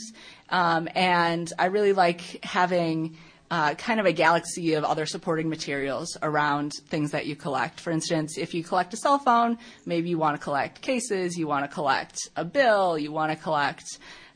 um, 0.49 0.87
and 0.93 1.51
I 1.57 1.65
really 1.65 1.93
like 1.93 2.43
having 2.43 3.17
uh, 3.51 3.73
kind 3.75 3.99
of 3.99 4.05
a 4.05 4.13
galaxy 4.13 4.75
of 4.75 4.85
other 4.85 5.05
supporting 5.05 5.49
materials 5.49 6.17
around 6.23 6.71
things 6.87 7.11
that 7.11 7.25
you 7.25 7.35
collect. 7.35 7.81
For 7.81 7.91
instance, 7.91 8.37
if 8.37 8.53
you 8.53 8.63
collect 8.63 8.93
a 8.93 8.97
cell 8.97 9.19
phone, 9.19 9.57
maybe 9.85 10.09
you 10.09 10.17
want 10.17 10.39
to 10.39 10.43
collect 10.43 10.81
cases, 10.81 11.37
you 11.37 11.47
want 11.47 11.69
to 11.69 11.73
collect 11.73 12.17
a 12.37 12.45
bill, 12.45 12.97
you 12.97 13.11
want 13.11 13.29
to 13.33 13.35
collect 13.35 13.83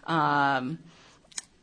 um, 0.05 0.79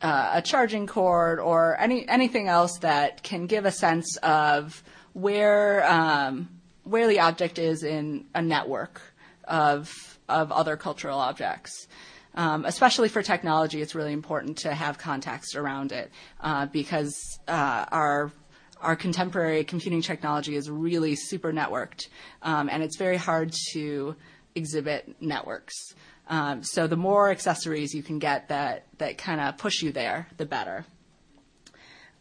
uh, 0.00 0.30
a 0.34 0.42
charging 0.42 0.86
cord, 0.86 1.38
or 1.38 1.78
any 1.78 2.08
anything 2.08 2.48
else 2.48 2.78
that 2.78 3.22
can 3.22 3.46
give 3.46 3.66
a 3.66 3.70
sense 3.70 4.16
of 4.22 4.82
where 5.12 5.84
um, 5.86 6.48
where 6.84 7.06
the 7.06 7.20
object 7.20 7.58
is 7.58 7.82
in 7.82 8.24
a 8.34 8.40
network 8.40 9.02
of 9.44 10.18
of 10.26 10.50
other 10.50 10.78
cultural 10.78 11.18
objects. 11.18 11.86
Um, 12.34 12.64
especially 12.64 13.08
for 13.08 13.22
technology, 13.22 13.82
it's 13.82 13.94
really 13.94 14.12
important 14.12 14.58
to 14.58 14.74
have 14.74 14.96
context 14.96 15.54
around 15.54 15.92
it 15.92 16.10
uh, 16.40 16.66
because 16.66 17.38
uh, 17.46 17.84
our 17.92 18.32
our 18.80 18.96
contemporary 18.96 19.62
computing 19.62 20.02
technology 20.02 20.56
is 20.56 20.68
really 20.68 21.14
super 21.14 21.52
networked, 21.52 22.08
um, 22.42 22.68
and 22.68 22.82
it's 22.82 22.96
very 22.96 23.16
hard 23.16 23.54
to 23.72 24.16
exhibit 24.54 25.14
networks. 25.20 25.94
Um, 26.28 26.62
so 26.62 26.86
the 26.86 26.96
more 26.96 27.30
accessories 27.30 27.94
you 27.94 28.02
can 28.02 28.18
get 28.18 28.48
that 28.48 28.86
that 28.98 29.18
kind 29.18 29.40
of 29.40 29.58
push 29.58 29.82
you 29.82 29.92
there, 29.92 30.26
the 30.36 30.46
better. 30.46 30.84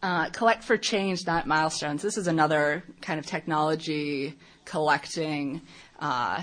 Uh, 0.02 0.28
collect 0.30 0.64
for 0.64 0.76
change, 0.76 1.26
not 1.26 1.46
milestones. 1.46 2.02
This 2.02 2.18
is 2.18 2.26
another 2.26 2.82
kind 3.00 3.20
of 3.20 3.26
technology 3.26 4.36
collecting 4.64 5.62
uh, 6.00 6.42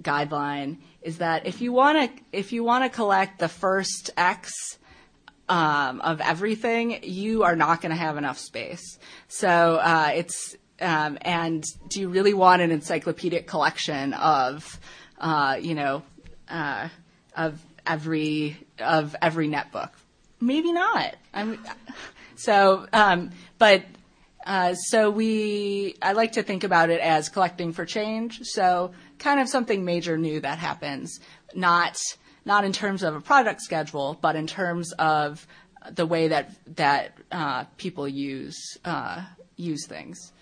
guideline 0.00 0.78
is 1.02 1.18
that 1.18 1.46
if 1.46 1.60
you 1.60 1.72
want 1.72 2.16
to 2.16 2.22
if 2.32 2.52
you 2.52 2.64
want 2.64 2.84
to 2.84 2.90
collect 2.90 3.38
the 3.38 3.48
first 3.48 4.10
X 4.16 4.78
um, 5.48 6.00
of 6.00 6.20
everything, 6.20 7.00
you 7.02 7.42
are 7.42 7.56
not 7.56 7.80
going 7.80 7.90
to 7.90 7.96
have 7.96 8.16
enough 8.16 8.38
space. 8.38 8.98
So 9.28 9.48
uh, 9.48 10.12
it's 10.14 10.56
um, 10.80 11.18
and 11.22 11.64
do 11.88 12.00
you 12.00 12.08
really 12.08 12.34
want 12.34 12.62
an 12.62 12.70
encyclopedic 12.70 13.46
collection 13.46 14.14
of 14.14 14.78
uh, 15.18 15.58
you 15.60 15.74
know 15.74 16.02
uh, 16.48 16.88
of 17.36 17.60
every 17.86 18.56
of 18.78 19.16
every 19.20 19.48
netbook? 19.48 19.90
Maybe 20.40 20.72
not. 20.72 21.16
I'm, 21.34 21.58
so, 22.34 22.86
um, 22.94 23.30
but 23.58 23.84
uh, 24.46 24.74
so 24.74 25.10
we, 25.10 25.96
I 26.00 26.12
like 26.12 26.32
to 26.32 26.42
think 26.42 26.64
about 26.64 26.88
it 26.88 27.00
as 27.00 27.28
collecting 27.28 27.72
for 27.72 27.84
change. 27.84 28.40
So 28.44 28.92
kind 29.20 29.38
of 29.38 29.48
something 29.48 29.84
major 29.84 30.18
new 30.18 30.40
that 30.40 30.58
happens, 30.58 31.20
not 31.54 31.96
not 32.44 32.64
in 32.64 32.72
terms 32.72 33.02
of 33.02 33.14
a 33.14 33.20
product 33.20 33.60
schedule, 33.60 34.18
but 34.20 34.34
in 34.34 34.46
terms 34.46 34.92
of 34.92 35.46
the 35.92 36.06
way 36.06 36.28
that 36.28 36.50
that 36.76 37.16
uh, 37.30 37.64
people 37.76 38.08
use 38.08 38.78
uh, 38.84 39.22
use 39.56 39.86
things. 39.86 40.32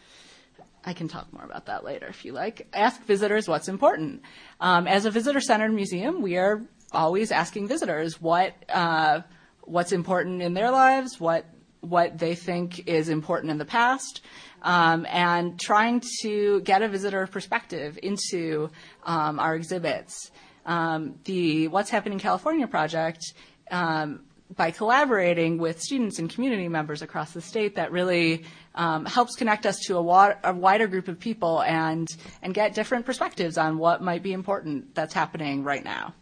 I 0.84 0.94
can 0.94 1.08
talk 1.08 1.30
more 1.32 1.44
about 1.44 1.66
that 1.66 1.84
later 1.84 2.06
if 2.06 2.24
you 2.24 2.32
like. 2.32 2.66
Ask 2.72 3.02
visitors 3.02 3.46
what's 3.46 3.68
important. 3.68 4.22
Um, 4.60 4.86
as 4.86 5.04
a 5.04 5.10
visitor-centered 5.10 5.72
museum, 5.72 6.22
we 6.22 6.38
are 6.38 6.62
always 6.92 7.30
asking 7.30 7.68
visitors 7.68 8.22
what 8.22 8.54
uh, 8.68 9.20
what's 9.62 9.92
important 9.92 10.40
in 10.40 10.54
their 10.54 10.70
lives, 10.70 11.20
what 11.20 11.44
what 11.80 12.18
they 12.18 12.34
think 12.34 12.88
is 12.88 13.08
important 13.08 13.50
in 13.50 13.58
the 13.58 13.64
past, 13.64 14.20
um, 14.62 15.06
and 15.08 15.58
trying 15.58 16.02
to 16.20 16.60
get 16.62 16.82
a 16.82 16.88
visitor 16.88 17.26
perspective 17.26 17.98
into 18.02 18.70
um, 19.04 19.38
our 19.38 19.54
exhibits. 19.54 20.30
Um, 20.66 21.18
the 21.24 21.68
What's 21.68 21.90
Happening 21.90 22.14
in 22.14 22.18
California 22.18 22.66
project, 22.66 23.22
um, 23.70 24.20
by 24.54 24.70
collaborating 24.70 25.58
with 25.58 25.80
students 25.80 26.18
and 26.18 26.30
community 26.30 26.68
members 26.68 27.02
across 27.02 27.32
the 27.32 27.40
state, 27.40 27.76
that 27.76 27.92
really 27.92 28.44
um, 28.74 29.04
helps 29.04 29.34
connect 29.36 29.66
us 29.66 29.78
to 29.86 29.96
a, 29.96 30.02
wa- 30.02 30.34
a, 30.42 30.54
wider 30.54 30.86
group 30.86 31.08
of 31.08 31.18
people 31.18 31.62
and 31.62 32.08
and 32.42 32.54
get 32.54 32.74
different 32.74 33.04
perspectives 33.04 33.58
on 33.58 33.78
what 33.78 34.02
might 34.02 34.22
be 34.22 34.32
important 34.32 34.94
that's 34.94 35.12
happening 35.12 35.64
right 35.64 35.84
now. 35.84 36.14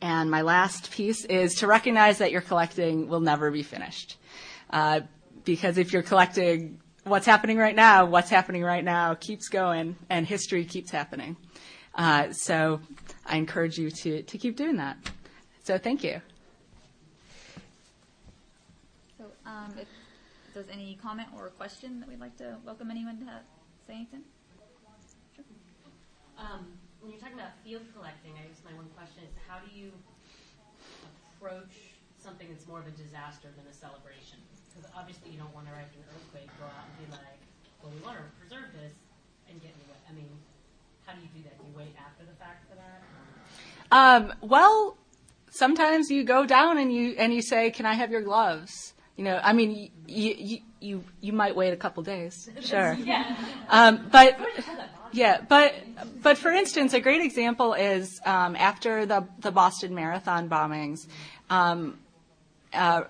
And 0.00 0.30
my 0.30 0.42
last 0.42 0.90
piece 0.90 1.24
is 1.24 1.54
to 1.56 1.66
recognize 1.66 2.18
that 2.18 2.30
your 2.30 2.40
collecting 2.40 3.08
will 3.08 3.20
never 3.20 3.50
be 3.50 3.62
finished. 3.62 4.16
Uh, 4.70 5.00
because 5.44 5.78
if 5.78 5.92
you're 5.92 6.02
collecting 6.02 6.80
what's 7.04 7.26
happening 7.26 7.58
right 7.58 7.74
now, 7.74 8.06
what's 8.06 8.30
happening 8.30 8.62
right 8.62 8.84
now 8.84 9.14
keeps 9.14 9.48
going 9.48 9.96
and 10.08 10.26
history 10.26 10.64
keeps 10.64 10.90
happening. 10.90 11.36
Uh, 11.94 12.32
so 12.32 12.80
I 13.26 13.36
encourage 13.36 13.78
you 13.78 13.90
to, 13.90 14.22
to 14.22 14.38
keep 14.38 14.56
doing 14.56 14.76
that. 14.76 14.96
So 15.62 15.78
thank 15.78 16.02
you. 16.02 16.20
So 19.18 19.24
um, 19.46 19.74
if 19.78 19.88
there's 20.54 20.68
any 20.68 20.98
comment 21.02 21.28
or 21.36 21.50
question 21.50 22.00
that 22.00 22.08
we'd 22.08 22.20
like 22.20 22.36
to 22.38 22.56
welcome 22.64 22.90
anyone 22.90 23.18
to 23.18 23.24
say 23.86 23.94
anything? 23.94 24.22
Sure. 25.36 25.44
Um, 26.38 26.66
when 27.04 27.12
you're 27.12 27.20
talking 27.20 27.36
about 27.36 27.52
field 27.60 27.84
collecting, 27.92 28.32
I 28.40 28.48
guess 28.48 28.64
my 28.64 28.72
one 28.72 28.88
question 28.96 29.28
is 29.28 29.32
how 29.44 29.60
do 29.60 29.68
you 29.68 29.92
approach 31.36 32.00
something 32.16 32.48
that's 32.48 32.64
more 32.64 32.80
of 32.80 32.88
a 32.88 32.96
disaster 32.96 33.52
than 33.52 33.68
a 33.68 33.76
celebration? 33.76 34.40
Because 34.72 34.88
obviously 34.96 35.36
you 35.36 35.36
don't 35.36 35.52
want 35.52 35.68
to, 35.68 35.76
after 35.76 36.00
an 36.00 36.08
earthquake, 36.16 36.48
go 36.56 36.64
out 36.64 36.88
and 36.88 36.96
be 37.04 37.06
like, 37.12 37.44
well, 37.84 37.92
we 37.92 38.00
want 38.00 38.16
to 38.16 38.24
preserve 38.40 38.72
this 38.72 38.96
and 39.52 39.60
get 39.60 39.76
into 39.76 39.84
it. 39.92 40.00
I 40.08 40.16
mean, 40.16 40.32
how 41.04 41.12
do 41.12 41.20
you 41.20 41.28
do 41.36 41.44
that? 41.44 41.60
Do 41.60 41.68
you 41.68 41.76
wait 41.76 41.92
after 42.00 42.24
the 42.24 42.32
fact 42.40 42.64
for 42.72 42.80
that? 42.80 43.04
Um, 43.92 44.32
well, 44.40 44.96
sometimes 45.52 46.08
you 46.08 46.24
go 46.24 46.48
down 46.48 46.78
and 46.80 46.88
you 46.88 47.14
and 47.20 47.34
you 47.34 47.42
say, 47.42 47.70
"Can 47.70 47.84
I 47.84 47.92
have 47.92 48.10
your 48.10 48.22
gloves?" 48.22 48.94
You 49.16 49.24
know, 49.24 49.38
I 49.44 49.52
mean, 49.52 49.90
you 50.08 50.34
you 50.36 50.58
you, 50.80 51.04
you 51.20 51.32
might 51.32 51.54
wait 51.54 51.72
a 51.72 51.76
couple 51.76 52.02
days, 52.02 52.48
sure. 52.60 52.94
yeah. 52.94 53.36
Um, 53.68 54.08
but 54.10 54.38
yeah, 55.14 55.40
but 55.48 55.74
but 56.22 56.36
for 56.38 56.50
instance, 56.50 56.92
a 56.92 57.00
great 57.00 57.20
example 57.20 57.74
is 57.74 58.20
um, 58.26 58.56
after 58.56 59.06
the 59.06 59.26
the 59.38 59.52
Boston 59.52 59.94
Marathon 59.94 60.48
bombings, 60.48 61.06
um, 61.48 61.98
uh, 62.72 63.02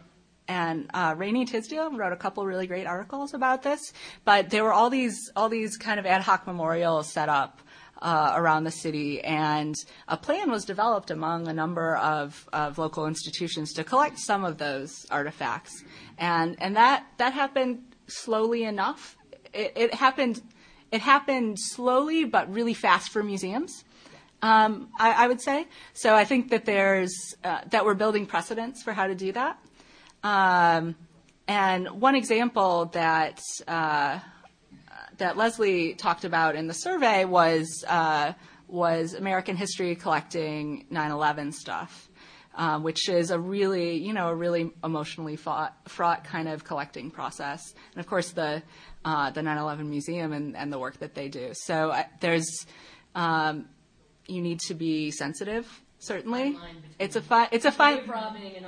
and 0.47 0.91
uh, 0.93 1.15
Rainey 1.17 1.47
Tisdale 1.47 1.91
wrote 1.91 2.13
a 2.13 2.17
couple 2.17 2.45
really 2.45 2.67
great 2.67 2.87
articles 2.87 3.33
about 3.33 3.63
this. 3.63 3.95
But 4.25 4.51
there 4.51 4.65
were 4.65 4.73
all 4.73 4.91
these 4.91 5.33
all 5.35 5.49
these 5.49 5.79
kind 5.79 5.99
of 5.99 6.05
ad 6.05 6.23
hoc 6.23 6.47
memorials 6.47 7.11
set 7.11 7.29
up. 7.29 7.61
Uh, 8.03 8.35
around 8.37 8.65
the 8.65 8.71
city, 8.71 9.23
and 9.23 9.75
a 10.09 10.17
plan 10.17 10.51
was 10.51 10.67
developed 10.67 11.11
among 11.11 11.49
a 11.49 11.55
number 11.55 11.97
of, 11.97 12.47
of 12.53 12.77
local 12.77 13.07
institutions 13.07 13.73
to 13.73 13.83
collect 13.83 14.19
some 14.19 14.45
of 14.45 14.59
those 14.59 15.07
artifacts, 15.11 15.83
and 16.19 16.57
and 16.61 16.77
that 16.77 17.07
that 17.17 17.33
happened 17.33 17.81
slowly 18.09 18.65
enough. 18.65 19.17
It, 19.55 19.73
it 19.77 19.95
happened 19.95 20.43
it 20.91 21.01
happened 21.01 21.59
slowly 21.59 22.25
but 22.25 22.53
really 22.53 22.75
fast 22.75 23.11
for 23.11 23.23
museums. 23.23 23.85
Um, 24.43 24.91
I, 24.99 25.25
I, 25.25 25.29
would 25.29 25.41
say. 25.41 25.67
So 25.95 26.15
I 26.15 26.27
think 26.27 26.51
that 26.51 26.67
there's 26.67 27.35
uh, 27.43 27.63
that 27.71 27.87
we're 27.87 27.95
building 27.95 28.27
precedents 28.27 28.83
for 28.83 28.93
how 28.93 29.07
to 29.07 29.15
do 29.15 29.33
that. 29.33 29.59
Um, 30.23 30.97
and 31.49 31.89
one 32.01 32.15
example 32.15 32.87
that 32.93 33.41
uh, 33.67 34.19
that 35.19 35.37
Leslie 35.37 35.95
talked 35.95 36.25
about 36.25 36.57
in 36.57 36.67
the 36.67 36.75
survey 36.75 37.25
was 37.25 37.85
uh, 37.89 38.33
was 38.69 39.15
American 39.15 39.57
history 39.57 39.95
collecting 39.95 40.87
9/11 40.91 41.53
stuff, 41.55 42.09
um, 42.55 42.83
which 42.83 43.09
is 43.09 43.31
a 43.31 43.39
really 43.39 43.97
you 43.97 44.13
know 44.13 44.29
a 44.29 44.35
really 44.35 44.71
emotionally 44.83 45.37
fraught, 45.37 45.75
fraught 45.89 46.25
kind 46.25 46.49
of 46.49 46.65
collecting 46.65 47.11
process. 47.11 47.75
And 47.93 48.01
of 48.01 48.07
course 48.07 48.31
the 48.33 48.63
uh, 49.05 49.31
the 49.31 49.41
9/11 49.43 49.87
Museum 49.87 50.33
and, 50.33 50.57
and, 50.57 50.73
the 50.73 50.79
work 50.79 50.99
that 50.99 51.15
they 51.15 51.29
do. 51.29 51.51
So 51.53 51.95
there's 52.21 52.67
um, 53.15 53.69
you 54.27 54.41
need 54.41 54.61
to 54.61 54.75
be 54.75 55.11
sensitive. 55.11 55.83
Certainly, 55.99 56.57
it's 56.99 57.17
a 57.17 57.23
fine. 57.23 57.49
It's 57.53 57.65
a 57.65 57.73
fine. 57.73 57.99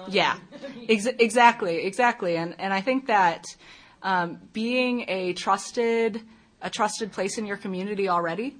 Yeah, 0.08 0.36
ex- 0.88 1.06
exactly, 1.06 1.84
exactly. 1.84 2.36
And 2.36 2.54
and 2.58 2.72
I 2.72 2.80
think 2.80 3.06
that 3.06 3.44
um, 4.02 4.38
being 4.52 5.04
a 5.08 5.32
trusted 5.34 6.22
a 6.62 6.70
trusted 6.70 7.12
place 7.12 7.38
in 7.38 7.46
your 7.46 7.56
community 7.56 8.08
already 8.08 8.56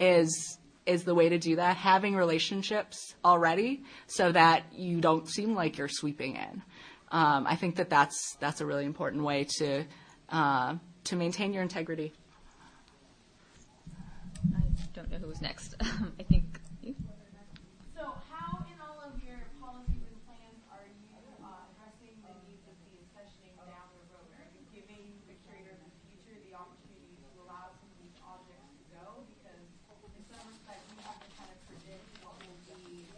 is 0.00 0.58
is 0.86 1.04
the 1.04 1.14
way 1.14 1.28
to 1.30 1.38
do 1.38 1.56
that. 1.56 1.76
Having 1.76 2.16
relationships 2.16 3.14
already, 3.24 3.82
so 4.06 4.32
that 4.32 4.64
you 4.72 5.00
don't 5.00 5.28
seem 5.28 5.54
like 5.54 5.78
you're 5.78 5.88
sweeping 5.88 6.36
in. 6.36 6.62
um, 7.10 7.46
I 7.46 7.56
think 7.56 7.76
that 7.76 7.90
that's 7.90 8.36
that's 8.40 8.60
a 8.60 8.66
really 8.66 8.84
important 8.84 9.22
way 9.22 9.46
to 9.58 9.84
uh, 10.30 10.76
to 11.04 11.16
maintain 11.16 11.52
your 11.52 11.62
integrity. 11.62 12.12
I 14.56 14.62
don't 14.94 15.10
know 15.10 15.18
who 15.18 15.28
was 15.28 15.40
next. 15.40 15.74
I 15.80 16.22
think 16.28 16.60
you. 16.82 16.94
So 17.96 18.14
how 18.30 18.64
in 18.68 18.78
all 18.80 19.00
of 19.04 19.16
your 19.22 19.40
policies 19.60 20.04
and 20.04 20.18
plans 20.24 20.60
are 20.72 20.86
you 20.86 21.08
uh, 21.44 21.68
addressing 21.74 22.14
the 22.24 22.34
needs 22.48 22.64
of 22.68 22.76
the 22.88 22.94
accessioning 23.04 23.54
down 23.68 23.88
the 23.96 24.04
road? 24.12 24.28
Are 24.38 24.48
you 24.54 24.62
giving 24.72 25.12
the 25.28 25.36
curator 25.44 25.76
of 25.76 25.82
the 25.82 25.92
future 26.08 26.36
the 26.48 26.54
opportunity 26.56 27.16
to 27.20 27.26
allow 27.44 27.74
some 27.74 27.90
of 27.90 27.98
these 28.00 28.16
objects 28.24 28.70
to 28.80 28.84
go? 28.96 29.26
Because 29.38 29.66
in 30.14 30.24
some 30.30 30.44
respects, 30.46 30.84
we 30.94 31.00
have 31.04 31.18
to 31.20 31.28
kind 31.36 31.50
of 31.50 31.58
predict 31.68 32.04
what 32.22 32.38
will 32.38 32.60
be 32.70 33.08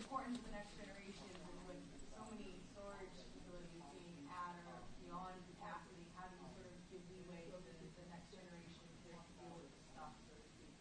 important 0.00 0.38
to 0.38 0.42
the 0.48 0.54
next 0.56 0.74
generation. 0.80 1.28
And 1.28 1.56
with 1.68 1.82
so 2.10 2.20
many 2.34 2.56
storage 2.72 3.14
facilities 3.36 3.84
being 4.00 4.26
at 4.32 4.54
or 4.70 4.80
beyond 5.04 5.36
capacity, 5.54 6.08
how 6.16 6.26
do 6.30 6.34
you 6.40 6.48
sort 6.56 6.72
of 6.72 6.76
give 6.88 7.02
leeway 7.12 7.46
to 7.52 7.58
the 7.60 8.06
next 8.08 8.32
generation 8.32 8.80
to 8.80 8.96
deal 9.04 9.22
with 9.54 9.68
this 9.70 9.84
stuff, 9.92 10.14
so 10.24 10.34
to 10.34 10.46
speak? 10.56 10.72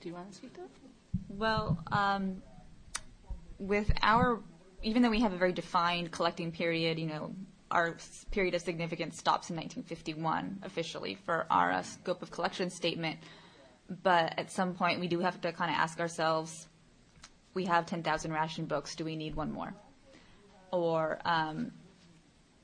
Do 0.00 0.08
you 0.08 0.14
want 0.14 0.30
to 0.30 0.36
speak 0.36 0.54
to 0.54 0.60
it? 0.62 0.70
Well, 1.28 1.78
um, 1.90 2.42
with 3.58 3.90
our, 4.02 4.40
even 4.82 5.02
though 5.02 5.10
we 5.10 5.20
have 5.20 5.32
a 5.32 5.36
very 5.36 5.52
defined 5.52 6.10
collecting 6.10 6.52
period, 6.52 6.98
you 6.98 7.06
know, 7.06 7.34
our 7.70 7.96
period 8.30 8.54
of 8.54 8.62
significance 8.62 9.18
stops 9.18 9.50
in 9.50 9.56
1951 9.56 10.60
officially 10.62 11.18
for 11.26 11.46
our 11.50 11.72
uh, 11.72 11.82
scope 11.82 12.22
of 12.22 12.30
collection 12.30 12.70
statement. 12.70 13.18
But 14.02 14.38
at 14.38 14.50
some 14.50 14.74
point, 14.74 15.00
we 15.00 15.08
do 15.08 15.18
have 15.20 15.40
to 15.42 15.52
kind 15.52 15.70
of 15.70 15.76
ask 15.76 16.00
ourselves, 16.00 16.68
we 17.54 17.64
have 17.64 17.86
10,000 17.86 18.32
ration 18.32 18.66
books, 18.66 18.94
do 18.94 19.04
we 19.04 19.16
need 19.16 19.34
one 19.34 19.50
more? 19.50 19.74
Or, 20.70 21.18
um, 21.24 21.72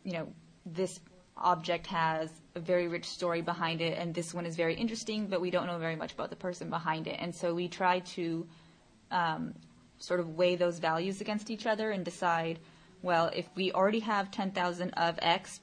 you 0.05 0.13
know, 0.13 0.29
this 0.67 1.01
object 1.37 1.87
has 1.89 2.31
a 2.55 2.61
very 2.61 2.89
rich 2.89 3.07
story 3.07 3.43
behind 3.43 3.81
it, 3.81 3.99
and 3.99 4.15
this 4.15 4.33
one 4.33 4.47
is 4.47 4.57
very 4.57 4.75
interesting, 4.75 5.27
but 5.27 5.41
we 5.41 5.51
don't 5.51 5.67
know 5.67 5.79
very 5.79 5.97
much 5.97 6.13
about 6.13 6.31
the 6.31 6.37
person 6.37 6.71
behind 6.71 7.07
it. 7.07 7.17
And 7.19 7.35
so 7.35 7.55
we 7.55 7.69
try 7.69 8.01
to 8.01 8.47
um, 9.11 9.55
sort 9.99 10.21
of 10.21 10.37
weigh 10.37 10.57
those 10.57 10.79
values 10.79 11.21
against 11.21 11.51
each 11.51 11.67
other 11.67 11.91
and 11.91 12.05
decide, 12.05 12.59
well, 13.03 13.31
if 13.35 13.49
we 13.55 13.73
already 13.73 14.01
have 14.01 14.31
10,000 14.31 14.91
of 14.91 15.19
X, 15.21 15.61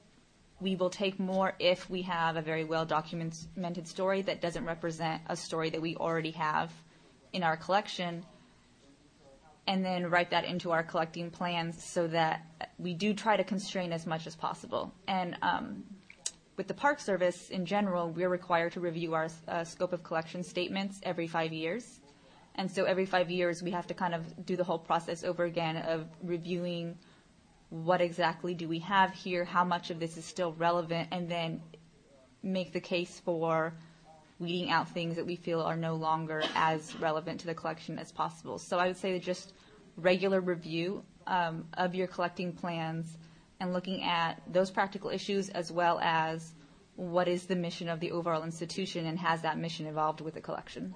we 0.60 0.76
will 0.76 0.90
take 0.90 1.18
more 1.18 1.54
if 1.58 1.90
we 1.90 2.02
have 2.02 2.36
a 2.36 2.42
very 2.42 2.64
well 2.64 2.84
documented 2.84 3.88
story 3.88 4.22
that 4.22 4.40
doesn't 4.40 4.64
represent 4.64 5.20
a 5.26 5.36
story 5.36 5.70
that 5.70 5.82
we 5.82 5.96
already 5.96 6.30
have 6.30 6.70
in 7.32 7.42
our 7.42 7.56
collection 7.56 8.24
and 9.66 9.84
then 9.84 10.10
write 10.10 10.30
that 10.30 10.44
into 10.44 10.70
our 10.72 10.82
collecting 10.82 11.30
plans 11.30 11.82
so 11.82 12.06
that 12.08 12.46
we 12.78 12.94
do 12.94 13.14
try 13.14 13.36
to 13.36 13.44
constrain 13.44 13.92
as 13.92 14.06
much 14.06 14.26
as 14.26 14.34
possible. 14.34 14.92
And 15.06 15.36
um, 15.42 15.84
with 16.56 16.66
the 16.66 16.74
Park 16.74 16.98
Service 17.00 17.50
in 17.50 17.64
general, 17.64 18.10
we're 18.10 18.28
required 18.28 18.72
to 18.72 18.80
review 18.80 19.14
our 19.14 19.28
uh, 19.48 19.64
scope 19.64 19.92
of 19.92 20.02
collection 20.02 20.42
statements 20.42 21.00
every 21.04 21.26
five 21.26 21.52
years. 21.52 22.00
And 22.56 22.70
so 22.70 22.84
every 22.84 23.06
five 23.06 23.30
years, 23.30 23.62
we 23.62 23.70
have 23.70 23.86
to 23.86 23.94
kind 23.94 24.14
of 24.14 24.44
do 24.44 24.56
the 24.56 24.64
whole 24.64 24.78
process 24.78 25.24
over 25.24 25.44
again 25.44 25.76
of 25.76 26.06
reviewing 26.22 26.98
what 27.70 28.02
exactly 28.02 28.52
do 28.52 28.68
we 28.68 28.80
have 28.80 29.14
here, 29.14 29.44
how 29.44 29.64
much 29.64 29.90
of 29.90 29.98
this 29.98 30.18
is 30.18 30.26
still 30.26 30.52
relevant, 30.52 31.08
and 31.10 31.28
then 31.30 31.62
make 32.42 32.72
the 32.72 32.80
case 32.80 33.22
for 33.24 33.72
weeding 34.42 34.70
out 34.70 34.88
things 34.88 35.16
that 35.16 35.24
we 35.24 35.36
feel 35.36 35.60
are 35.62 35.76
no 35.76 35.94
longer 35.94 36.42
as 36.54 36.94
relevant 36.96 37.40
to 37.40 37.46
the 37.46 37.54
collection 37.54 37.98
as 37.98 38.12
possible. 38.12 38.58
So 38.58 38.78
I 38.78 38.88
would 38.88 38.96
say 38.96 39.12
that 39.12 39.22
just 39.22 39.54
regular 39.96 40.40
review 40.40 41.02
um, 41.26 41.64
of 41.74 41.94
your 41.94 42.08
collecting 42.08 42.52
plans 42.52 43.16
and 43.60 43.72
looking 43.72 44.02
at 44.02 44.42
those 44.52 44.70
practical 44.70 45.10
issues 45.10 45.48
as 45.50 45.70
well 45.70 46.00
as 46.02 46.52
what 46.96 47.28
is 47.28 47.46
the 47.46 47.56
mission 47.56 47.88
of 47.88 48.00
the 48.00 48.10
overall 48.10 48.42
institution 48.42 49.06
and 49.06 49.18
has 49.18 49.42
that 49.42 49.56
mission 49.58 49.86
evolved 49.86 50.20
with 50.20 50.34
the 50.34 50.40
collection. 50.40 50.94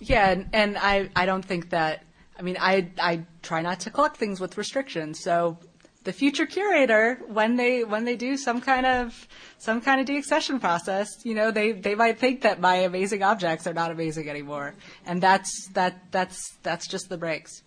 Yeah, 0.00 0.30
and, 0.30 0.48
and 0.52 0.76
I, 0.76 1.08
I 1.16 1.24
don't 1.26 1.44
think 1.44 1.70
that, 1.70 2.02
I 2.38 2.42
mean, 2.42 2.56
I, 2.60 2.90
I 2.98 3.24
try 3.42 3.62
not 3.62 3.80
to 3.80 3.90
collect 3.90 4.16
things 4.16 4.40
with 4.40 4.58
restrictions. 4.58 5.20
So 5.20 5.56
the 6.04 6.12
future 6.12 6.46
curator, 6.46 7.18
when 7.26 7.56
they, 7.56 7.82
when 7.82 8.04
they 8.04 8.16
do 8.16 8.36
some 8.36 8.60
kind 8.60 8.86
of, 8.86 9.26
some 9.58 9.80
kind 9.80 10.00
of 10.00 10.06
deaccession 10.06 10.60
process, 10.60 11.08
you 11.24 11.34
know, 11.34 11.50
they, 11.50 11.72
they 11.72 11.94
might 11.94 12.18
think 12.18 12.42
that 12.42 12.60
my 12.60 12.76
amazing 12.76 13.22
objects 13.22 13.66
are 13.66 13.74
not 13.74 13.90
amazing 13.90 14.28
anymore. 14.28 14.74
And 15.06 15.22
that's, 15.22 15.68
that, 15.72 16.12
that's, 16.12 16.56
that's 16.62 16.86
just 16.86 17.08
the 17.08 17.16
breaks. 17.16 17.62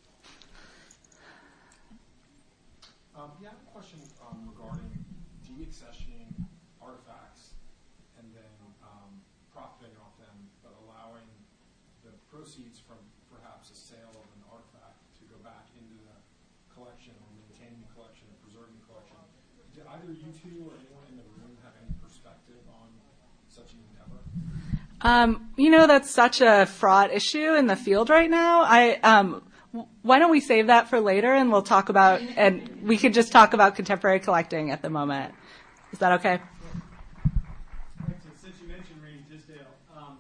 Um, 3.17 3.31
yeah, 3.41 3.49
I 3.49 3.57
have 3.57 3.61
a 3.65 3.71
question 3.73 3.97
um, 4.21 4.45
regarding 4.45 4.93
deaccessioning 5.41 6.29
artifacts 6.77 7.57
and 8.21 8.29
then 8.37 8.53
um, 8.85 9.09
profiting 9.49 9.97
off 9.97 10.13
them, 10.21 10.37
but 10.61 10.77
allowing 10.85 11.25
the 12.05 12.13
proceeds 12.29 12.77
from 12.77 13.01
perhaps 13.33 13.73
a 13.73 13.77
sale 13.77 14.13
of 14.13 14.29
an 14.37 14.45
artifact 14.53 15.01
to 15.17 15.25
go 15.25 15.41
back 15.41 15.65
into 15.73 15.97
the 16.05 16.13
collection 16.77 17.17
or 17.25 17.29
maintaining 17.41 17.81
the 17.81 17.89
collection 17.97 18.29
or 18.29 18.37
preserving 18.45 18.77
the 18.77 18.85
collection. 18.85 19.17
Do 19.73 19.81
either 19.81 20.13
you 20.13 20.29
two 20.37 20.61
or 20.61 20.77
anyone 20.77 21.09
in 21.09 21.17
the 21.17 21.25
room 21.41 21.57
have 21.65 21.73
any 21.81 21.89
perspective 22.05 22.61
on 22.69 22.93
such 23.49 23.73
an 23.73 23.81
endeavor? 23.89 24.21
Um, 25.01 25.51
you 25.55 25.69
know, 25.69 25.85
that's 25.85 26.09
such 26.09 26.41
a 26.41 26.65
fraught 26.65 27.13
issue 27.13 27.53
in 27.53 27.67
the 27.67 27.75
field 27.75 28.09
right 28.09 28.29
now. 28.29 28.63
I, 28.63 28.95
um, 29.03 29.43
why 30.01 30.17
don't 30.17 30.31
we 30.31 30.39
save 30.41 30.67
that 30.67 30.89
for 30.89 30.99
later 30.99 31.33
and 31.33 31.51
we'll 31.51 31.61
talk 31.61 31.89
about, 31.89 32.21
and 32.35 32.81
we 32.81 32.97
could 32.97 33.13
just 33.13 33.31
talk 33.31 33.53
about 33.53 33.75
contemporary 33.75 34.19
collecting 34.19 34.71
at 34.71 34.81
the 34.81 34.89
moment. 34.89 35.35
Is 35.93 35.99
that 35.99 36.13
okay? 36.19 36.41
Right, 38.01 38.17
so 38.23 38.29
since 38.41 38.57
you 38.57 38.67
mentioned 38.67 38.97
Rainey 39.05 39.21
Tisdale, 39.29 39.69
um, 39.93 40.17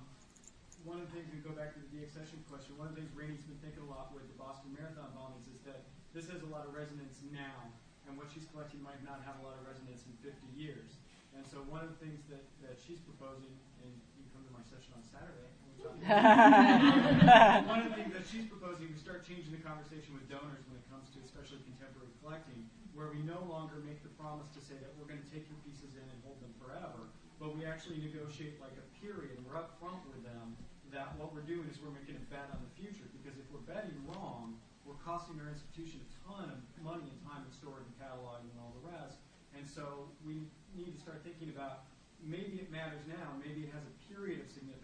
one 0.85 1.01
of 1.01 1.09
the 1.09 1.13
things, 1.17 1.25
we 1.33 1.41
go 1.41 1.57
back 1.57 1.73
to 1.73 1.81
the 1.81 1.89
deaccession 1.97 2.37
question, 2.45 2.77
one 2.77 2.87
of 2.87 2.93
the 2.93 3.01
things 3.01 3.09
Rainey's 3.17 3.41
been 3.49 3.57
thinking 3.65 3.81
a 3.81 3.89
lot 3.89 4.13
with 4.13 4.29
the 4.29 4.37
Boston 4.37 4.77
Marathon 4.77 5.09
bombings 5.17 5.49
is 5.49 5.59
that 5.65 5.89
this 6.13 6.29
has 6.29 6.45
a 6.45 6.49
lot 6.53 6.69
of 6.69 6.77
resonance 6.77 7.17
now, 7.33 7.65
and 8.05 8.13
what 8.13 8.29
she's 8.29 8.45
collecting 8.53 8.79
might 8.85 9.01
not 9.01 9.25
have 9.25 9.41
a 9.41 9.43
lot 9.43 9.57
of 9.57 9.65
resonance 9.65 10.05
in 10.05 10.13
50 10.21 10.37
years. 10.53 11.01
And 11.37 11.45
so 11.45 11.61
one 11.69 11.85
of 11.85 11.89
the 11.93 11.99
things 12.01 12.21
that, 12.33 12.41
that 12.65 12.77
she's 12.81 13.01
proposing, 13.05 13.53
and 13.85 13.89
you 14.17 14.25
can 14.25 14.41
come 14.41 14.43
to 14.49 14.53
my 14.53 14.65
session 14.65 14.89
on 14.97 15.03
Saturday, 15.05 15.45
and 15.45 15.65
we 15.69 15.83
talk 15.83 15.93
about 15.93 15.96
one 17.67 17.83
of 17.83 17.91
the 17.91 17.95
things 17.99 18.15
that 18.15 18.23
she's 18.23 18.47
proposing, 18.47 18.87
we 18.87 18.95
start 18.95 19.27
changing 19.27 19.51
the 19.51 19.59
conversation 19.59 20.15
with 20.15 20.23
donors 20.31 20.63
when 20.71 20.79
it 20.79 20.85
comes 20.87 21.11
to 21.11 21.19
especially 21.19 21.59
contemporary 21.67 22.11
collecting, 22.23 22.63
where 22.95 23.11
we 23.11 23.19
no 23.27 23.43
longer 23.51 23.83
make 23.83 23.99
the 24.01 24.13
promise 24.15 24.47
to 24.55 24.61
say 24.63 24.79
that 24.79 24.95
we're 24.95 25.07
going 25.09 25.19
to 25.19 25.31
take 25.31 25.43
your 25.51 25.59
pieces 25.67 25.99
in 25.99 26.05
and 26.07 26.19
hold 26.23 26.39
them 26.39 26.55
forever, 26.55 27.11
but 27.37 27.51
we 27.53 27.67
actually 27.67 27.99
negotiate 27.99 28.55
like 28.63 28.73
a 28.79 28.85
period, 29.03 29.35
we're 29.43 29.59
upfront 29.59 29.99
with 30.07 30.23
them 30.23 30.55
that 30.91 31.11
what 31.19 31.35
we're 31.35 31.43
doing 31.43 31.67
is 31.67 31.75
we're 31.83 31.93
making 31.93 32.15
a 32.15 32.25
bet 32.31 32.47
on 32.55 32.63
the 32.63 32.71
future. 32.79 33.07
Because 33.11 33.35
if 33.35 33.47
we're 33.51 33.63
betting 33.67 33.95
wrong, 34.07 34.55
we're 34.87 34.99
costing 35.03 35.35
our 35.43 35.51
institution 35.51 35.99
a 35.99 36.09
ton 36.23 36.47
of 36.47 36.59
money 36.79 37.03
and 37.03 37.19
time 37.27 37.43
and 37.43 37.51
storage 37.51 37.83
and 37.83 37.97
cataloging 37.99 38.47
and 38.55 38.59
all 38.63 38.71
the 38.79 38.85
rest. 38.87 39.19
And 39.51 39.67
so 39.67 40.07
we 40.23 40.47
need 40.71 40.95
to 40.95 40.99
start 41.01 41.23
thinking 41.27 41.51
about 41.51 41.91
maybe 42.23 42.63
it 42.63 42.71
matters 42.71 43.03
now, 43.05 43.35
maybe 43.37 43.67
it 43.67 43.71
has 43.75 43.83
a 43.83 43.93
period 44.07 44.41
of 44.41 44.47
significance, 44.49 44.76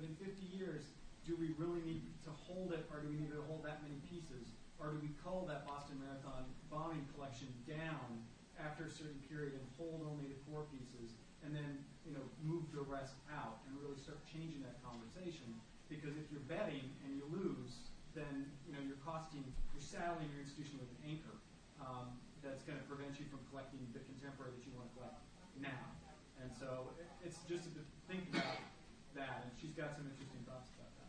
but 0.00 0.08
in 0.08 0.16
50 0.16 0.32
years, 0.56 0.88
do 1.28 1.36
we 1.36 1.52
really 1.60 1.84
need 1.84 2.08
to 2.24 2.32
hold 2.48 2.72
it, 2.72 2.88
or 2.88 3.04
do 3.04 3.12
we 3.12 3.20
need 3.20 3.28
to 3.36 3.44
hold 3.44 3.60
that 3.68 3.84
many 3.84 4.00
pieces? 4.08 4.48
Or 4.80 4.96
do 4.96 4.98
we 5.04 5.12
cull 5.20 5.44
that 5.52 5.68
Boston 5.68 6.00
Marathon 6.00 6.48
bombing 6.72 7.04
collection 7.12 7.52
down 7.68 8.24
after 8.56 8.88
a 8.88 8.92
certain 8.92 9.20
period 9.28 9.60
and 9.60 9.64
hold 9.76 10.00
only 10.08 10.24
the 10.32 10.40
core 10.48 10.64
pieces, 10.72 11.12
and 11.44 11.52
then 11.52 11.84
you 12.08 12.16
know 12.16 12.24
move 12.40 12.64
the 12.72 12.80
rest 12.88 13.12
out 13.28 13.60
and 13.68 13.76
really 13.76 14.00
start 14.00 14.24
changing 14.24 14.64
that 14.64 14.80
conversation? 14.80 15.52
Because 15.92 16.16
if 16.16 16.24
you're 16.32 16.48
betting 16.48 16.88
and 17.04 17.12
you 17.20 17.28
lose, 17.28 17.92
then 18.16 18.48
you 18.64 18.72
know 18.72 18.80
you're 18.80 19.04
costing, 19.04 19.44
you're 19.76 19.84
saddling 19.84 20.32
your 20.32 20.40
institution 20.40 20.80
with 20.80 20.88
an 20.96 21.12
anchor 21.12 21.36
um, 21.84 22.16
that's 22.40 22.64
going 22.64 22.80
to 22.80 22.86
prevent 22.88 23.20
you 23.20 23.28
from 23.28 23.44
collecting 23.52 23.84
the 23.92 24.00
contemporary 24.08 24.56
that 24.56 24.64
you 24.64 24.72
want 24.72 24.88
to 24.88 24.94
collect 24.96 25.20
now. 25.60 25.92
And 26.40 26.48
so 26.56 26.96
it- 26.96 27.04
it's 27.20 27.44
just 27.44 27.68
to 27.76 27.84
think 28.08 28.32
about 28.32 28.64
that, 29.12 29.44
and 29.44 29.52
she's 29.60 29.69
got 29.80 29.96
some 29.96 30.04
interesting 30.12 30.44
thoughts 30.44 30.68
about 30.76 30.92
that. 31.00 31.08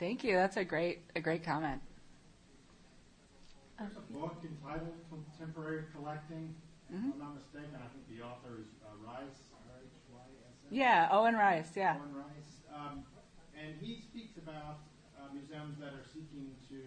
Thank 0.00 0.24
you. 0.24 0.32
That's 0.32 0.56
a 0.56 0.64
great, 0.64 1.04
a 1.12 1.20
great 1.20 1.44
comment. 1.44 1.84
There's 3.76 4.00
a 4.00 4.06
book 4.08 4.40
entitled 4.40 4.96
Contemporary 5.12 5.84
Collecting. 5.92 6.56
If 6.88 7.04
I'm 7.04 7.20
not 7.20 7.36
mistaken, 7.36 7.76
I 7.76 7.90
think 7.92 8.08
the 8.08 8.24
author 8.24 8.64
is 8.64 8.70
uh, 8.80 8.96
Rhys, 9.04 9.34
R-H-Y-S-S. 9.52 10.72
Yeah, 10.72 11.12
Owen 11.12 11.34
Rhys. 11.36 11.68
Yeah. 11.76 12.00
Owen 12.00 12.16
Rhys. 12.16 12.48
Um, 12.72 13.04
and 13.52 13.76
he 13.76 14.00
speaks 14.00 14.40
about 14.40 14.80
uh, 15.20 15.28
museums 15.34 15.76
that 15.84 15.92
are 15.92 16.06
seeking 16.06 16.54
to, 16.70 16.80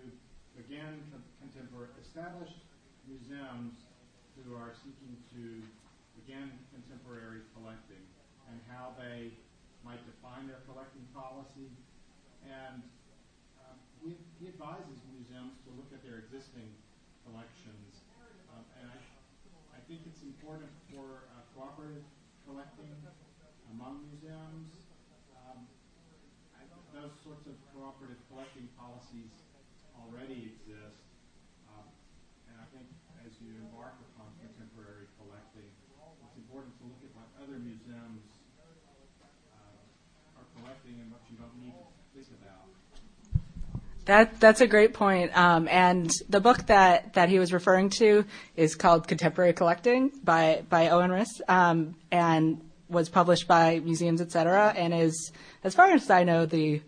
again, 0.58 1.06
con- 1.14 1.28
contemporary, 1.44 1.94
established 2.02 2.58
museums 3.06 3.78
who 4.42 4.56
are 4.56 4.74
seeking 4.74 5.18
to 5.36 5.62
begin 6.18 6.50
contemporary 6.74 7.46
collecting 7.54 8.02
and 8.50 8.58
how 8.72 8.96
they 8.96 9.36
might 9.86 10.02
define 10.06 10.48
their 10.48 10.62
collecting 10.66 11.06
policy. 11.14 11.70
And 12.48 12.82
um, 13.66 13.78
he, 14.00 14.16
he 14.40 14.48
advises 14.50 15.02
museums 15.12 15.60
to 15.68 15.70
look 15.76 15.90
at 15.92 16.02
their 16.06 16.24
existing 16.24 16.72
collections. 17.28 18.06
Um, 18.54 18.64
and 18.80 18.88
I, 18.88 19.00
I 19.76 19.80
think 19.90 20.08
it's 20.08 20.24
important 20.24 20.72
for 20.94 21.28
uh, 21.34 21.44
cooperative 21.52 22.06
collecting 22.48 22.88
among 23.76 24.08
museums. 24.08 24.72
Um, 25.36 25.68
I, 26.56 26.64
those 26.96 27.12
sorts 27.22 27.44
of 27.52 27.60
cooperative 27.76 28.20
collecting 28.32 28.72
policies 28.80 29.36
already 30.00 30.56
exist. 30.56 31.04
Um, 31.68 31.88
and 32.48 32.56
I 32.64 32.68
think 32.72 32.88
as 33.28 33.36
you 33.44 33.60
embark 33.68 34.00
upon 34.14 34.32
contemporary 34.40 35.12
collecting, 35.20 35.68
it's 36.24 36.38
important 36.40 36.72
to 36.80 36.84
look 36.88 37.02
at 37.04 37.12
what 37.12 37.28
other 37.44 37.60
museums 37.60 38.24
uh, 39.52 40.40
are 40.40 40.48
collecting 40.56 41.04
and 41.04 41.12
what 41.12 41.22
you 41.28 41.36
don't 41.36 41.58
need 41.60 41.76
to 41.76 41.86
think 42.16 42.32
about. 42.40 42.72
That 44.08 44.40
that's 44.40 44.62
a 44.62 44.68
great 44.68 44.94
point. 44.94 45.38
Um, 45.38 45.68
and 45.68 46.10
the 46.30 46.40
book 46.40 46.66
that, 46.68 47.14
that 47.16 47.28
he 47.28 47.40
was 47.40 47.52
referring 47.52 47.90
to 47.98 48.24
is 48.56 48.74
called 48.74 49.06
Contemporary 49.06 49.52
Collecting 49.52 50.12
by 50.24 50.64
by 50.70 50.88
Owen 50.90 51.12
Rhys, 51.12 51.42
um, 51.50 51.94
and 52.10 52.62
was 52.88 53.10
published 53.10 53.50
by 53.50 53.80
Museums 53.80 54.22
Etc. 54.22 54.74
and 54.78 54.94
is, 54.94 55.34
as 55.66 55.76
far 55.76 55.92
as 55.92 56.10
I 56.10 56.24
know, 56.24 56.46
the 56.46 56.82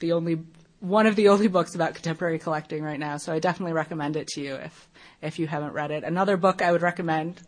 the 0.00 0.12
only 0.12 0.40
one 0.80 1.06
of 1.06 1.16
the 1.16 1.28
only 1.28 1.48
books 1.48 1.74
about 1.74 1.94
contemporary 1.94 2.38
collecting 2.38 2.82
right 2.82 3.00
now. 3.00 3.16
So 3.16 3.32
I 3.32 3.40
definitely 3.40 3.72
recommend 3.72 4.16
it 4.16 4.28
to 4.28 4.40
you 4.40 4.54
if 4.54 4.88
if 5.20 5.38
you 5.38 5.48
haven't 5.48 5.72
read 5.72 5.90
it. 5.90 6.04
Another 6.04 6.36
book 6.36 6.62
I 6.62 6.70
would 6.70 6.82
recommend 6.82 7.40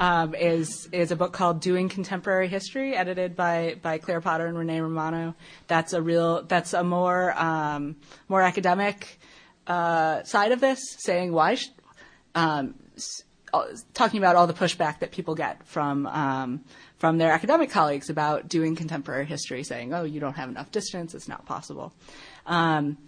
um, 0.00 0.34
is 0.34 0.88
is 0.92 1.10
a 1.10 1.16
book 1.16 1.32
called 1.32 1.60
Doing 1.60 1.88
Contemporary 1.88 2.48
History, 2.48 2.94
edited 2.94 3.36
by 3.36 3.76
by 3.82 3.98
Claire 3.98 4.20
Potter 4.20 4.46
and 4.46 4.56
Renee 4.56 4.80
Romano. 4.80 5.34
That's 5.66 5.92
a 5.92 6.00
real 6.00 6.42
that's 6.44 6.72
a 6.72 6.82
more 6.82 7.38
um, 7.38 7.96
more 8.28 8.40
academic 8.40 9.18
uh, 9.66 10.22
side 10.22 10.52
of 10.52 10.60
this, 10.60 10.80
saying 10.98 11.32
why. 11.32 11.56
Sh- 11.56 11.68
um, 12.34 12.74
talking 13.94 14.18
about 14.18 14.36
all 14.36 14.46
the 14.46 14.54
pushback 14.54 15.00
that 15.00 15.10
people 15.10 15.34
get 15.34 15.66
from 15.66 16.06
um, 16.06 16.64
from 16.98 17.18
their 17.18 17.32
academic 17.32 17.70
colleagues 17.70 18.10
about 18.10 18.48
doing 18.48 18.76
contemporary 18.76 19.26
history, 19.26 19.62
saying, 19.62 19.92
"Oh, 19.94 20.04
you 20.04 20.20
don't 20.20 20.34
have 20.34 20.48
enough 20.48 20.70
distance; 20.70 21.14
it's 21.14 21.28
not 21.28 21.46
possible." 21.46 21.92
Um, 22.48 22.98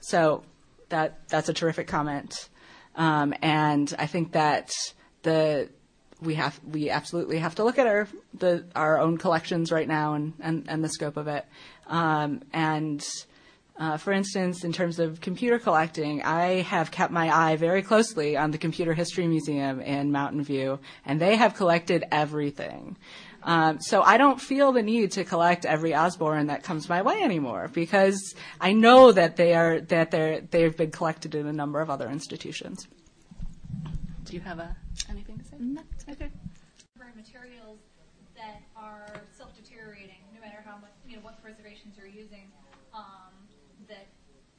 so 0.00 0.42
that 0.88 1.28
that's 1.28 1.50
a 1.50 1.52
terrific 1.52 1.86
comment. 1.86 2.48
Um, 2.94 3.34
and 3.42 3.94
I 3.98 4.06
think 4.06 4.32
that 4.32 4.70
the 5.22 5.68
we 6.20 6.34
have 6.34 6.58
we 6.64 6.90
absolutely 6.90 7.38
have 7.38 7.56
to 7.56 7.64
look 7.64 7.78
at 7.78 7.86
our 7.86 8.08
the 8.34 8.64
our 8.74 8.98
own 8.98 9.18
collections 9.18 9.70
right 9.70 9.86
now 9.86 10.14
and 10.14 10.32
and, 10.40 10.64
and 10.68 10.82
the 10.82 10.88
scope 10.88 11.16
of 11.16 11.28
it. 11.28 11.44
Um, 11.86 12.42
and 12.52 13.04
uh, 13.78 13.96
for 13.96 14.12
instance, 14.12 14.64
in 14.64 14.72
terms 14.72 14.98
of 14.98 15.20
computer 15.20 15.58
collecting, 15.58 16.22
I 16.22 16.62
have 16.62 16.90
kept 16.90 17.12
my 17.12 17.30
eye 17.30 17.56
very 17.56 17.82
closely 17.82 18.36
on 18.36 18.50
the 18.50 18.58
Computer 18.58 18.92
History 18.92 19.28
Museum 19.28 19.80
in 19.80 20.10
Mountain 20.10 20.42
View, 20.42 20.80
and 21.06 21.20
they 21.20 21.36
have 21.36 21.54
collected 21.54 22.04
everything. 22.10 22.96
Um, 23.42 23.80
so 23.80 24.02
I 24.02 24.18
don't 24.18 24.40
feel 24.40 24.72
the 24.72 24.82
need 24.82 25.12
to 25.12 25.24
collect 25.24 25.64
every 25.64 25.94
Osborne 25.94 26.48
that 26.48 26.62
comes 26.62 26.88
my 26.88 27.02
way 27.02 27.22
anymore 27.22 27.70
because 27.72 28.34
I 28.60 28.72
know 28.72 29.12
that 29.12 29.36
they 29.36 29.54
are 29.54 29.80
that 29.80 30.10
they're 30.10 30.40
they've 30.40 30.76
been 30.76 30.90
collected 30.90 31.34
in 31.34 31.46
a 31.46 31.52
number 31.52 31.80
of 31.80 31.88
other 31.88 32.08
institutions. 32.08 32.86
Do 34.24 34.34
you 34.34 34.40
have 34.40 34.58
a, 34.58 34.76
anything 35.08 35.38
to 35.38 35.44
say? 35.44 35.56
No. 35.58 35.82
Okay. 36.10 36.30
materials 37.16 37.78
that 38.36 38.62
are 38.76 39.08
self-deteriorating, 39.32 40.20
no 40.34 40.40
matter 40.40 40.62
how 40.64 40.76
much, 40.78 40.92
you 41.08 41.16
know, 41.16 41.22
what 41.22 41.40
preservations 41.42 41.96
you're 41.96 42.06
using. 42.10 42.50
Um, 42.92 43.32
that, 43.88 44.06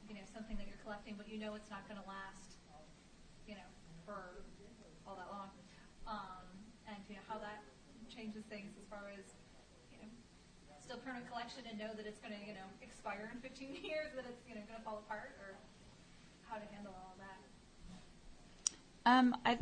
you 0.08 0.14
know, 0.14 0.24
something 0.34 0.56
that 0.56 0.66
you're 0.66 0.80
collecting, 0.82 1.14
but 1.16 1.28
you 1.30 1.38
know 1.38 1.54
it's 1.54 1.70
not 1.70 1.86
going 1.86 2.00
to 2.00 2.06
last, 2.08 2.58
you 3.46 3.54
know, 3.54 3.68
for 4.04 4.42
all 5.06 5.14
that 5.14 5.30
long. 5.30 5.50
Um, 6.06 6.44
and 6.90 6.98
you 7.08 7.14
know 7.14 7.26
how 7.30 7.38
that 7.38 7.62
changes 8.10 8.42
things 8.50 8.74
as 8.74 8.84
far 8.90 9.14
as, 9.14 9.24
you 9.94 10.02
know, 10.02 10.10
permanent 11.10 11.28
collection 11.28 11.62
and 11.68 11.76
know 11.76 11.90
that 11.96 12.06
it's 12.06 12.20
going 12.20 12.32
to, 12.32 12.46
you 12.46 12.54
know, 12.54 12.66
expire 12.82 13.30
in 13.34 13.40
15 13.40 13.68
years, 13.82 14.06
that 14.14 14.24
it's, 14.28 14.40
you 14.48 14.54
know, 14.54 14.60
going 14.68 14.78
to 14.78 14.84
fall 14.84 15.02
apart, 15.04 15.34
or 15.40 15.54
how 16.48 16.54
to 16.56 16.66
handle 16.72 16.94
all 16.94 17.12
of 17.12 17.18
that. 17.18 19.10
Um, 19.10 19.36
I, 19.44 19.58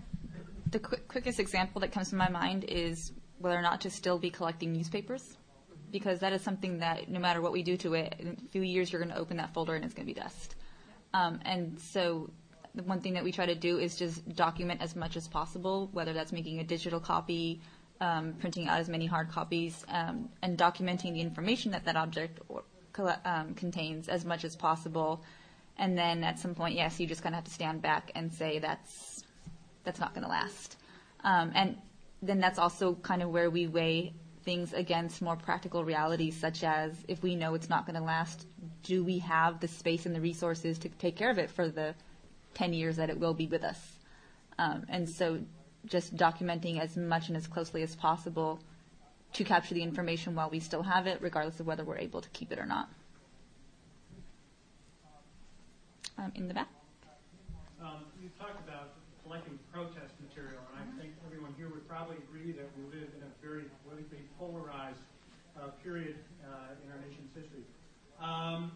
the 0.70 0.78
quick, 0.78 1.08
quickest 1.08 1.40
example 1.40 1.80
that 1.80 1.90
comes 1.90 2.10
to 2.10 2.16
my 2.16 2.28
mind 2.28 2.64
is 2.64 3.12
whether 3.38 3.56
or 3.56 3.62
not 3.62 3.80
to 3.82 3.90
still 3.90 4.18
be 4.18 4.28
collecting 4.28 4.72
newspapers, 4.72 5.38
because 5.90 6.18
that 6.20 6.34
is 6.34 6.42
something 6.42 6.80
that 6.80 7.08
no 7.08 7.18
matter 7.18 7.40
what 7.40 7.52
we 7.52 7.62
do 7.62 7.78
to 7.78 7.94
it, 7.94 8.14
in 8.18 8.28
a 8.28 8.48
few 8.50 8.62
years 8.62 8.92
you're 8.92 9.00
going 9.00 9.14
to 9.14 9.18
open 9.18 9.38
that 9.38 9.54
folder 9.54 9.74
and 9.74 9.84
it's 9.84 9.94
going 9.94 10.06
to 10.06 10.12
be 10.12 10.20
dust. 10.20 10.54
Um, 11.14 11.40
and 11.46 11.80
so 11.80 12.28
the 12.74 12.82
one 12.82 13.00
thing 13.00 13.14
that 13.14 13.24
we 13.24 13.32
try 13.32 13.46
to 13.46 13.54
do 13.54 13.78
is 13.78 13.96
just 13.96 14.28
document 14.36 14.82
as 14.82 14.94
much 14.94 15.16
as 15.16 15.26
possible, 15.26 15.88
whether 15.92 16.12
that's 16.12 16.32
making 16.32 16.58
a 16.58 16.64
digital 16.64 17.00
copy, 17.00 17.62
um, 18.00 18.34
printing 18.38 18.68
out 18.68 18.78
as 18.78 18.88
many 18.88 19.06
hard 19.06 19.30
copies, 19.30 19.84
um, 19.88 20.28
and 20.42 20.56
documenting 20.56 21.14
the 21.14 21.20
information 21.20 21.72
that 21.72 21.84
that 21.84 21.96
object 21.96 22.40
um, 23.24 23.54
contains 23.54 24.08
as 24.08 24.24
much 24.24 24.44
as 24.44 24.56
possible. 24.56 25.22
And 25.76 25.96
then 25.96 26.24
at 26.24 26.38
some 26.38 26.54
point, 26.54 26.74
yes, 26.74 26.98
you 26.98 27.06
just 27.06 27.22
kind 27.22 27.34
of 27.34 27.38
have 27.38 27.44
to 27.44 27.50
stand 27.50 27.82
back 27.82 28.10
and 28.14 28.32
say 28.32 28.58
that's 28.58 29.24
that's 29.84 30.00
not 30.00 30.12
going 30.12 30.24
to 30.24 30.28
last. 30.28 30.76
Um, 31.24 31.52
and 31.54 31.76
then 32.20 32.40
that's 32.40 32.58
also 32.58 32.94
kind 32.94 33.22
of 33.22 33.30
where 33.30 33.48
we 33.48 33.66
weigh 33.66 34.12
things 34.42 34.72
against 34.72 35.22
more 35.22 35.36
practical 35.36 35.84
realities, 35.84 36.36
such 36.36 36.64
as 36.64 37.04
if 37.06 37.22
we 37.22 37.36
know 37.36 37.54
it's 37.54 37.68
not 37.68 37.86
going 37.86 37.96
to 37.96 38.02
last, 38.02 38.46
do 38.82 39.04
we 39.04 39.18
have 39.18 39.60
the 39.60 39.68
space 39.68 40.06
and 40.06 40.14
the 40.14 40.20
resources 40.20 40.78
to 40.78 40.88
take 40.88 41.16
care 41.16 41.30
of 41.30 41.38
it 41.38 41.50
for 41.50 41.68
the 41.68 41.94
10 42.54 42.72
years 42.72 42.96
that 42.96 43.10
it 43.10 43.18
will 43.18 43.34
be 43.34 43.46
with 43.46 43.64
us? 43.64 43.78
Um, 44.58 44.84
and 44.88 45.08
so 45.08 45.40
just 45.88 46.16
documenting 46.16 46.78
as 46.78 46.96
much 46.96 47.28
and 47.28 47.36
as 47.36 47.46
closely 47.46 47.82
as 47.82 47.96
possible 47.96 48.60
to 49.32 49.44
capture 49.44 49.74
the 49.74 49.82
information 49.82 50.34
while 50.34 50.50
we 50.50 50.60
still 50.60 50.82
have 50.82 51.06
it, 51.06 51.18
regardless 51.20 51.60
of 51.60 51.66
whether 51.66 51.84
we're 51.84 51.98
able 51.98 52.20
to 52.20 52.28
keep 52.30 52.52
it 52.52 52.58
or 52.58 52.66
not. 52.66 52.88
Um, 56.16 56.32
in 56.34 56.48
the 56.48 56.54
back. 56.54 56.68
Um, 57.80 58.04
you 58.20 58.28
talked 58.38 58.58
about 58.66 58.94
collecting 59.22 59.58
protest 59.72 60.14
material, 60.20 60.60
and 60.74 60.82
I 60.82 61.00
think 61.00 61.12
everyone 61.26 61.54
here 61.56 61.68
would 61.68 61.86
probably 61.88 62.16
agree 62.28 62.52
that 62.52 62.68
we 62.76 62.84
live 62.90 63.08
in 63.14 63.22
a 63.22 63.30
very 63.44 63.64
politically 63.84 64.24
polarized 64.38 65.04
uh, 65.56 65.68
period 65.84 66.16
uh, 66.42 66.74
in 66.84 66.90
our 66.90 66.98
nation's 67.06 67.30
history. 67.34 67.62
Um, 68.20 68.72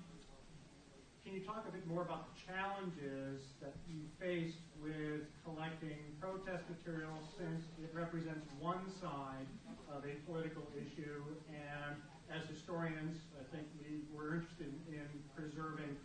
can 1.24 1.34
you 1.34 1.40
talk 1.40 1.64
a 1.66 1.72
bit 1.72 1.86
more 1.86 2.02
about 2.02 2.28
the 2.30 2.52
challenges 2.52 3.42
that 3.60 3.74
you 3.88 3.98
faced 4.20 4.58
with 4.82 5.30
collecting 5.46 6.02
protest 6.18 6.66
material 6.66 7.14
since 7.38 7.62
it 7.78 7.94
represents 7.94 8.50
one 8.58 8.82
side 9.00 9.46
of 9.86 10.02
a 10.02 10.18
political 10.26 10.66
issue? 10.74 11.22
And 11.54 11.94
as 12.28 12.42
historians, 12.50 13.22
I 13.38 13.44
think 13.54 13.70
we 13.78 14.02
were 14.10 14.42
interested 14.42 14.74
in 14.90 15.06
preserving 15.38 15.96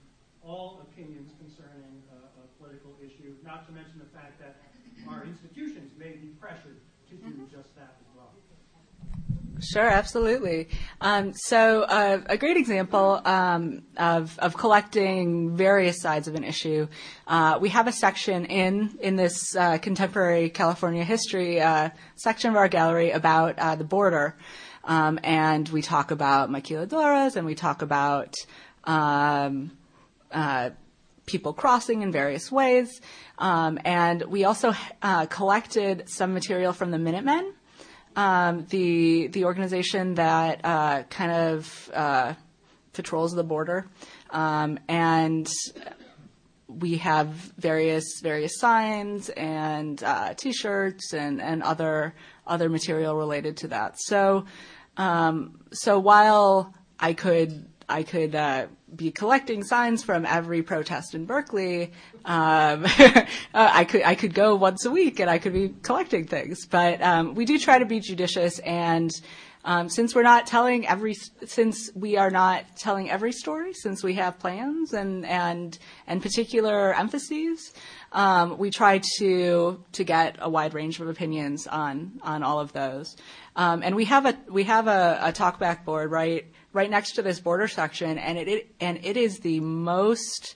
all 0.46 0.86
opinions 0.86 1.34
concerning 1.42 2.06
uh, 2.14 2.46
a 2.46 2.46
political 2.62 2.94
issue, 3.02 3.34
not 3.44 3.66
to 3.68 3.74
mention 3.74 3.98
the 4.00 4.12
fact 4.14 4.40
that 4.40 4.62
our 5.10 5.26
institutions 5.26 5.92
may 5.98 6.14
be 6.14 6.38
pressured 6.40 6.80
to 7.10 7.16
do 7.16 7.34
mm-hmm. 7.34 7.52
just 7.52 7.74
that. 7.76 7.98
Sure, 9.60 9.88
absolutely. 9.88 10.70
Um, 11.02 11.34
so, 11.34 11.82
uh, 11.84 12.22
a 12.28 12.38
great 12.38 12.58
example 12.58 13.22
um, 13.26 13.82
of, 13.98 14.38
of 14.40 14.56
collecting 14.56 15.56
various 15.56 16.00
sides 16.00 16.28
of 16.28 16.36
an 16.36 16.44
issue. 16.44 16.88
Uh, 17.26 17.58
we 17.60 17.70
have 17.70 17.88
a 17.88 17.92
section 17.92 18.46
in 18.46 18.98
in 19.02 19.16
this 19.16 19.56
uh, 19.56 19.78
contemporary 19.80 20.50
California 20.50 21.04
history 21.04 21.60
uh, 21.60 21.90
section 22.16 22.52
of 22.52 22.56
our 22.56 22.68
gallery 22.68 23.12
about 23.12 23.58
uh, 23.58 23.76
the 23.76 23.84
border, 23.84 24.38
um, 24.84 25.20
and 25.24 25.68
we 25.70 25.82
talk 25.82 26.12
about 26.12 26.50
maquiladoras 26.50 27.36
and 27.36 27.46
we 27.46 27.56
talk 27.56 27.82
about 27.82 28.36
um, 28.84 29.72
uh, 30.32 30.70
people 31.26 31.54
crossing 31.54 32.04
in 32.04 32.12
various 32.12 32.52
ways. 32.52 33.02
Um, 33.40 33.80
and 33.84 34.24
we 34.24 34.46
also 34.46 34.74
collected 35.30 36.10
some 36.10 36.34
material 36.34 36.74
from 36.74 36.92
the 36.92 36.98
Minutemen, 36.98 37.54
um, 38.18 38.66
the 38.70 39.28
the 39.28 39.46
organization 39.46 40.16
that 40.16 40.60
uh, 40.64 41.04
kind 41.04 41.32
of 41.32 41.92
uh, 41.94 42.34
patrols 42.92 43.34
the 43.34 43.44
border, 43.44 43.88
um, 44.32 44.80
and 44.90 45.48
we 46.68 46.98
have 46.98 47.28
various 47.28 48.20
various 48.22 48.60
signs 48.60 49.30
and 49.30 50.04
uh, 50.04 50.34
T-shirts 50.34 51.14
and 51.14 51.40
and 51.40 51.62
other 51.62 52.16
other 52.48 52.70
material 52.70 53.16
related 53.16 53.56
to 53.58 53.68
that. 53.70 54.00
So 54.00 54.46
um, 54.98 55.60
so 55.72 56.00
while 56.00 56.74
I 57.00 57.14
could 57.14 57.68
I 57.90 58.04
could 58.04 58.36
uh, 58.36 58.68
be 58.96 59.12
collecting 59.12 59.64
signs 59.64 60.04
from 60.04 60.26
every 60.26 60.62
protest 60.62 61.16
in 61.16 61.26
Berkeley. 61.26 61.94
Um, 62.26 62.86
uh, 63.00 63.26
I 63.54 63.86
could 63.86 64.04
I 64.04 64.16
could 64.16 64.34
go 64.34 64.56
once 64.56 64.86
a 64.86 64.92
week 64.92 65.20
and 65.20 65.30
I 65.30 65.38
could 65.38 65.54
be 65.54 65.74
collecting 65.84 66.26
things. 66.26 66.66
But 66.66 67.02
um, 67.02 67.34
we 67.34 67.46
do 67.46 67.58
try 67.58 67.80
to 67.80 67.86
be 67.86 68.00
judicious 68.00 68.60
and 68.60 69.12
um, 69.68 69.90
since 69.90 70.16
we're 70.16 70.24
not 70.24 70.48
telling 70.48 70.88
every, 70.88 71.14
since 71.46 71.92
we 71.94 72.16
are 72.16 72.30
not 72.30 72.78
telling 72.78 73.10
every 73.10 73.34
story, 73.34 73.74
since 73.74 74.02
we 74.02 74.14
have 74.14 74.40
plans 74.40 74.94
and 74.94 75.26
and 75.26 75.78
and 76.08 76.22
particular 76.22 76.94
emphases, 76.94 77.74
um, 78.18 78.58
we 78.58 78.72
try 78.72 79.00
to 79.20 79.84
to 79.92 80.04
get 80.04 80.38
a 80.40 80.50
wide 80.50 80.74
range 80.74 81.00
of 81.00 81.08
opinions 81.08 81.68
on 81.68 82.20
on 82.24 82.42
all 82.42 82.60
of 82.60 82.74
those. 82.74 83.16
Um, 83.56 83.84
and 83.84 83.96
we 83.96 84.06
have 84.06 84.26
a 84.26 84.36
we 84.50 84.64
have 84.64 84.88
a, 84.88 85.20
a 85.22 85.32
talkback 85.32 85.86
board 85.86 86.10
right 86.10 86.48
right 86.74 86.90
next 86.90 87.12
to 87.14 87.22
this 87.22 87.40
border 87.40 87.68
section, 87.68 88.18
and 88.18 88.40
it, 88.40 88.48
it 88.48 88.76
and 88.80 89.00
it 89.06 89.18
is 89.18 89.40
the 89.40 89.60
most 89.62 90.56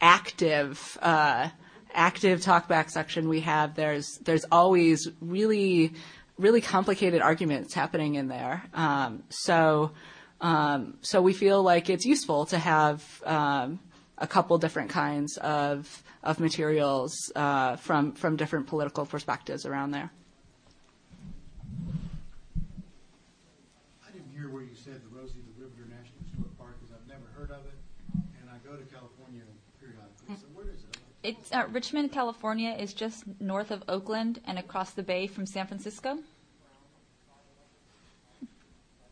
active. 0.00 0.98
Uh, 1.00 1.50
active 1.96 2.40
talkback 2.40 2.90
section 2.90 3.28
we 3.28 3.38
have 3.38 3.76
there's 3.76 4.18
there's 4.24 4.44
always 4.50 5.08
really 5.20 5.92
really 6.38 6.60
complicated 6.60 7.22
arguments 7.22 7.72
happening 7.72 8.16
in 8.16 8.26
there 8.26 8.64
um, 8.74 9.22
so 9.28 9.92
um, 10.40 10.98
so 11.02 11.22
we 11.22 11.32
feel 11.32 11.62
like 11.62 11.88
it's 11.88 12.04
useful 12.04 12.46
to 12.46 12.58
have 12.58 13.22
um, 13.24 13.78
a 14.18 14.26
couple 14.26 14.56
different 14.58 14.90
kinds 14.90 15.36
of 15.38 16.02
of 16.22 16.40
materials 16.40 17.12
uh, 17.36 17.76
from 17.76 18.12
from 18.12 18.36
different 18.36 18.66
political 18.66 19.04
perspectives 19.06 19.66
around 19.66 19.90
there. 19.90 20.10
I 24.06 24.10
didn't 24.12 24.30
hear 24.36 24.48
where 24.48 24.62
you 24.62 24.74
said 24.74 25.00
the 25.02 25.16
Rosie 25.16 25.40
the 25.56 25.62
Riveter 25.64 25.86
National 25.90 26.18
Historic 26.24 26.58
Park, 26.58 26.76
because 26.80 26.94
I've 26.94 27.08
never 27.08 27.26
heard 27.36 27.50
of 27.50 27.66
it, 27.66 27.74
and 28.40 28.48
I 28.50 28.56
go 28.66 28.76
to 28.76 28.84
California 28.84 29.42
periodically, 29.80 30.36
so 30.36 30.46
where 30.54 30.70
is 30.70 30.80
it? 30.84 30.98
It's 31.22 31.52
uh, 31.52 31.66
Richmond, 31.72 32.12
California, 32.12 32.72
is 32.78 32.92
just 32.92 33.24
north 33.40 33.70
of 33.70 33.82
Oakland 33.88 34.40
and 34.46 34.58
across 34.58 34.90
the 34.90 35.02
bay 35.02 35.26
from 35.26 35.46
San 35.46 35.66
Francisco. 35.66 36.18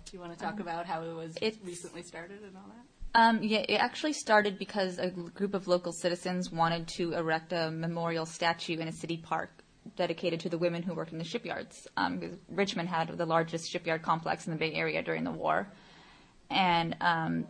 do 0.04 0.18
you 0.18 0.20
want 0.20 0.32
to 0.36 0.38
talk 0.38 0.60
about 0.60 0.84
how 0.84 1.02
it 1.02 1.14
was 1.14 1.36
It's- 1.40 1.58
recently 1.64 2.02
started 2.02 2.42
and 2.42 2.54
all 2.54 2.68
that 2.68 2.84
Um, 3.14 3.42
yeah, 3.42 3.64
it 3.68 3.74
actually 3.74 4.14
started 4.14 4.58
because 4.58 4.98
a 4.98 5.10
group 5.10 5.52
of 5.52 5.68
local 5.68 5.92
citizens 5.92 6.50
wanted 6.50 6.88
to 6.96 7.12
erect 7.12 7.52
a 7.52 7.70
memorial 7.70 8.24
statue 8.24 8.78
in 8.78 8.88
a 8.88 8.92
city 8.92 9.18
park 9.18 9.50
dedicated 9.96 10.40
to 10.40 10.48
the 10.48 10.56
women 10.56 10.82
who 10.82 10.94
worked 10.94 11.12
in 11.12 11.18
the 11.18 11.24
shipyards. 11.24 11.86
Um, 11.96 12.38
Richmond 12.48 12.88
had 12.88 13.08
the 13.18 13.26
largest 13.26 13.70
shipyard 13.70 14.02
complex 14.02 14.46
in 14.46 14.52
the 14.52 14.58
Bay 14.58 14.72
Area 14.72 15.02
during 15.02 15.24
the 15.24 15.30
war. 15.30 15.68
And 16.50 16.96
um, 17.00 17.46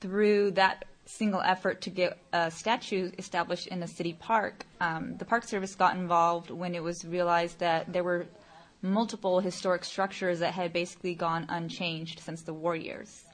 through 0.00 0.52
that 0.52 0.86
single 1.04 1.40
effort 1.40 1.82
to 1.82 1.90
get 1.90 2.18
a 2.32 2.50
statue 2.50 3.10
established 3.18 3.66
in 3.66 3.82
a 3.82 3.88
city 3.88 4.14
park, 4.14 4.64
um, 4.80 5.16
the 5.18 5.24
Park 5.24 5.44
Service 5.44 5.74
got 5.74 5.96
involved 5.96 6.50
when 6.50 6.74
it 6.74 6.82
was 6.82 7.04
realized 7.04 7.58
that 7.58 7.92
there 7.92 8.04
were 8.04 8.26
multiple 8.80 9.40
historic 9.40 9.84
structures 9.84 10.38
that 10.38 10.54
had 10.54 10.72
basically 10.72 11.14
gone 11.14 11.44
unchanged 11.50 12.20
since 12.20 12.42
the 12.42 12.54
war 12.54 12.74
years. 12.74 13.24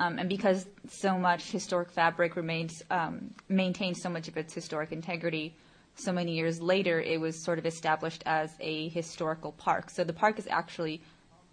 Um, 0.00 0.18
and 0.18 0.28
because 0.28 0.66
so 0.88 1.18
much 1.18 1.50
historic 1.50 1.90
fabric 1.90 2.36
remains 2.36 2.82
um, 2.90 3.34
maintains 3.48 4.00
so 4.00 4.08
much 4.08 4.28
of 4.28 4.36
its 4.36 4.54
historic 4.54 4.92
integrity, 4.92 5.56
so 5.98 6.12
many 6.12 6.34
years 6.34 6.60
later, 6.60 7.00
it 7.00 7.20
was 7.20 7.42
sort 7.42 7.58
of 7.58 7.66
established 7.66 8.22
as 8.24 8.52
a 8.60 8.88
historical 8.90 9.50
park. 9.52 9.90
So 9.90 10.04
the 10.04 10.12
park 10.12 10.38
is 10.38 10.46
actually 10.48 11.02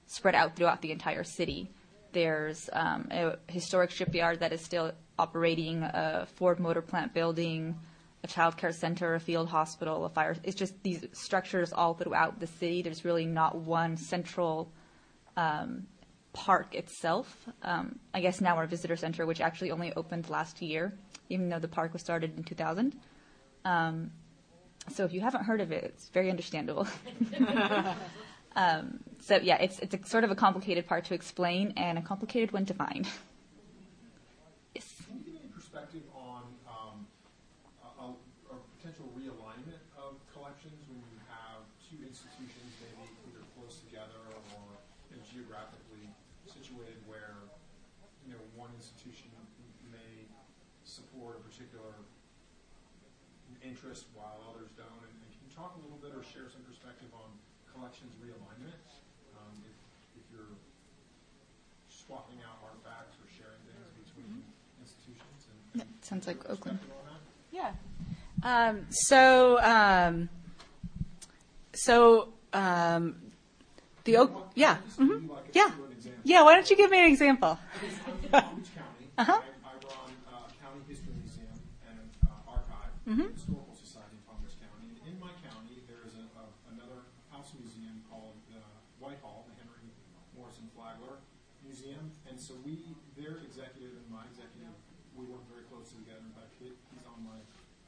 spread 0.05 0.35
out 0.35 0.55
throughout 0.55 0.81
the 0.81 0.91
entire 0.91 1.23
city. 1.23 1.71
There's 2.11 2.69
um, 2.71 3.07
a 3.09 3.37
historic 3.47 3.89
shipyard 3.89 4.39
that 4.41 4.53
is 4.53 4.61
still 4.61 4.91
operating, 5.17 5.81
a 5.81 6.27
Ford 6.35 6.59
Motor 6.59 6.83
Plant 6.83 7.11
building, 7.13 7.75
a 8.23 8.27
child 8.27 8.55
care 8.55 8.71
center, 8.71 9.15
a 9.15 9.19
field 9.19 9.49
hospital, 9.49 10.05
a 10.05 10.09
fire. 10.09 10.35
It's 10.43 10.55
just 10.55 10.81
these 10.83 11.03
structures 11.11 11.73
all 11.73 11.95
throughout 11.95 12.39
the 12.39 12.47
city. 12.47 12.83
There's 12.83 13.03
really 13.03 13.25
not 13.25 13.55
one 13.55 13.97
central 13.97 14.71
um, 15.35 15.87
park 16.35 16.75
itself. 16.75 17.47
Um, 17.63 17.97
I 18.13 18.19
guess 18.21 18.41
now 18.41 18.57
our 18.57 18.67
visitor 18.67 18.95
center, 18.95 19.25
which 19.25 19.41
actually 19.41 19.71
only 19.71 19.93
opened 19.93 20.29
last 20.29 20.61
year, 20.61 20.93
even 21.29 21.49
though 21.49 21.59
the 21.59 21.67
park 21.67 21.93
was 21.93 22.01
started 22.01 22.37
in 22.37 22.43
2000. 22.43 22.93
Um, 23.63 24.11
so 24.91 25.03
if 25.05 25.13
you 25.13 25.21
haven't 25.21 25.45
heard 25.45 25.61
of 25.61 25.71
it, 25.71 25.83
it's 25.83 26.09
very 26.09 26.29
understandable. 26.29 26.87
um, 28.55 28.99
so 29.19 29.37
yeah, 29.37 29.57
it's 29.57 29.79
it's 29.79 29.95
a 29.95 30.05
sort 30.05 30.23
of 30.23 30.29
a 30.29 30.35
complicated 30.35 30.85
part 30.85 31.05
to 31.05 31.13
explain 31.13 31.73
and 31.77 31.97
a 31.97 32.01
complicated 32.01 32.51
one 32.51 32.65
to 32.67 32.73
find. 32.73 33.07
yes. 34.75 34.85
Can 35.07 35.17
you 35.17 35.25
give 35.25 35.41
any 35.41 35.49
perspective 35.49 36.03
on 36.13 36.43
um, 36.69 37.07
a, 37.81 38.05
a, 38.05 38.07
a 38.53 38.57
potential 38.77 39.09
realignment 39.17 39.81
of 39.97 40.21
collections 40.35 40.77
when 40.85 41.01
you 41.01 41.17
have 41.33 41.65
two 41.81 41.97
institutions 42.05 42.69
maybe 42.77 43.09
either 43.25 43.41
close 43.57 43.81
together 43.89 44.21
or 44.53 44.77
you 45.09 45.17
know, 45.17 45.23
geographically 45.25 46.05
situated 46.45 47.01
where 47.09 47.41
you 48.21 48.37
know 48.37 48.43
one 48.53 48.69
institution 48.77 49.33
may 49.89 50.29
support 50.85 51.41
a 51.41 51.41
particular 51.41 52.05
interest 53.85 54.05
while 54.17 54.41
others 54.49 54.73
don't? 54.73 54.89
And, 55.05 55.13
and 55.13 55.29
can 55.29 55.41
you 55.45 55.53
talk 55.53 55.77
a 55.77 55.81
little 55.85 56.01
bit 56.01 56.09
or 56.17 56.25
share 56.25 56.49
some 56.49 56.65
perspective 56.65 57.05
on 57.13 57.29
collections 57.69 58.17
realignment? 58.17 58.81
Um, 59.37 59.53
if, 59.61 59.77
if 60.17 60.25
you're 60.33 60.57
swapping 61.85 62.41
out 62.41 62.57
artifacts 62.65 63.13
or 63.21 63.29
sharing 63.29 63.61
things 63.69 63.85
between 64.01 64.41
institutions 64.81 65.45
and, 65.53 65.57
and 65.77 65.85
Yeah, 65.85 65.89
sounds 66.01 66.25
like 66.25 66.41
Oakland. 66.49 66.81
perspective 66.81 66.97
on 66.97 67.13
that? 67.13 67.21
Yeah. 67.53 67.71
Um, 68.41 68.85
so, 68.89 69.61
um, 69.61 70.29
so 71.73 72.33
um, 72.53 73.15
the 74.03 74.17
Oak, 74.17 74.49
yeah, 74.55 74.77
mhm, 74.97 75.29
like 75.29 75.45
yeah, 75.53 75.69
yeah. 76.23 76.41
Why 76.41 76.55
don't 76.55 76.69
you 76.69 76.75
give 76.77 76.89
me 76.89 77.05
an 77.05 77.11
example? 77.11 77.57
I'm 77.77 77.89
from 78.01 78.17
Palm 78.33 78.55
Beach 78.57 78.73
County. 78.73 79.05
Uh-huh. 79.17 79.31
I, 79.31 79.37
I 79.37 79.73
run 79.77 80.11
uh, 80.29 80.45
County 80.61 80.83
History 80.89 81.13
Museum 81.21 81.57
and 81.89 82.05
uh, 82.27 82.51
Archive, 82.53 82.91
Mhm. 83.07 83.33
Historical 83.33 83.73
Society 83.73 84.13
in 84.19 84.21
Palm 84.29 84.37
Beach 84.45 84.59
County. 84.61 84.87
And 84.93 84.99
in 85.09 85.15
my 85.17 85.31
county, 85.41 85.79
there 85.89 86.03
is 86.05 86.13
a, 86.19 86.25
a, 86.37 86.45
another 86.75 87.01
house 87.33 87.49
museum 87.57 88.03
called 88.11 88.35
uh, 88.53 88.59
Whitehall, 89.01 89.47
the 89.49 89.55
Henry 89.57 89.89
Morrison 90.37 90.67
Flagler 90.77 91.17
Museum. 91.65 92.11
And 92.29 92.37
so 92.37 92.53
we, 92.61 92.77
their 93.17 93.41
executive 93.41 93.95
and 93.95 94.07
my 94.11 94.27
executive, 94.29 94.75
we 95.17 95.25
work 95.31 95.41
very 95.49 95.65
closely 95.71 96.03
together. 96.05 96.21
In 96.21 96.35
fact, 96.37 96.51
he, 96.61 96.69
he's 96.93 97.05
on 97.09 97.23
my 97.25 97.39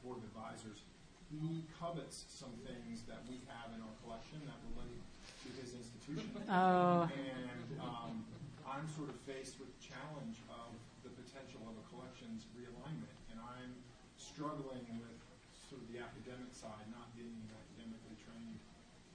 board 0.02 0.18
of 0.18 0.26
advisors. 0.34 0.82
He 1.28 1.60
covets 1.76 2.24
some 2.32 2.56
things 2.64 3.04
that 3.12 3.20
we 3.28 3.44
have 3.52 3.76
in 3.76 3.84
our 3.84 3.96
collection 4.00 4.40
that 4.48 4.56
relate 4.72 5.04
to 5.44 5.50
his 5.60 5.76
institution. 5.76 6.37
Oh. 6.48 7.04
And 7.12 7.76
um, 7.84 8.24
I'm 8.64 8.88
sort 8.96 9.12
of 9.12 9.20
faced 9.28 9.60
with 9.60 9.68
the 9.68 9.82
challenge 9.84 10.40
of 10.48 10.72
the 11.04 11.12
potential 11.12 11.60
of 11.68 11.76
a 11.76 11.84
collections 11.92 12.48
realignment, 12.56 13.16
and 13.32 13.40
I'm 13.44 13.76
struggling 14.16 14.88
with 15.04 15.20
sort 15.68 15.84
of 15.84 15.92
the 15.92 16.00
academic 16.00 16.56
side, 16.56 16.88
not 16.96 17.12
being 17.20 17.36
an 17.36 17.52
academically 17.52 18.16
trained 18.24 18.56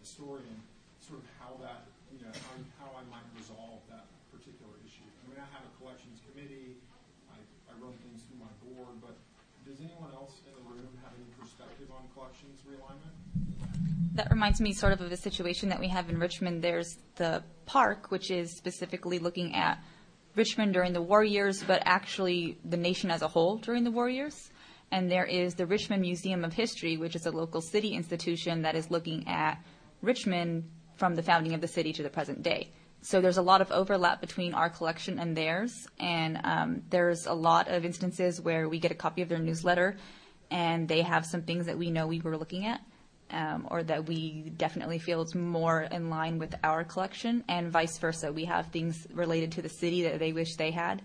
historian, 0.05 0.61
sort 1.01 1.25
of 1.25 1.27
how 1.41 1.57
that, 1.65 1.89
you 2.13 2.21
know, 2.21 2.33
how, 2.37 2.55
how 2.85 2.89
I 3.01 3.05
might 3.09 3.25
resolve 3.33 3.81
that 3.89 4.13
particular 4.29 4.77
issue. 4.85 5.09
I 5.09 5.33
mean, 5.33 5.41
I 5.41 5.49
have 5.57 5.65
a 5.65 5.73
collections 5.81 6.21
committee, 6.29 6.77
I, 7.33 7.41
I 7.69 7.73
run 7.81 7.97
things 8.05 8.29
through 8.29 8.45
my 8.45 8.53
board, 8.61 9.01
but 9.01 9.17
does 9.65 9.81
anyone 9.81 10.13
else 10.13 10.45
in 10.45 10.53
the 10.53 10.65
room 10.69 10.93
have 11.01 11.17
any 11.17 11.33
perspective 11.41 11.89
on 11.89 12.05
collections 12.13 12.61
realignment? 12.69 13.12
That 14.15 14.31
reminds 14.31 14.61
me 14.61 14.75
sort 14.75 14.93
of 14.93 15.01
of 15.01 15.11
a 15.11 15.17
situation 15.17 15.71
that 15.71 15.81
we 15.81 15.89
have 15.89 16.11
in 16.11 16.19
Richmond. 16.19 16.63
There's 16.63 16.99
the 17.17 17.43
park, 17.65 18.11
which 18.11 18.31
is 18.31 18.55
specifically 18.55 19.19
looking 19.19 19.55
at 19.55 19.79
Richmond 20.37 20.75
during 20.75 20.93
the 20.93 21.01
war 21.01 21.25
years, 21.25 21.63
but 21.63 21.83
actually 21.87 22.59
the 22.65 22.77
nation 22.77 23.11
as 23.11 23.23
a 23.23 23.29
whole 23.29 23.57
during 23.57 23.85
the 23.85 23.91
war 23.91 24.09
years. 24.11 24.51
And 24.91 25.11
there 25.11 25.25
is 25.25 25.55
the 25.55 25.67
Richmond 25.67 26.03
Museum 26.03 26.45
of 26.45 26.53
History, 26.53 26.99
which 26.99 27.17
is 27.17 27.25
a 27.25 27.31
local 27.31 27.63
city 27.63 27.95
institution 27.95 28.63
that 28.63 28.75
is 28.75 28.91
looking 28.91 29.27
at 29.27 29.59
Richmond 30.03 30.69
from 30.97 31.15
the 31.15 31.23
founding 31.23 31.55
of 31.55 31.63
the 31.63 31.69
city 31.69 31.95
to 31.95 32.03
the 32.03 32.11
present 32.11 32.43
day. 32.43 32.71
So 33.01 33.21
there's 33.21 33.39
a 33.39 33.43
lot 33.43 33.63
of 33.63 33.73
overlap 33.73 34.21
between 34.21 34.53
our 34.53 34.69
collection 34.69 35.19
and 35.19 35.35
theirs, 35.35 35.89
and 35.99 36.39
um, 36.45 36.83
there's 36.91 37.27
a 37.27 37.33
lot 37.33 37.69
of 37.69 37.85
instances 37.85 38.41
where 38.41 38.69
we 38.69 38.79
get 38.79 38.93
a 38.93 38.95
copy 38.95 39.23
of 39.23 39.29
their 39.29 39.39
newsletter, 39.39 39.97
and 40.51 40.87
they 40.87 41.01
have 41.01 41.25
some 41.25 41.43
things 41.43 41.67
that 41.67 41.79
we 41.79 41.91
know 41.91 42.07
we 42.07 42.21
were 42.21 42.37
looking 42.37 42.67
at, 42.67 42.81
or 43.71 43.83
that 43.83 44.07
we 44.07 44.53
definitely 44.57 44.99
feel 44.99 45.23
is 45.23 45.35
more 45.35 45.83
in 45.83 46.11
line 46.11 46.39
with 46.39 46.55
our 46.63 46.85
collection, 46.85 47.45
and 47.49 47.71
vice 47.71 47.99
versa. 47.99 48.33
We 48.33 48.45
have 48.45 48.67
things 48.67 49.07
related 49.13 49.53
to 49.53 49.63
the 49.63 49.69
city 49.69 50.03
that 50.03 50.19
they 50.19 50.33
wish 50.33 50.57
they 50.57 50.71
had. 50.71 51.03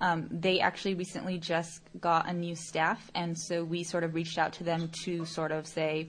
Um, 0.00 0.28
they 0.30 0.60
actually 0.60 0.94
recently 0.94 1.38
just 1.38 1.80
got 2.00 2.28
a 2.28 2.32
new 2.32 2.54
staff, 2.54 3.10
and 3.14 3.36
so 3.38 3.64
we 3.64 3.82
sort 3.82 4.04
of 4.04 4.14
reached 4.14 4.38
out 4.38 4.52
to 4.54 4.64
them 4.64 4.90
to 5.04 5.24
sort 5.24 5.52
of 5.52 5.66
say, 5.66 6.08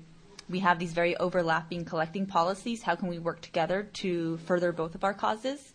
we 0.49 0.59
have 0.59 0.79
these 0.79 0.93
very 0.93 1.15
overlapping 1.17 1.85
collecting 1.85 2.25
policies. 2.25 2.81
How 2.81 2.95
can 2.95 3.09
we 3.09 3.19
work 3.19 3.41
together 3.41 3.83
to 4.01 4.37
further 4.45 4.71
both 4.71 4.95
of 4.95 5.03
our 5.03 5.13
causes? 5.13 5.73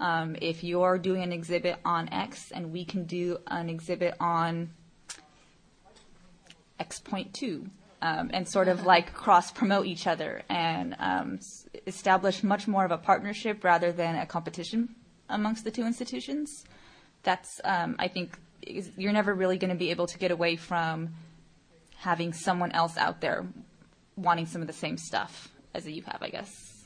Um, 0.00 0.36
if 0.40 0.62
you're 0.62 0.98
doing 0.98 1.22
an 1.22 1.32
exhibit 1.32 1.76
on 1.84 2.08
X 2.12 2.52
and 2.52 2.72
we 2.72 2.84
can 2.84 3.04
do 3.04 3.38
an 3.48 3.68
exhibit 3.68 4.14
on 4.20 4.70
X 6.78 7.00
point 7.00 7.34
two, 7.34 7.66
um, 8.02 8.30
and 8.32 8.48
sort 8.48 8.68
of 8.68 8.84
like 8.86 9.12
cross 9.12 9.50
promote 9.50 9.86
each 9.86 10.06
other 10.06 10.42
and 10.48 10.94
um, 10.98 11.40
establish 11.86 12.42
much 12.42 12.68
more 12.68 12.84
of 12.84 12.90
a 12.90 12.98
partnership 12.98 13.64
rather 13.64 13.92
than 13.92 14.14
a 14.16 14.26
competition 14.26 14.94
amongst 15.28 15.64
the 15.64 15.70
two 15.70 15.84
institutions. 15.84 16.64
That's, 17.22 17.60
um, 17.64 17.96
I 17.98 18.08
think, 18.08 18.38
is, 18.62 18.90
you're 18.96 19.12
never 19.12 19.34
really 19.34 19.58
going 19.58 19.70
to 19.70 19.76
be 19.76 19.90
able 19.90 20.06
to 20.06 20.18
get 20.18 20.30
away 20.30 20.56
from 20.56 21.14
having 21.96 22.32
someone 22.32 22.70
else 22.72 22.96
out 22.96 23.20
there 23.20 23.46
wanting 24.16 24.46
some 24.46 24.60
of 24.60 24.66
the 24.66 24.72
same 24.72 24.96
stuff 24.96 25.48
as 25.74 25.86
you 25.86 26.02
have, 26.02 26.22
I 26.22 26.28
guess. 26.30 26.78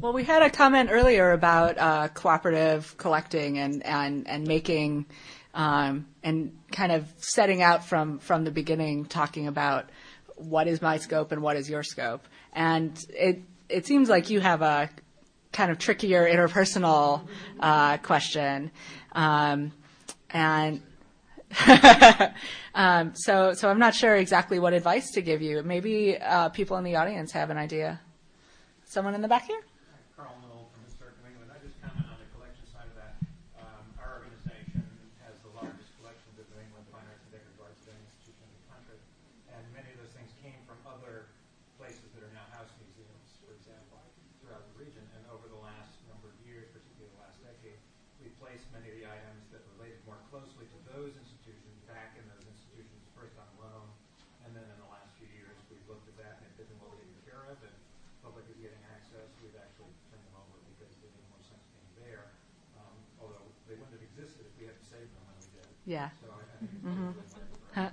Well, 0.00 0.12
we 0.12 0.24
had 0.24 0.42
a 0.42 0.50
comment 0.50 0.90
earlier 0.90 1.30
about 1.30 1.78
uh, 1.78 2.08
cooperative 2.08 2.96
collecting 2.96 3.58
and 3.58 3.84
and 3.86 4.26
and 4.26 4.44
making 4.46 5.06
um, 5.54 6.06
and 6.22 6.56
kind 6.70 6.92
of 6.92 7.12
setting 7.18 7.62
out 7.62 7.84
from 7.84 8.18
from 8.18 8.44
the 8.44 8.50
beginning, 8.50 9.04
talking 9.04 9.46
about 9.46 9.90
what 10.36 10.66
is 10.66 10.80
my 10.82 10.96
scope 10.98 11.32
and 11.32 11.42
what 11.42 11.56
is 11.56 11.68
your 11.68 11.82
scope. 11.82 12.26
And 12.52 12.98
it 13.10 13.42
it 13.68 13.86
seems 13.86 14.08
like 14.08 14.30
you 14.30 14.40
have 14.40 14.62
a 14.62 14.90
kind 15.52 15.70
of 15.70 15.78
trickier 15.78 16.26
interpersonal 16.26 17.26
uh, 17.60 17.98
question, 17.98 18.70
um, 19.12 19.72
and. 20.30 20.82
um, 22.74 23.12
so, 23.14 23.52
so 23.52 23.68
I'm 23.68 23.78
not 23.78 23.94
sure 23.94 24.16
exactly 24.16 24.58
what 24.58 24.72
advice 24.72 25.10
to 25.12 25.20
give 25.20 25.42
you. 25.42 25.62
Maybe 25.62 26.16
uh, 26.16 26.48
people 26.48 26.78
in 26.78 26.84
the 26.84 26.96
audience 26.96 27.32
have 27.32 27.50
an 27.50 27.58
idea. 27.58 28.00
Someone 28.86 29.14
in 29.14 29.20
the 29.20 29.28
back 29.28 29.44
here. 29.44 29.60
Carl 30.16 30.32
Knoll 30.40 30.68
from 30.72 30.84
Historic 30.88 31.16
New 31.20 31.28
England. 31.28 31.52
I 31.52 31.60
just 31.60 31.76
comment 31.80 32.08
on 32.08 32.16
the 32.20 32.28
collection 32.32 32.64
side 32.72 32.88
of 32.88 32.96
that. 32.96 33.16
Um, 33.60 33.84
our 34.00 34.20
organization 34.20 34.84
has 35.24 35.36
the 35.44 35.52
largest 35.56 35.92
collections 36.00 36.36
of 36.40 36.48
New 36.52 36.60
England 36.60 36.84
fine 36.88 37.04
arts 37.04 37.20
and 37.24 37.32
decorative 37.36 37.60
arts 37.60 37.80
of 37.84 37.92
any 37.92 38.04
institution 38.04 38.48
in 38.48 38.52
the 38.56 38.64
country. 38.72 39.00
And 39.52 39.62
many 39.76 39.92
of 39.92 39.98
those 40.00 40.12
things 40.16 40.32
came 40.40 40.60
from 40.64 40.80
other 40.88 41.28
places 41.76 42.04
that 42.16 42.24
are 42.24 42.32
now 42.32 42.48
house 42.52 42.72
museums, 42.80 43.28
for 43.44 43.52
example, 43.56 44.00
throughout 44.40 44.64
the 44.72 44.76
region. 44.80 45.04
And 45.16 45.24
over 45.32 45.48
the 45.48 45.60
last 45.60 46.00
number 46.08 46.28
of 46.28 46.36
years, 46.44 46.68
particularly 46.72 47.12
the 47.16 47.20
last 47.24 47.40
decade, 48.22 48.30
we've 48.30 48.38
placed 48.38 48.66
many 48.70 48.86
of 48.94 48.96
the 49.02 49.06
items 49.10 49.42
that 49.50 49.62
related 49.74 49.98
more 50.06 50.18
closely 50.30 50.66
to 50.70 50.78
those 50.94 51.10
institutions 51.18 51.74
back 51.90 52.14
in 52.14 52.22
those 52.30 52.46
institutions, 52.46 53.02
first 53.18 53.34
on 53.34 53.50
loan, 53.58 53.90
and 54.46 54.54
then 54.54 54.62
in 54.62 54.78
the 54.78 54.90
last 54.90 55.10
few 55.18 55.26
years, 55.34 55.58
we've 55.70 55.82
looked 55.90 56.06
at 56.06 56.16
that 56.22 56.38
and 56.42 56.46
if 56.50 56.52
they've 56.58 56.70
been 56.70 56.78
well 56.82 56.94
taken 56.94 57.18
care 57.26 57.42
of 57.50 57.58
and 57.66 57.74
public 58.22 58.46
is 58.50 58.58
getting 58.62 58.82
access, 58.94 59.26
we've 59.42 59.54
actually 59.58 59.90
turned 60.10 60.22
them 60.22 60.38
over 60.38 60.54
because 60.70 60.94
they 61.02 61.10
made 61.10 61.26
more 61.34 61.42
sense 61.42 61.66
being 61.74 62.06
there. 62.06 62.30
Um, 62.78 62.94
although 63.18 63.46
they 63.66 63.74
wouldn't 63.74 63.94
have 63.98 64.06
existed 64.06 64.46
if 64.46 64.54
we 64.58 64.70
hadn't 64.70 64.86
saved 64.86 65.10
them 65.14 65.24
when 65.26 65.36
we 65.42 65.50
did. 65.58 65.68
Yeah. 65.86 66.14
So 66.22 66.30
I, 66.30 66.42
I 66.46 66.54
think 66.62 66.70
it's 66.78 66.86
Mhm. 66.86 67.10
really 67.18 67.26
wonderful. 67.26 67.58
Huh. 67.74 67.90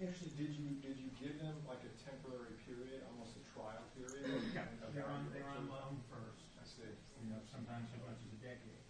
Interesting, 0.00 0.32
did 0.40 0.52
you, 0.56 0.80
did 0.80 0.96
you 0.96 1.12
give 1.20 1.36
them 1.44 1.60
like 1.68 1.84
a 1.84 1.92
temporary 2.00 2.56
period, 2.64 3.04
almost 3.12 3.36
a 3.36 3.44
trial 3.52 3.84
period? 3.92 4.24
Yeah, 4.56 4.64
of 4.80 4.96
they're 4.96 5.04
on, 5.04 5.28
evaluation? 5.28 5.36
they're 5.36 5.52
on 5.52 5.64
loan 5.68 5.94
first. 6.08 6.40
I 6.56 6.64
see. 6.64 6.88
You 7.20 7.28
know, 7.28 7.40
sometimes 7.52 7.92
as 7.92 8.00
much 8.08 8.16
as 8.24 8.32
a 8.32 8.40
decade. 8.40 8.80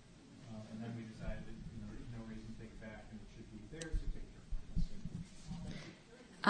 Uh, 0.47 0.71
and 0.71 0.79
then 0.79 0.95
we 0.95 1.03
decided 1.11 1.43
that, 1.51 1.59
you 1.75 1.83
know, 1.83 1.91
there's 1.91 2.11
no 2.15 2.23
reason 2.31 2.47
to 2.47 2.55
take 2.63 2.71
it 2.71 2.79
back 2.83 3.11
and 3.11 3.19
it 3.19 3.27
should 3.35 3.47
be 3.51 3.59
theirs 3.75 3.91
to 3.99 4.07
take 4.15 4.23
care 4.31 4.39
of. 4.39 4.51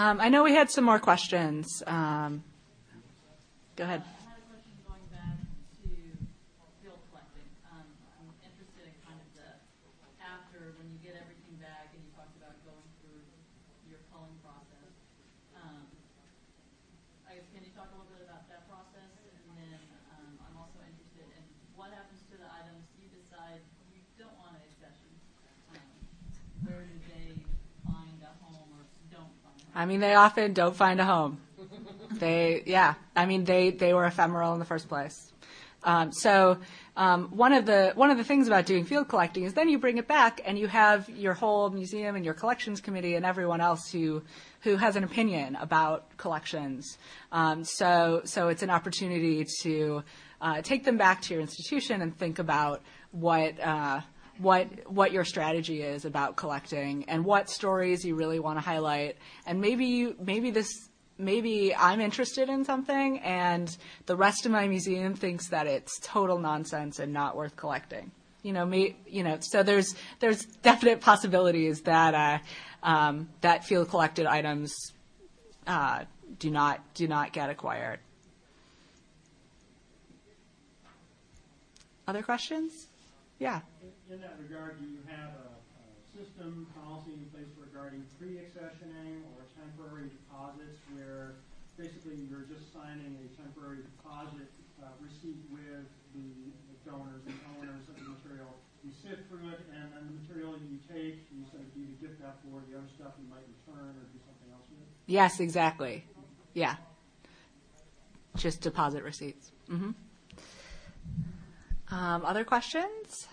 Um, 0.01 0.17
I 0.17 0.33
know 0.33 0.41
we 0.41 0.57
had 0.57 0.73
some 0.73 0.81
more 0.81 0.97
questions. 0.97 1.85
Um, 1.85 2.41
go 3.77 3.85
ahead. 3.85 4.01
I 4.01 4.33
had 4.33 4.41
a 4.41 4.49
question 4.49 4.73
going 4.81 5.05
back 5.13 5.37
to 5.77 5.93
field 6.81 6.97
collecting. 7.13 7.45
Um, 7.69 7.85
I'm 8.17 8.33
interested 8.41 8.81
in 8.81 8.97
kind 9.05 9.21
of 9.21 9.29
the 9.37 9.61
after, 10.25 10.73
when 10.81 10.89
you 10.89 10.97
get 11.05 11.21
everything 11.21 11.53
back, 11.61 11.93
and 11.93 12.01
you 12.01 12.09
talked 12.17 12.33
about 12.41 12.57
going 12.65 12.81
through 12.97 13.21
your 13.93 14.01
culling 14.09 14.33
process. 14.41 14.89
Um, 15.61 15.85
I 17.29 17.37
guess, 17.37 17.45
can 17.53 17.61
you 17.61 17.69
talk 17.77 17.93
a 17.93 18.01
little 18.01 18.09
bit 18.09 18.25
about 18.25 18.49
that 18.49 18.65
process? 18.65 19.05
And 19.21 19.53
then, 19.53 19.85
um, 20.17 20.33
I'm 20.49 20.57
also 20.57 20.81
interested 20.81 21.29
in 21.29 21.45
what 21.77 21.93
happens 21.93 22.25
to 22.33 22.41
the 22.41 22.49
items 22.49 22.89
you 22.97 23.05
decide 23.13 23.61
you 23.93 24.01
don't 24.17 24.33
want 24.41 24.57
a 24.57 24.65
accession? 24.65 25.13
Um, 25.77 25.85
Where 26.65 26.89
do 26.89 26.97
they 27.05 27.37
find 27.85 28.17
a 28.25 28.33
home 28.41 28.81
or 28.81 28.81
don't 29.13 29.29
find 29.45 29.61
a 29.61 29.65
home? 29.69 29.70
I 29.81 29.85
mean, 29.85 29.99
they 29.99 30.13
often 30.13 30.53
don't 30.53 30.75
find 30.75 31.01
a 31.01 31.05
home. 31.05 31.39
They, 32.11 32.61
yeah. 32.67 32.93
I 33.15 33.25
mean, 33.25 33.45
they 33.45 33.71
they 33.71 33.95
were 33.95 34.05
ephemeral 34.05 34.53
in 34.53 34.59
the 34.59 34.65
first 34.65 34.87
place. 34.87 35.33
Um, 35.83 36.11
so 36.11 36.59
um, 36.95 37.29
one 37.35 37.51
of 37.51 37.65
the 37.65 37.93
one 37.95 38.11
of 38.11 38.17
the 38.19 38.23
things 38.23 38.45
about 38.45 38.67
doing 38.67 38.85
field 38.85 39.09
collecting 39.09 39.43
is 39.43 39.55
then 39.55 39.69
you 39.69 39.79
bring 39.79 39.97
it 39.97 40.07
back 40.07 40.39
and 40.45 40.59
you 40.59 40.67
have 40.67 41.09
your 41.09 41.33
whole 41.33 41.71
museum 41.71 42.15
and 42.15 42.23
your 42.23 42.35
collections 42.35 42.79
committee 42.79 43.15
and 43.15 43.25
everyone 43.25 43.59
else 43.59 43.89
who 43.89 44.21
who 44.59 44.75
has 44.75 44.95
an 44.95 45.03
opinion 45.03 45.55
about 45.55 46.15
collections. 46.17 46.99
Um, 47.31 47.63
so 47.63 48.21
so 48.23 48.49
it's 48.49 48.61
an 48.61 48.69
opportunity 48.69 49.47
to 49.63 50.03
uh, 50.41 50.61
take 50.61 50.83
them 50.83 50.97
back 50.97 51.23
to 51.23 51.33
your 51.33 51.41
institution 51.41 52.03
and 52.03 52.15
think 52.15 52.37
about 52.37 52.83
what. 53.09 53.59
Uh, 53.59 54.01
what 54.41 54.67
what 54.91 55.11
your 55.11 55.23
strategy 55.23 55.81
is 55.83 56.05
about 56.05 56.35
collecting 56.35 57.05
and 57.07 57.23
what 57.23 57.49
stories 57.49 58.03
you 58.03 58.15
really 58.15 58.39
want 58.39 58.57
to 58.57 58.61
highlight. 58.61 59.17
And 59.45 59.61
maybe 59.61 59.85
you 59.85 60.15
maybe 60.19 60.51
this 60.51 60.89
maybe 61.17 61.75
I'm 61.75 62.01
interested 62.01 62.49
in 62.49 62.65
something 62.65 63.19
and 63.19 63.75
the 64.07 64.15
rest 64.15 64.45
of 64.45 64.51
my 64.51 64.67
museum 64.67 65.13
thinks 65.13 65.49
that 65.49 65.67
it's 65.67 65.99
total 66.01 66.39
nonsense 66.39 66.99
and 66.99 67.13
not 67.13 67.35
worth 67.35 67.55
collecting. 67.55 68.11
You 68.41 68.53
know 68.53 68.65
me 68.65 68.95
you 69.07 69.23
know 69.23 69.37
so 69.39 69.61
there's 69.61 69.95
there's 70.19 70.43
definite 70.63 71.01
possibilities 71.01 71.81
that 71.81 72.15
uh, 72.15 72.39
um, 72.81 73.29
that 73.41 73.65
field 73.65 73.89
collected 73.89 74.25
items 74.25 74.73
uh, 75.67 76.05
do 76.39 76.49
not 76.49 76.81
do 76.95 77.07
not 77.07 77.31
get 77.31 77.49
acquired. 77.51 77.99
Other 82.07 82.23
questions 82.23 82.87
yeah 83.41 83.61
In 84.11 84.21
that 84.21 84.37
regard, 84.37 84.77
do 84.77 84.85
you 84.85 85.01
have 85.09 85.33
a, 85.33 85.49
a 85.57 85.85
system, 86.13 86.69
policy 86.77 87.17
in 87.17 87.25
place 87.33 87.49
regarding 87.57 88.05
pre-accessioning 88.21 89.25
or 89.33 89.49
temporary 89.57 90.13
deposits 90.13 90.77
where 90.93 91.41
basically 91.79 92.21
you're 92.29 92.45
just 92.45 92.69
signing 92.69 93.17
a 93.17 93.27
temporary 93.41 93.81
deposit 93.87 94.45
uh, 94.77 94.93
receipt 95.01 95.41
with 95.49 95.89
the, 96.13 96.53
the 96.69 96.77
donors 96.85 97.23
and 97.25 97.33
owners 97.57 97.81
of 97.89 97.95
the 97.97 98.05
material? 98.13 98.51
You 98.85 98.91
sift 99.01 99.25
through 99.31 99.49
it 99.57 99.65
and 99.73 99.89
then 99.89 100.03
the 100.05 100.15
material 100.21 100.53
you 100.61 100.77
take, 100.85 101.25
you 101.33 101.41
sort 101.49 101.65
of 101.65 101.71
either 101.73 101.95
gift 101.97 102.21
that 102.21 102.37
for 102.45 102.61
the 102.67 102.77
other 102.77 102.91
stuff 102.93 103.17
you 103.17 103.25
might 103.31 103.45
return 103.49 103.95
or 103.97 104.05
do 104.13 104.19
something 104.21 104.49
else 104.53 104.67
with 104.69 104.85
it? 104.85 104.91
Yes, 105.09 105.39
exactly. 105.41 106.05
Yeah. 106.53 106.75
Just 108.37 108.61
deposit 108.61 109.01
receipts. 109.01 109.49
hmm 109.65 109.97
Um, 111.91 112.23
other 112.23 112.47
questions? 112.47 113.27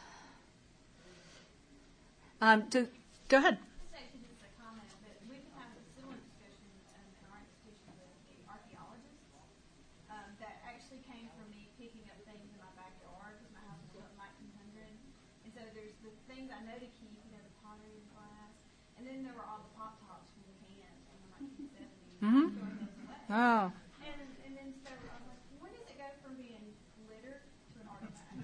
Um, 2.42 2.66
do, 2.70 2.90
go 3.30 3.38
ahead. 3.38 3.54
This 3.54 3.94
actually 3.94 4.26
just 4.26 4.42
a 4.42 4.50
comment, 4.59 4.90
but 5.06 5.14
we've 5.30 5.46
had 5.54 5.70
a 5.78 5.82
similar 5.94 6.18
discussion 6.18 6.66
in, 6.66 6.82
in 7.06 7.22
our 7.30 7.38
institution 7.38 7.94
with 8.02 8.18
the 8.26 8.34
archaeologists. 8.50 9.30
Um, 10.11 10.26
that 10.42 10.59
actually 10.66 11.06
came 11.06 11.30
from 11.38 11.46
me 11.54 11.70
picking 11.78 12.02
up 12.11 12.18
things 12.26 12.50
in 12.50 12.59
my 12.59 12.70
backyard, 12.74 13.38
because 13.38 13.54
my 13.54 13.62
house 13.62 13.78
was 13.78 13.90
built 13.94 14.11
in 14.11 14.18
nineteen 14.18 14.50
hundred. 14.59 14.90
And 15.46 15.50
so 15.54 15.62
there's 15.78 15.94
the 16.02 16.11
things 16.26 16.50
I 16.50 16.59
know 16.66 16.78
to 16.82 16.90
keep, 16.98 17.14
you 17.14 17.30
know, 17.30 17.42
the 17.42 17.54
pottery 17.62 17.94
and 17.94 18.11
glass, 18.11 18.54
and 18.98 19.06
then 19.06 19.22
there 19.22 19.38
were 19.38 19.46
all 19.46 19.62
the 19.62 19.72
pop 19.78 20.02
tops 20.02 20.34
from 20.34 20.42
the 20.50 20.59
cans 20.66 20.98
from 21.06 21.18
the 21.22 21.30
nineteen 21.38 21.70
seventies. 21.78 22.18
Mhm. 22.26 22.46
Oh. 23.30 23.70
And, 24.02 24.18
and 24.42 24.52
then 24.59 24.74
so 24.82 24.90
I 24.90 25.14
was 25.22 25.30
like, 25.30 25.42
when 25.62 25.70
does 25.78 25.86
it 25.86 25.94
go 25.94 26.11
from 26.26 26.34
being 26.38 26.74
litter 27.06 27.38
to 27.42 27.76
an 27.82 27.86
artifact? 27.86 28.34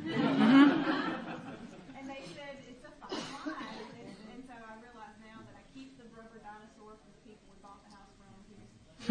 And 1.95 2.05
they 2.05 2.21
said 2.37 2.61
it's 2.69 2.85
a 2.85 2.93
fine 3.01 3.17
line, 3.49 3.89
and, 3.97 4.13
and 4.37 4.41
so 4.45 4.53
I 4.53 4.77
realize 4.77 5.17
now 5.25 5.41
that 5.49 5.57
I 5.57 5.65
keep 5.73 5.97
the 5.97 6.05
rubber 6.13 6.37
dinosaur 6.37 7.01
from 7.01 7.11
the 7.17 7.23
people 7.25 7.49
we 7.49 7.57
bought 7.65 7.81
the 7.89 7.97
house 7.97 8.13
from, 8.21 8.29
who 8.45 8.61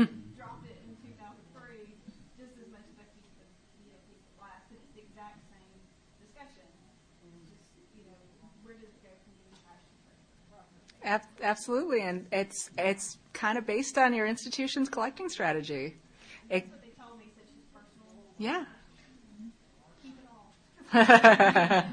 just 0.05 0.13
dropped 0.37 0.69
it 0.69 0.77
in 0.85 0.93
two 1.01 1.17
thousand 1.17 1.41
three, 1.57 1.97
just 2.37 2.53
as 2.61 2.69
much 2.69 2.85
as 2.85 3.01
I 3.01 3.09
keep 3.17 3.25
the, 3.41 3.49
you 3.81 3.89
know, 3.89 3.97
piece 4.05 4.21
of 4.21 4.37
glass, 4.37 4.61
and 4.69 4.77
it's 4.77 4.93
the 4.93 5.01
exact 5.01 5.41
same 5.49 5.73
discussion. 6.21 6.69
And 7.25 7.33
just, 7.49 7.65
you 7.97 8.05
know, 8.05 8.13
where 8.61 8.77
does 8.77 8.93
it 8.93 9.01
go 9.01 9.09
from 9.09 9.33
being 9.41 9.57
passion 9.65 9.97
for? 10.53 10.61
Ab- 11.03 11.21
absolutely, 11.41 12.01
and 12.01 12.25
it's 12.31 12.69
it's 12.77 13.17
kind 13.33 13.57
of 13.57 13.65
based 13.65 13.97
on 13.97 14.13
your 14.13 14.25
institution's 14.25 14.89
collecting 14.89 15.27
strategy. 15.27 15.97
It, 16.49 16.69
That's 16.69 16.71
what 16.71 16.81
they 16.81 17.03
told 17.03 17.19
me, 17.19 17.25
such 17.35 17.49
as 17.49 17.63
personal, 17.73 18.23
yeah. 18.37 18.65
keep 20.01 20.17
it 20.17 20.27
all. 21.67 21.89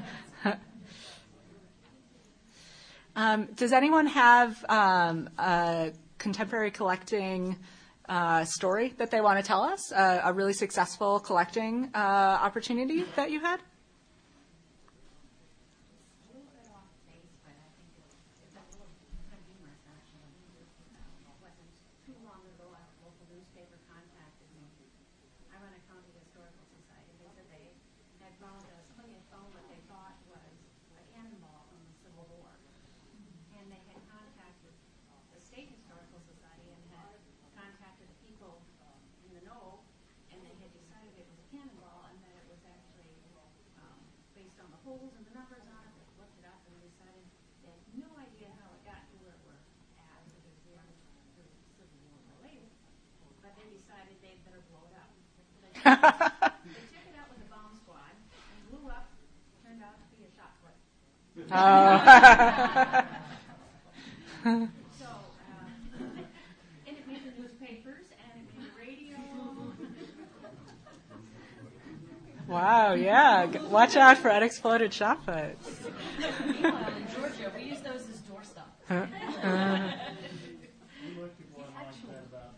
um, 3.15 3.47
does 3.55 3.73
anyone 3.73 4.07
have 4.07 4.63
um, 4.69 5.29
a 5.37 5.91
contemporary 6.17 6.71
collecting 6.71 7.57
uh, 8.07 8.45
story 8.45 8.93
that 8.97 9.11
they 9.11 9.19
want 9.19 9.39
to 9.39 9.43
tell 9.43 9.63
us? 9.63 9.91
Uh, 9.91 10.21
a 10.23 10.31
really 10.31 10.53
successful 10.53 11.19
collecting 11.19 11.89
uh, 11.93 11.97
opportunity 11.97 13.03
that 13.15 13.31
you 13.31 13.41
had? 13.41 13.59
too 22.05 22.13
long 22.25 22.41
ago, 22.55 22.67
I 22.71 22.83
looked 23.05 23.21
polls 44.91 45.13
and 45.13 45.23
the 45.29 45.35
numbers 45.37 45.63
on 45.69 45.81
it, 45.87 45.93
they 45.95 46.03
looked 46.17 46.35
it 46.41 46.45
up 46.49 46.59
and 46.67 46.73
decided 46.81 47.23
they 47.61 47.71
had 47.71 47.79
no 47.95 48.09
idea 48.17 48.49
how 48.59 48.67
it 48.73 48.81
got 48.83 49.05
to 49.07 49.15
where 49.21 49.37
we're 49.45 49.61
at 50.01 50.19
because 50.27 50.57
they 50.67 50.73
aren't 50.73 50.99
really 51.37 51.55
Civil 51.77 51.95
War 52.09 52.19
related. 52.41 52.67
But 53.39 53.53
they 53.55 53.71
decided 53.71 54.17
they'd 54.19 54.41
better 54.41 54.59
blow 54.73 54.83
it 54.89 54.95
up. 54.97 55.09
They 55.63 55.71
they 56.75 56.85
took 56.91 57.07
it 57.07 57.15
out 57.15 57.29
with 57.29 57.45
a 57.45 57.49
bomb 57.53 57.77
squad 57.77 58.13
and 58.17 58.59
blew 58.73 58.89
up, 58.89 59.13
turned 59.61 59.85
out 59.85 59.95
to 60.01 60.05
be 60.17 60.25
a 60.25 60.31
shot 60.33 60.57
put. 60.65 60.75
Oh. 61.63 63.05
Uh. 64.43 64.67
Wow, 72.47 72.93
yeah. 72.95 73.45
Watch 73.69 73.95
out 73.95 74.17
for 74.17 74.29
unexploded 74.29 74.93
shot 74.93 75.25
puts. 75.25 75.79
Meanwhile, 76.19 76.87
in 76.97 77.15
Georgia, 77.15 77.51
we 77.55 77.63
use 77.63 77.79
those 77.79 78.09
as 78.09 78.19
doorstop. 78.27 78.67
Uh, 78.89 78.93
uh, 79.47 79.91
We 81.15 81.21
looked 81.21 81.39
at 81.39 81.47
one 81.57 81.67
like 81.73 81.95
that 82.11 82.25
about 82.27 82.55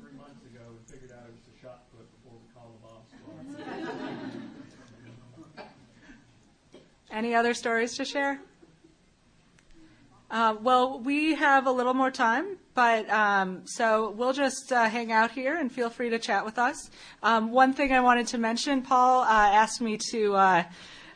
three 0.00 0.16
months 0.16 0.42
ago 0.46 0.62
and 0.70 0.86
figured 0.88 1.12
out 1.12 1.26
it 1.28 1.34
was 1.36 1.44
a 1.52 1.60
shot 1.60 1.82
put 1.92 2.08
before 2.16 2.38
we 2.40 2.48
called 2.54 2.72
the 2.72 2.86
bomb 2.86 3.04
squad. 3.12 4.46
Any 7.16 7.34
other 7.34 7.54
stories 7.54 7.96
to 7.96 8.04
share? 8.04 8.38
Uh, 10.30 10.54
well, 10.60 11.00
we 11.00 11.34
have 11.34 11.66
a 11.66 11.72
little 11.72 11.94
more 11.94 12.10
time, 12.10 12.58
but 12.74 13.08
um, 13.08 13.62
so 13.64 14.10
we'll 14.10 14.34
just 14.34 14.70
uh, 14.70 14.86
hang 14.86 15.12
out 15.12 15.30
here 15.30 15.56
and 15.56 15.72
feel 15.72 15.88
free 15.88 16.10
to 16.10 16.18
chat 16.18 16.44
with 16.44 16.58
us. 16.58 16.90
Um, 17.22 17.52
one 17.52 17.72
thing 17.72 17.90
I 17.92 18.00
wanted 18.00 18.26
to 18.28 18.38
mention, 18.38 18.82
Paul 18.82 19.22
uh, 19.22 19.28
asked 19.30 19.80
me 19.80 19.96
to 20.10 20.34
uh, 20.34 20.64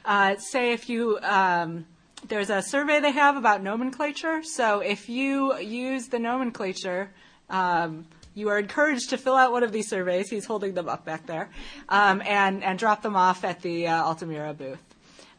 uh, 0.07 0.36
say 0.36 0.72
if 0.72 0.88
you. 0.88 1.18
Um, 1.18 1.84
there's 2.28 2.48
a 2.48 2.62
survey 2.62 3.01
they 3.01 3.12
have 3.12 3.36
about 3.36 3.62
nomenclature. 3.62 4.42
So 4.42 4.80
if 4.80 5.11
you 5.11 5.59
use 5.59 6.09
the 6.09 6.18
nomenclature, 6.18 7.11
um, 7.51 8.07
you 8.34 8.48
are 8.48 8.59
encouraged 8.59 9.11
to 9.11 9.18
fill 9.18 9.36
out 9.36 9.53
one 9.53 9.64
of 9.64 9.72
these 9.72 9.90
surveys. 9.90 10.30
He's 10.30 10.46
holding 10.46 10.72
them 10.72 10.88
up 10.88 11.05
back 11.05 11.26
there, 11.26 11.51
um, 11.90 12.22
and 12.24 12.64
and 12.64 12.78
drop 12.78 13.03
them 13.03 13.16
off 13.16 13.44
at 13.44 13.61
the 13.61 13.88
uh, 13.88 14.03
Altamira 14.03 14.55
booth. 14.55 14.89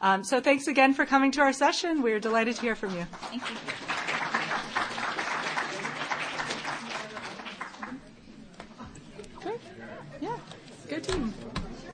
Um, 0.02 0.24
so 0.24 0.42
thanks 0.42 0.68
again 0.68 0.94
for 0.94 1.06
coming 1.06 1.32
to 1.34 1.42
our 1.42 1.54
session. 1.54 2.02
We're 2.02 2.20
delighted 2.20 2.56
to 2.56 2.62
hear 2.62 2.76
from 2.76 2.96
you. 2.98 3.06
Thank 3.06 3.50
you. 3.50 3.58
Yeah, 10.22 10.38
good 10.88 11.04
team. 11.04 11.31